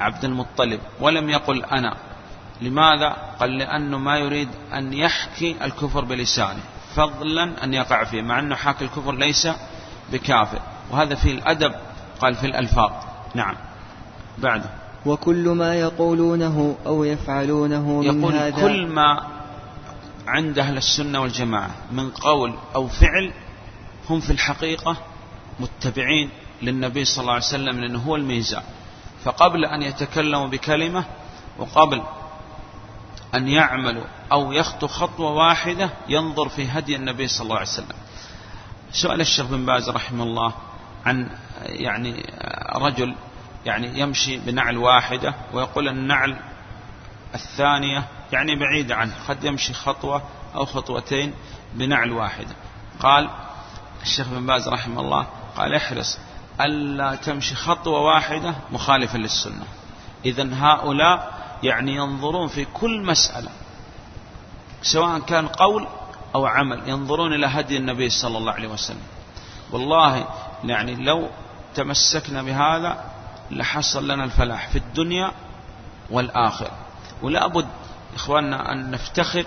عبد 0.00 0.24
المطلب 0.24 0.80
ولم 1.00 1.30
يقل 1.30 1.64
أنا 1.64 1.96
لماذا؟ 2.60 3.16
قال 3.40 3.58
لأنه 3.58 3.98
ما 3.98 4.18
يريد 4.18 4.48
أن 4.72 4.92
يحكي 4.92 5.56
الكفر 5.64 6.04
بلسانه 6.04 6.60
فضلا 6.94 7.64
أن 7.64 7.74
يقع 7.74 8.04
فيه 8.04 8.22
مع 8.22 8.38
أنه 8.38 8.54
حاكي 8.54 8.84
الكفر 8.84 9.14
ليس 9.14 9.48
بكافر 10.12 10.58
وهذا 10.90 11.14
في 11.14 11.30
الأدب 11.30 11.74
قال 12.20 12.34
في 12.34 12.46
الألفاظ. 12.46 12.90
نعم. 13.34 13.54
بعده 14.38 14.70
وكل 15.06 15.48
ما 15.48 15.74
يقولونه 15.74 16.76
أو 16.86 17.04
يفعلونه 17.04 18.00
من 18.00 18.20
يقول 18.22 18.34
هذا 18.34 18.62
كل 18.62 18.86
ما 18.86 19.39
عند 20.26 20.58
أهل 20.58 20.76
السنة 20.76 21.20
والجماعة 21.20 21.70
من 21.92 22.10
قول 22.10 22.54
أو 22.74 22.88
فعل 22.88 23.32
هم 24.10 24.20
في 24.20 24.30
الحقيقة 24.30 24.96
متبعين 25.60 26.30
للنبي 26.62 27.04
صلى 27.04 27.22
الله 27.22 27.32
عليه 27.32 27.44
وسلم 27.44 27.80
لأنه 27.80 27.98
هو 27.98 28.16
الميزان. 28.16 28.62
فقبل 29.24 29.64
أن 29.64 29.82
يتكلموا 29.82 30.46
بكلمة 30.46 31.04
وقبل 31.58 32.02
أن 33.34 33.48
يعملوا 33.48 34.04
أو 34.32 34.52
يخطو 34.52 34.86
خطوة 34.86 35.30
واحدة 35.30 35.90
ينظر 36.08 36.48
في 36.48 36.68
هدي 36.68 36.96
النبي 36.96 37.26
صلى 37.26 37.42
الله 37.44 37.56
عليه 37.56 37.68
وسلم. 37.68 37.96
سؤال 38.92 39.20
الشيخ 39.20 39.46
بن 39.46 39.66
باز 39.66 39.88
رحمه 39.90 40.24
الله 40.24 40.52
عن 41.06 41.30
يعني 41.62 42.26
رجل 42.76 43.14
يعني 43.66 44.00
يمشي 44.00 44.38
بنعل 44.38 44.76
واحدة 44.76 45.34
ويقول 45.52 45.88
النعل 45.88 46.36
الثانية 47.34 48.04
يعني 48.32 48.56
بعيدة 48.56 48.96
عنه. 48.96 49.14
قد 49.28 49.44
يمشي 49.44 49.72
خطوة 49.72 50.22
أو 50.54 50.64
خطوتين 50.64 51.34
بنعل 51.74 52.12
واحدة 52.12 52.54
قال 53.00 53.30
الشيخ 54.02 54.28
بن 54.28 54.46
باز 54.46 54.68
رحمه 54.68 55.00
الله 55.00 55.26
قال 55.56 55.74
احرص 55.74 56.18
ألا 56.60 57.14
تمشي 57.14 57.54
خطوة 57.54 58.00
واحدة 58.00 58.54
مخالفة 58.72 59.18
للسنة. 59.18 59.64
إذا 60.24 60.48
هؤلاء 60.52 61.40
يعني 61.62 61.96
ينظرون 61.96 62.48
في 62.48 62.64
كل 62.64 63.02
مسألة 63.02 63.50
سواء 64.82 65.20
كان 65.20 65.48
قول 65.48 65.86
أو 66.34 66.46
عمل 66.46 66.88
ينظرون 66.88 67.32
إلى 67.32 67.46
هدي 67.46 67.76
النبي 67.76 68.10
صلى 68.10 68.38
الله 68.38 68.52
عليه 68.52 68.68
وسلم. 68.68 69.02
والله 69.72 70.28
يعني 70.64 70.94
لو 70.94 71.28
تمسكنا 71.74 72.42
بهذا 72.42 73.04
لحصل 73.50 74.08
لنا 74.08 74.24
الفلاح 74.24 74.68
في 74.68 74.78
الدنيا 74.78 75.32
والآخرة. 76.10 76.70
ولا 77.22 77.46
بد 77.46 77.68
إخواننا 78.14 78.72
أن 78.72 78.90
نفتخر 78.90 79.44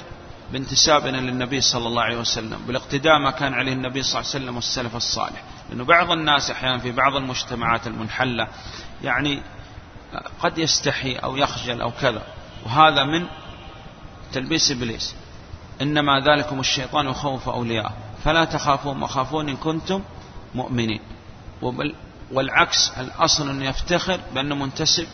بانتسابنا 0.51 1.17
للنبي 1.17 1.61
صلى 1.61 1.87
الله 1.87 2.01
عليه 2.01 2.17
وسلم 2.17 2.59
بالاقتداء 2.67 3.19
ما 3.19 3.31
كان 3.31 3.53
عليه 3.53 3.73
النبي 3.73 4.03
صلى 4.03 4.19
الله 4.19 4.29
عليه 4.29 4.43
وسلم 4.43 4.55
والسلف 4.55 4.95
الصالح. 4.95 5.43
لأنه 5.69 5.83
بعض 5.85 6.11
الناس 6.11 6.51
أحيانا 6.51 6.77
في 6.77 6.91
بعض 6.91 7.15
المجتمعات 7.15 7.87
المنحلة 7.87 8.47
يعني 9.03 9.41
قد 10.39 10.57
يستحي 10.57 11.15
أو 11.15 11.37
يخجل 11.37 11.81
أو 11.81 11.91
كذا. 11.91 12.21
وهذا 12.65 13.03
من 13.03 13.25
تلبيس 14.33 14.71
إبليس. 14.71 15.15
إنما 15.81 16.19
ذلكم 16.19 16.59
الشيطان 16.59 17.07
يخوف 17.07 17.49
أولياءه. 17.49 17.93
فلا 18.23 18.45
تخافون 18.45 19.03
وخافون 19.03 19.49
إن 19.49 19.55
كنتم 19.55 20.01
مؤمنين. 20.55 20.99
والعكس 22.31 22.91
الأصل 22.97 23.49
أن 23.49 23.61
يفتخر 23.61 24.19
بأنه 24.35 24.55
منتسب 24.55 25.07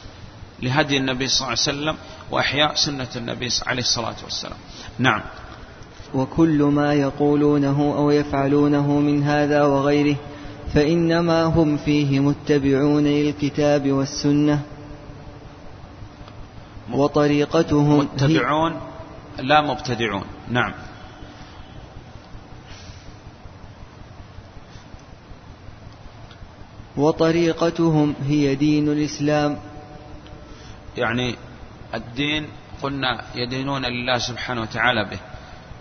لهدي 0.61 0.97
النبي 0.97 1.27
صلى 1.27 1.37
الله 1.37 1.47
عليه 1.47 1.61
وسلم 1.61 1.97
وإحياء 2.31 2.75
سنة 2.75 3.07
النبي 3.15 3.49
عليه 3.67 3.81
الصلاة 3.81 4.15
والسلام. 4.23 4.57
نعم. 4.99 5.21
وكل 6.13 6.63
ما 6.63 6.93
يقولونه 6.93 7.93
أو 7.97 8.11
يفعلونه 8.11 8.99
من 8.99 9.23
هذا 9.23 9.63
وغيره 9.63 10.15
فإنما 10.73 11.43
هم 11.43 11.77
فيه 11.77 12.19
متبعون 12.19 13.03
للكتاب 13.03 13.91
والسنة. 13.91 14.61
وطريقتهم 16.91 17.99
متبعون 17.99 18.79
لا 19.39 19.61
مبتدعون. 19.61 20.23
نعم. 20.49 20.73
وطريقتهم 26.97 28.13
هي 28.27 28.55
دين 28.55 28.89
الإسلام. 28.89 29.57
يعني 30.97 31.35
الدين 31.93 32.47
قلنا 32.81 33.21
يدينون 33.35 33.85
لله 33.85 34.17
سبحانه 34.17 34.61
وتعالى 34.61 35.05
به 35.05 35.19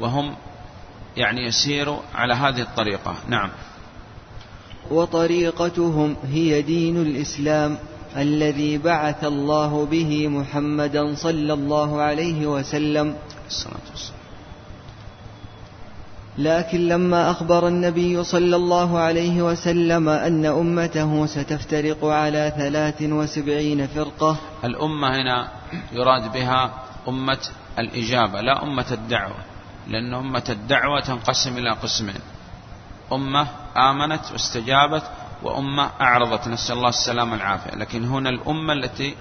وهم 0.00 0.34
يعني 1.16 1.46
يسيروا 1.46 1.98
على 2.14 2.34
هذه 2.34 2.60
الطريقة. 2.60 3.14
نعم. 3.28 3.50
وطريقتهم 4.90 6.16
هي 6.32 6.62
دين 6.62 7.02
الإسلام 7.02 7.78
الذي 8.16 8.78
بعث 8.78 9.24
الله 9.24 9.86
به 9.86 10.28
محمدا 10.28 11.14
صلى 11.14 11.52
الله 11.52 12.00
عليه 12.00 12.46
وسلم. 12.46 13.14
الصلاة 13.46 13.86
والسلام. 13.90 14.18
لكن 16.38 16.88
لما 16.88 17.30
أخبر 17.30 17.68
النبي 17.68 18.24
صلى 18.24 18.56
الله 18.56 18.98
عليه 18.98 19.42
وسلم 19.42 20.08
أن 20.08 20.46
أمته 20.46 21.26
ستفترق 21.26 22.04
على 22.04 22.52
ثلاث 22.56 23.02
وسبعين 23.02 23.86
فرقة. 23.86 24.36
الأمة 24.64 25.08
هنا 25.08 25.57
يراد 25.92 26.32
بها 26.32 26.70
أمة 27.08 27.38
الإجابة 27.78 28.40
لا 28.40 28.62
أمة 28.62 28.86
الدعوة 28.92 29.36
لأن 29.86 30.14
أمة 30.14 30.44
الدعوة 30.48 31.00
تنقسم 31.00 31.58
إلى 31.58 31.70
قسمين. 31.70 32.20
أمة 33.12 33.46
آمنت 33.76 34.32
واستجابت 34.32 35.02
وأمة 35.42 35.90
أعرضت. 36.00 36.48
نسأل 36.48 36.76
الله 36.76 36.88
السلامة 36.88 37.32
والعافية. 37.32 37.70
لكن 37.70 38.04
هنا 38.04 38.28
الأمة 38.30 38.72
التي 38.72 39.16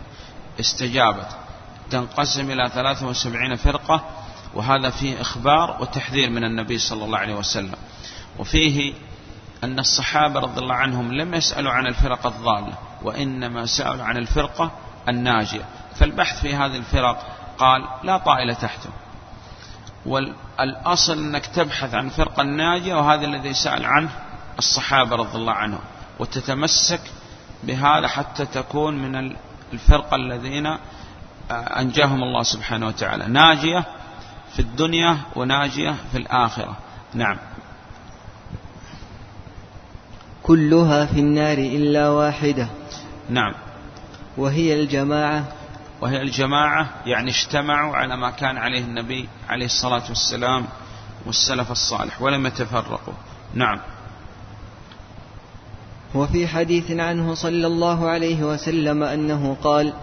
استجابت 0.59 1.27
تنقسم 1.89 2.51
إلى 2.51 2.69
73 2.69 3.55
فرقة 3.55 4.03
وهذا 4.53 4.89
فيه 4.89 5.21
إخبار 5.21 5.77
وتحذير 5.81 6.29
من 6.29 6.43
النبي 6.43 6.77
صلى 6.77 7.05
الله 7.05 7.17
عليه 7.17 7.35
وسلم. 7.35 7.75
وفيه 8.39 8.93
أن 9.63 9.79
الصحابة 9.79 10.39
رضي 10.39 10.61
الله 10.61 10.75
عنهم 10.75 11.13
لم 11.13 11.33
يسألوا 11.33 11.71
عن 11.71 11.87
الفرق 11.87 12.27
الضالة 12.27 12.73
وإنما 13.03 13.65
سألوا 13.65 14.03
عن 14.03 14.17
الفرقة 14.17 14.71
الناجية. 15.09 15.65
فالبحث 15.99 16.41
في 16.41 16.55
هذه 16.55 16.77
الفرق 16.77 17.25
قال 17.57 17.87
لا 18.03 18.17
طائل 18.17 18.55
تحته. 18.55 18.89
والأصل 20.05 21.13
أنك 21.13 21.45
تبحث 21.45 21.93
عن 21.93 22.05
الفرقة 22.05 22.41
الناجية 22.41 22.95
وهذا 22.95 23.25
الذي 23.25 23.53
سأل 23.53 23.85
عنه 23.85 24.09
الصحابة 24.59 25.15
رضي 25.15 25.37
الله 25.37 25.53
عنهم 25.53 25.79
وتتمسك 26.19 27.01
بهذا 27.63 28.07
حتى 28.07 28.45
تكون 28.45 28.97
من 28.97 29.35
الفرقة 29.73 30.15
الذين 30.15 30.77
أنجاهم 31.51 32.23
الله 32.23 32.43
سبحانه 32.43 32.87
وتعالى. 32.87 33.27
ناجية 33.27 33.85
في 34.53 34.59
الدنيا 34.59 35.17
وناجية 35.35 35.95
في 36.11 36.17
الآخرة. 36.17 36.77
نعم. 37.13 37.37
كلها 40.43 41.05
في 41.05 41.19
النار 41.19 41.57
إلا 41.57 42.09
واحدة. 42.09 42.67
نعم. 43.29 43.53
وهي 44.37 44.73
الجماعة 44.81 45.43
وهي 46.01 46.21
الجماعة 46.21 46.89
يعني 47.05 47.31
اجتمعوا 47.31 47.95
على 47.95 48.17
ما 48.17 48.29
كان 48.29 48.57
عليه 48.57 48.81
النبي 48.81 49.29
عليه 49.49 49.65
الصلاة 49.65 50.03
والسلام 50.09 50.65
والسلف 51.25 51.71
الصالح 51.71 52.21
ولم 52.21 52.45
يتفرقوا. 52.45 53.13
نعم. 53.53 53.79
وفي 56.15 56.47
حديث 56.47 56.91
عنه 56.91 57.33
صلى 57.33 57.67
الله 57.67 58.09
عليه 58.09 58.43
وسلم 58.43 59.03
أنه 59.03 59.57
قال 59.63 59.93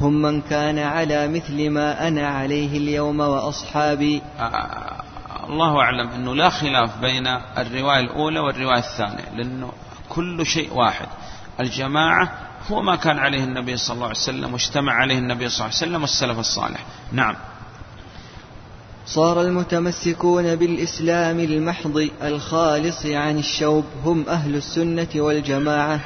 هم 0.00 0.22
من 0.22 0.42
كان 0.42 0.78
على 0.78 1.28
مثل 1.28 1.70
ما 1.70 2.08
أنا 2.08 2.28
عليه 2.28 2.78
اليوم 2.78 3.20
وأصحابي. 3.20 4.22
آه، 4.38 5.02
الله 5.48 5.80
أعلم 5.80 6.08
أنه 6.08 6.34
لا 6.34 6.48
خلاف 6.48 6.98
بين 7.00 7.26
الرواية 7.58 8.00
الأولى 8.00 8.40
والرواية 8.40 8.78
الثانية 8.78 9.36
لأنه 9.36 9.72
كل 10.08 10.46
شيء 10.46 10.74
واحد. 10.74 11.06
الجماعة 11.60 12.47
هو 12.70 12.82
ما 12.82 12.96
كان 12.96 13.18
عليه 13.18 13.44
النبي 13.44 13.76
صلى 13.76 13.94
الله 13.94 14.06
عليه 14.06 14.16
وسلم 14.16 14.52
واجتمع 14.52 14.92
عليه 14.92 15.18
النبي 15.18 15.48
صلى 15.48 15.54
الله 15.54 15.64
عليه 15.64 15.86
وسلم 15.86 16.02
والسلف 16.02 16.38
الصالح. 16.38 16.84
نعم. 17.12 17.36
صار 19.06 19.40
المتمسكون 19.40 20.56
بالإسلام 20.56 21.40
المحض 21.40 22.10
الخالص 22.22 23.06
عن 23.06 23.38
الشوب 23.38 23.84
هم 24.04 24.24
أهل 24.28 24.54
السنة 24.54 25.08
والجماعة. 25.16 26.00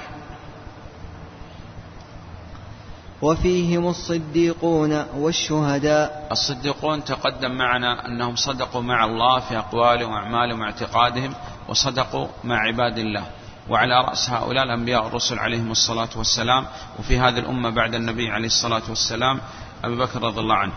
وفيهم 3.23 3.89
الصديقون 3.89 5.05
والشهداء. 5.17 6.29
الصديقون 6.33 7.05
تقدم 7.05 7.51
معنا 7.51 8.07
أنهم 8.07 8.37
صدقوا 8.37 8.83
مع 8.83 9.05
الله 9.05 9.41
في 9.41 9.59
أقوالهم 9.59 10.13
وأعمالهم 10.13 10.61
واعتقادهم 10.61 11.35
وصدقوا 11.69 12.27
مع 12.45 12.57
عباد 12.57 12.99
الله. 12.99 13.25
وعلى 13.69 14.01
رأس 14.01 14.31
هؤلاء 14.31 14.65
الأنبياء 14.65 15.05
والرسل 15.05 15.39
عليهم 15.39 15.71
الصلاة 15.71 16.09
والسلام 16.17 16.67
وفي 16.99 17.19
هذه 17.19 17.39
الأمة 17.39 17.71
بعد 17.71 17.95
النبي 17.95 18.31
عليه 18.31 18.47
الصلاة 18.47 18.83
والسلام 18.89 19.41
أبي 19.85 19.97
بكر 19.97 20.23
رضي 20.23 20.41
الله 20.41 20.57
عنه. 20.57 20.73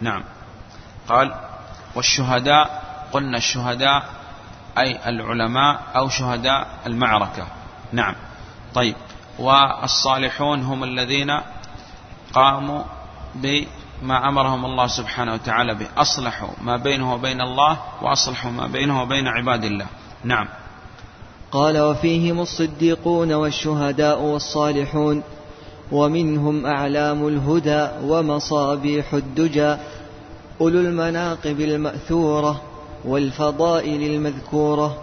نعم. 0.00 0.24
قال 1.08 1.34
والشهداء 1.94 2.82
قلنا 3.12 3.36
الشهداء 3.36 4.08
أي 4.78 5.08
العلماء 5.08 5.80
أو 5.96 6.08
شهداء 6.08 6.68
المعركة. 6.86 7.46
نعم. 7.92 8.14
طيب. 8.74 8.94
والصالحون 9.38 10.62
هم 10.62 10.84
الذين 10.84 11.40
قاموا 12.34 12.84
بما 13.34 14.28
أمرهم 14.28 14.64
الله 14.64 14.86
سبحانه 14.86 15.32
وتعالى 15.34 15.74
به 15.74 15.86
أصلحوا 15.96 16.50
ما 16.60 16.76
بينه 16.76 17.14
وبين 17.14 17.40
الله 17.40 17.78
وأصلحوا 18.02 18.50
ما 18.50 18.66
بينه 18.66 19.02
وبين 19.02 19.26
عباد 19.26 19.64
الله. 19.64 19.86
نعم. 20.24 20.48
قال 21.52 21.80
وفيهم 21.80 22.40
الصديقون 22.40 23.32
والشهداء 23.32 24.20
والصالحون 24.20 25.22
ومنهم 25.92 26.66
أعلام 26.66 27.28
الهدى 27.28 27.88
ومصابيح 28.02 29.14
الدجى 29.14 29.76
أولو 30.60 30.80
المناقب 30.80 31.60
المأثورة 31.60 32.62
والفضائل 33.04 34.02
المذكورة 34.02 35.02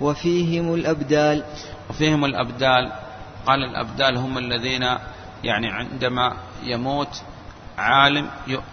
وفيهم 0.00 0.74
الأبدال 0.74 1.44
وفيهم 1.90 2.24
الأبدال. 2.24 2.92
قال 3.46 3.64
الأبدال 3.64 4.16
هم 4.16 4.38
الذين 4.38 4.82
يعني 5.44 5.70
عندما 5.70 6.36
يموت 6.62 7.22
عالم 7.78 8.26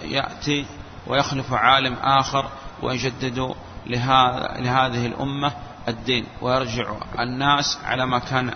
يأتي 0.04 0.66
ويخلف 1.08 1.54
عالم 1.54 1.94
آخر 1.94 2.46
ويجدد 2.84 3.54
لهذه 3.88 5.06
الأمة 5.06 5.52
الدين 5.88 6.26
ويرجع 6.42 6.96
الناس 7.20 7.78
على 7.84 8.06
ما 8.06 8.20
كان 8.20 8.52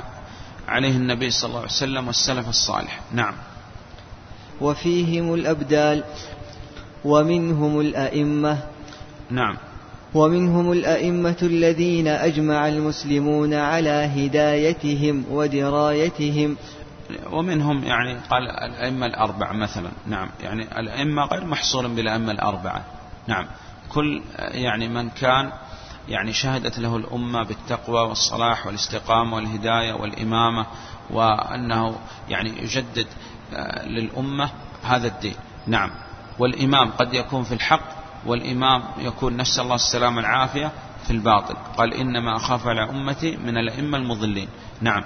عليه 0.68 0.98
النبي 0.98 1.30
صلى 1.30 1.48
الله 1.48 1.60
عليه 1.60 1.70
وسلم 1.70 2.08
والسلف 2.08 2.50
الصالح. 2.50 3.00
نعم. 3.12 3.34
وفيهم 4.62 5.34
الأبدال 5.34 6.04
ومنهم 7.06 7.80
الأئمة 7.80 8.58
نعم. 9.30 9.58
ومنهم 10.14 10.72
الأئمة 10.72 11.38
الذين 11.42 12.08
أجمع 12.08 12.68
المسلمون 12.68 13.54
على 13.54 13.90
هدايتهم 13.90 15.26
ودرايتهم. 15.32 16.58
ومنهم 17.32 17.84
يعني 17.84 18.18
قال 18.30 18.50
الأئمة 18.50 19.06
الأربعة 19.06 19.54
مثلا. 19.54 19.92
نعم. 20.08 20.30
يعني 20.44 20.80
الأئمة 20.80 21.26
غير 21.26 21.46
محصور 21.46 21.88
بالأئمة 21.88 22.32
الأربعة. 22.32 22.86
نعم. 23.28 23.46
كل 23.90 24.22
يعني 24.38 24.88
من 24.88 25.10
كان 25.10 25.52
يعني 26.08 26.34
شهدت 26.34 26.80
له 26.80 26.96
الأمة 26.96 27.44
بالتقوى 27.44 28.02
والصلاح 28.02 28.68
والاستقامة 28.68 29.36
والهداية 29.36 29.94
والإمامة 29.94 30.66
وأنه 31.10 31.96
يعني 32.30 32.50
يجدد 32.50 33.08
آه، 33.54 33.86
للأمة 33.86 34.50
هذا 34.84 35.08
الدين. 35.08 35.36
نعم. 35.68 35.92
والإمام 36.40 36.92
قد 36.92 37.14
يكون 37.14 37.44
في 37.44 37.54
الحق 37.54 38.04
والإمام 38.26 38.84
يكون 38.98 39.38
نسأل 39.38 39.64
الله 39.64 39.76
السلامة 39.76 40.20
العافية 40.20 40.72
في 41.04 41.12
الباطل. 41.12 41.56
قال 41.78 41.94
إنما 41.94 42.36
أخاف 42.36 42.68
على 42.68 42.90
أمتي 42.90 43.38
من 43.38 43.58
الأئمة 43.58 43.98
المضلين. 43.98 44.48
نعم. 44.82 45.04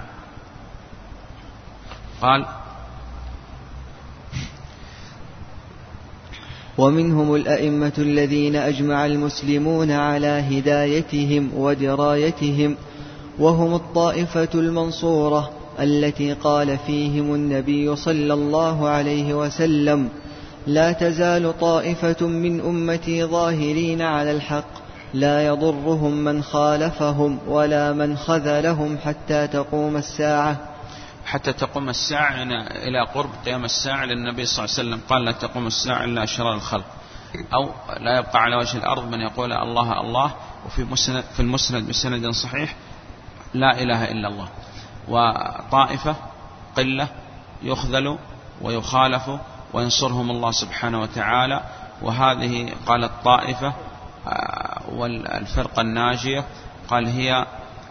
قال 2.22 2.46
ومنهم 6.78 7.34
الأئمة 7.34 7.92
الذين 7.98 8.56
أجمع 8.56 9.06
المسلمون 9.06 9.90
على 9.90 10.44
هدايتهم 10.50 11.50
ودرايتهم 11.56 12.76
وهم 13.38 13.74
الطائفة 13.74 14.48
المنصورة 14.54 15.50
التي 15.80 16.32
قال 16.32 16.78
فيهم 16.86 17.34
النبي 17.34 17.96
صلى 17.96 18.34
الله 18.34 18.88
عليه 18.88 19.34
وسلم 19.34 20.08
لا 20.66 20.92
تزال 20.92 21.58
طائفة 21.60 22.26
من 22.26 22.60
أمتي 22.60 23.24
ظاهرين 23.24 24.02
على 24.02 24.30
الحق 24.30 24.88
لا 25.14 25.46
يضرهم 25.46 26.24
من 26.24 26.42
خالفهم 26.42 27.38
ولا 27.48 27.92
من 27.92 28.16
خذلهم 28.16 28.98
حتى 28.98 29.46
تقوم 29.46 29.96
الساعة. 29.96 30.56
حتى 31.28 31.52
تقوم 31.52 31.88
الساعة 31.88 32.42
إلى 32.88 33.00
قرب 33.14 33.30
قيام 33.44 33.64
الساعة 33.64 34.04
للنبي 34.04 34.46
صلى 34.46 34.64
الله 34.64 34.74
عليه 34.78 34.88
وسلم. 34.88 35.00
قال 35.08 35.24
لا 35.24 35.32
تقوم 35.32 35.66
الساعة 35.66 36.04
إلا 36.04 36.26
شرار 36.26 36.54
الخلق. 36.54 36.84
أو 37.54 37.70
لا 38.00 38.18
يبقى 38.18 38.42
على 38.42 38.56
وجه 38.56 38.76
الأرض 38.76 39.08
من 39.08 39.20
يقول 39.20 39.52
الله 39.52 40.00
الله 40.00 40.34
وفي 40.66 40.84
مسند 40.84 41.24
في 41.36 41.40
المسند 41.40 41.88
بسند 41.88 42.30
صحيح 42.30 42.74
لا 43.54 43.82
إله 43.82 44.04
إلا 44.04 44.28
الله. 44.28 44.48
وطائفة 45.08 46.16
قلة 46.76 47.08
يخذل 47.62 48.18
ويخالف 48.62 49.30
وينصرهم 49.72 50.30
الله 50.30 50.50
سبحانه 50.50 51.00
وتعالى. 51.00 51.62
وهذه 52.02 52.72
قال 52.86 53.04
الطائفة 53.04 53.72
آه، 54.26 54.82
والفرقة 54.88 55.80
الناجية 55.80 56.44
قال 56.88 57.06
هي 57.06 57.46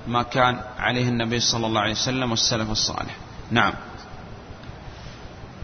ما 0.07 0.23
كان 0.23 0.59
عليه 0.79 1.09
النبي 1.09 1.39
صلى 1.39 1.67
الله 1.67 1.81
عليه 1.81 1.91
وسلم 1.91 2.31
والسلف 2.31 2.71
الصالح. 2.71 3.26
نعم. 3.51 3.73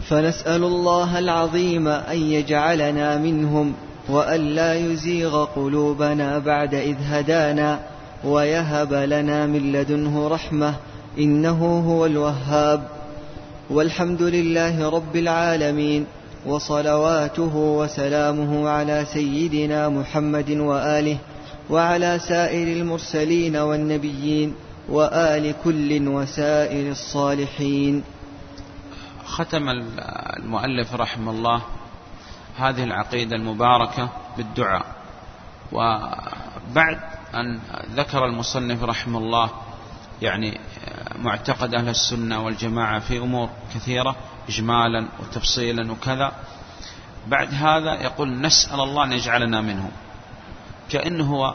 فنسأل 0.08 0.64
الله 0.64 1.18
العظيم 1.18 1.88
أن 1.88 2.18
يجعلنا 2.18 3.18
منهم 3.18 3.74
وأن 4.08 4.40
لا 4.40 4.74
يزيغ 4.74 5.44
قلوبنا 5.44 6.38
بعد 6.38 6.74
إذ 6.74 6.96
هدانا 7.04 7.80
ويهب 8.24 8.92
لنا 8.94 9.46
من 9.46 9.72
لدنه 9.72 10.28
رحمة 10.28 10.74
إنه 11.18 11.84
هو 11.88 12.06
الوهاب. 12.06 12.88
والحمد 13.70 14.22
لله 14.22 14.90
رب 14.90 15.16
العالمين 15.16 16.06
وصلواته 16.46 17.56
وسلامه 17.56 18.68
على 18.68 19.06
سيدنا 19.12 19.88
محمد 19.88 20.50
وآله 20.50 21.16
وعلى 21.70 22.18
سائر 22.28 22.68
المرسلين 22.68 23.56
والنبيين. 23.56 24.54
وآل 24.88 25.54
كل 25.64 26.08
وسائر 26.08 26.90
الصالحين. 26.90 28.04
ختم 29.24 29.68
المؤلف 30.38 30.94
رحمه 30.94 31.30
الله 31.30 31.62
هذه 32.58 32.84
العقيدة 32.84 33.36
المباركة 33.36 34.08
بالدعاء. 34.36 34.86
وبعد 35.72 37.00
أن 37.34 37.60
ذكر 37.94 38.24
المصنف 38.24 38.82
رحمه 38.82 39.18
الله 39.18 39.50
يعني 40.22 40.60
معتقد 41.22 41.74
أهل 41.74 41.88
السنة 41.88 42.44
والجماعة 42.44 43.00
في 43.00 43.18
أمور 43.18 43.50
كثيرة 43.74 44.16
إجمالا 44.48 45.08
وتفصيلا 45.20 45.92
وكذا 45.92 46.32
بعد 47.28 47.54
هذا 47.54 48.02
يقول 48.02 48.40
نسأل 48.40 48.80
الله 48.80 49.04
أن 49.04 49.12
يجعلنا 49.12 49.60
منهم. 49.60 49.90
كأنه 50.90 51.24
هو 51.24 51.54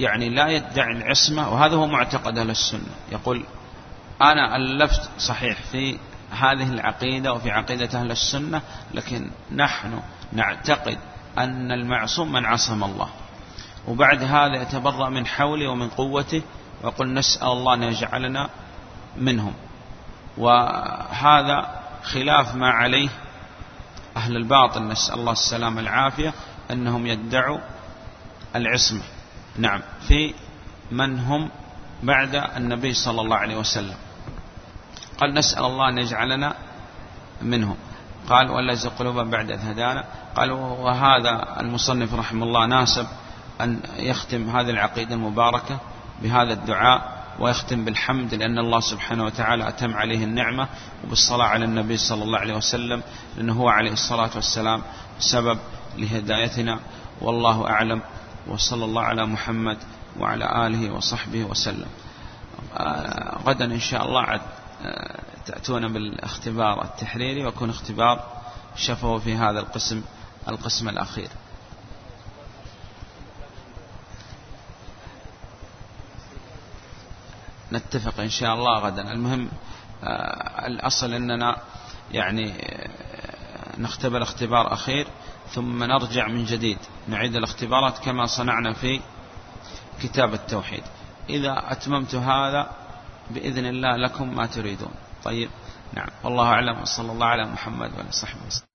يعني 0.00 0.28
لا 0.28 0.48
يدعي 0.48 0.92
العصمة 0.96 1.48
وهذا 1.48 1.76
هو 1.76 1.86
معتقد 1.86 2.38
أهل 2.38 2.50
السنة. 2.50 2.94
يقول 3.12 3.44
أنا 4.22 4.56
ألفت 4.56 5.10
صحيح 5.18 5.62
في 5.72 5.98
هذه 6.30 6.72
العقيدة 6.72 7.32
وفي 7.32 7.50
عقيدة 7.50 8.00
أهل 8.00 8.10
السنة 8.10 8.62
لكن 8.94 9.30
نحن 9.54 10.00
نعتقد 10.32 10.98
أن 11.38 11.72
المعصوم 11.72 12.32
من 12.32 12.44
عصم 12.44 12.84
الله. 12.84 13.08
وبعد 13.88 14.22
هذا 14.22 14.62
يتبرأ 14.62 15.08
من 15.08 15.26
حولي 15.26 15.66
ومن 15.66 15.88
قوته 15.88 16.42
ويقول 16.82 17.14
نسأل 17.14 17.48
الله 17.48 17.74
أن 17.74 17.82
يجعلنا 17.82 18.48
منهم. 19.16 19.54
وهذا 20.38 21.80
خلاف 22.02 22.54
ما 22.54 22.70
عليه 22.70 23.08
أهل 24.16 24.36
الباطل. 24.36 24.88
نسأل 24.88 25.14
الله 25.14 25.32
السلامة 25.32 25.80
العافية 25.80 26.34
أنهم 26.70 27.06
يدعوا 27.06 27.58
العصمة. 28.56 29.02
نعم. 29.60 29.80
في 30.08 30.34
من 30.90 31.18
هم 31.18 31.50
بعد 32.02 32.34
النبي 32.34 32.94
صلى 32.94 33.20
الله 33.20 33.36
عليه 33.36 33.56
وسلم. 33.56 33.96
قال 35.20 35.34
نسأل 35.34 35.64
الله 35.64 35.88
أن 35.88 35.98
يجعلنا 35.98 36.54
منهم. 37.42 37.76
قال 38.28 38.70
يزغ 38.70 38.90
قلوبا 38.90 39.22
بعد 39.22 39.50
إذ 39.50 39.60
هدانا. 39.70 40.04
قال 40.36 40.50
وهذا 40.52 41.60
المصنف 41.60 42.14
رحمه 42.14 42.46
الله 42.46 42.66
ناسب 42.66 43.06
أن 43.60 43.80
يختم 43.96 44.50
هذه 44.50 44.70
العقيدة 44.70 45.14
المباركة 45.14 45.80
بهذا 46.22 46.52
الدعاء 46.52 47.20
ويختم 47.38 47.84
بالحمد 47.84 48.34
لأن 48.34 48.58
الله 48.58 48.80
سبحانه 48.80 49.24
وتعالى 49.24 49.68
أتم 49.68 49.94
عليه 49.94 50.24
النعمة 50.24 50.68
وبالصلاة 51.04 51.46
على 51.46 51.64
النبي 51.64 51.96
صلى 51.96 52.22
الله 52.24 52.38
عليه 52.38 52.54
وسلم 52.54 53.02
لأنه 53.36 53.52
هو 53.52 53.68
عليه 53.68 53.92
الصلاة 53.92 54.30
والسلام 54.34 54.82
سبب 55.18 55.58
لهدايتنا. 55.96 56.78
والله 57.20 57.68
أعلم 57.68 58.02
وصلى 58.46 58.84
الله 58.84 59.02
على 59.02 59.26
محمد 59.26 59.78
وعلى 60.18 60.66
آله 60.66 60.90
وصحبه 60.90 61.44
وسلم. 61.44 61.88
آه، 62.76 63.38
غدا 63.44 63.64
إن 63.64 63.80
شاء 63.80 64.06
الله 64.06 64.22
عد 64.22 64.40
آه، 64.84 65.20
تأتون 65.46 65.92
بالإختبار 65.92 66.84
التحريري 66.84 67.44
ويكون 67.44 67.70
اختبار 67.70 68.42
شفوي 68.76 69.20
في 69.20 69.34
هذا 69.34 69.60
القسم 69.60 70.02
القسم 70.48 70.88
الأخير. 70.88 71.28
نتفق 77.72 78.20
إن 78.20 78.30
شاء 78.30 78.54
الله 78.54 78.78
غدا. 78.78 79.12
المهم 79.12 79.48
آه، 80.04 80.66
الأصل 80.66 81.14
أننا 81.14 81.56
يعني 82.12 82.54
نختبر 83.78 84.22
اختبار 84.22 84.72
أخير. 84.72 85.06
ثم 85.52 85.84
نرجع 85.84 86.28
من 86.28 86.44
جديد 86.44 86.78
نعيد 87.08 87.36
الاختبارات 87.36 87.98
كما 87.98 88.26
صنعنا 88.26 88.72
في 88.72 89.00
كتاب 90.02 90.34
التوحيد. 90.34 90.82
إذا 91.28 91.72
أتممت 91.72 92.14
هذا 92.14 92.70
بإذن 93.30 93.66
الله 93.66 93.96
لكم 93.96 94.36
ما 94.36 94.46
تريدون. 94.46 94.92
طيب 95.24 95.50
نعم. 95.94 96.08
والله 96.24 96.44
أعلم 96.44 96.80
وصلى 96.80 97.12
الله 97.12 97.26
على 97.26 97.44
محمد 97.44 97.92
وعلى 97.92 98.12
صحبه 98.12 98.46
وسلم. 98.46 98.66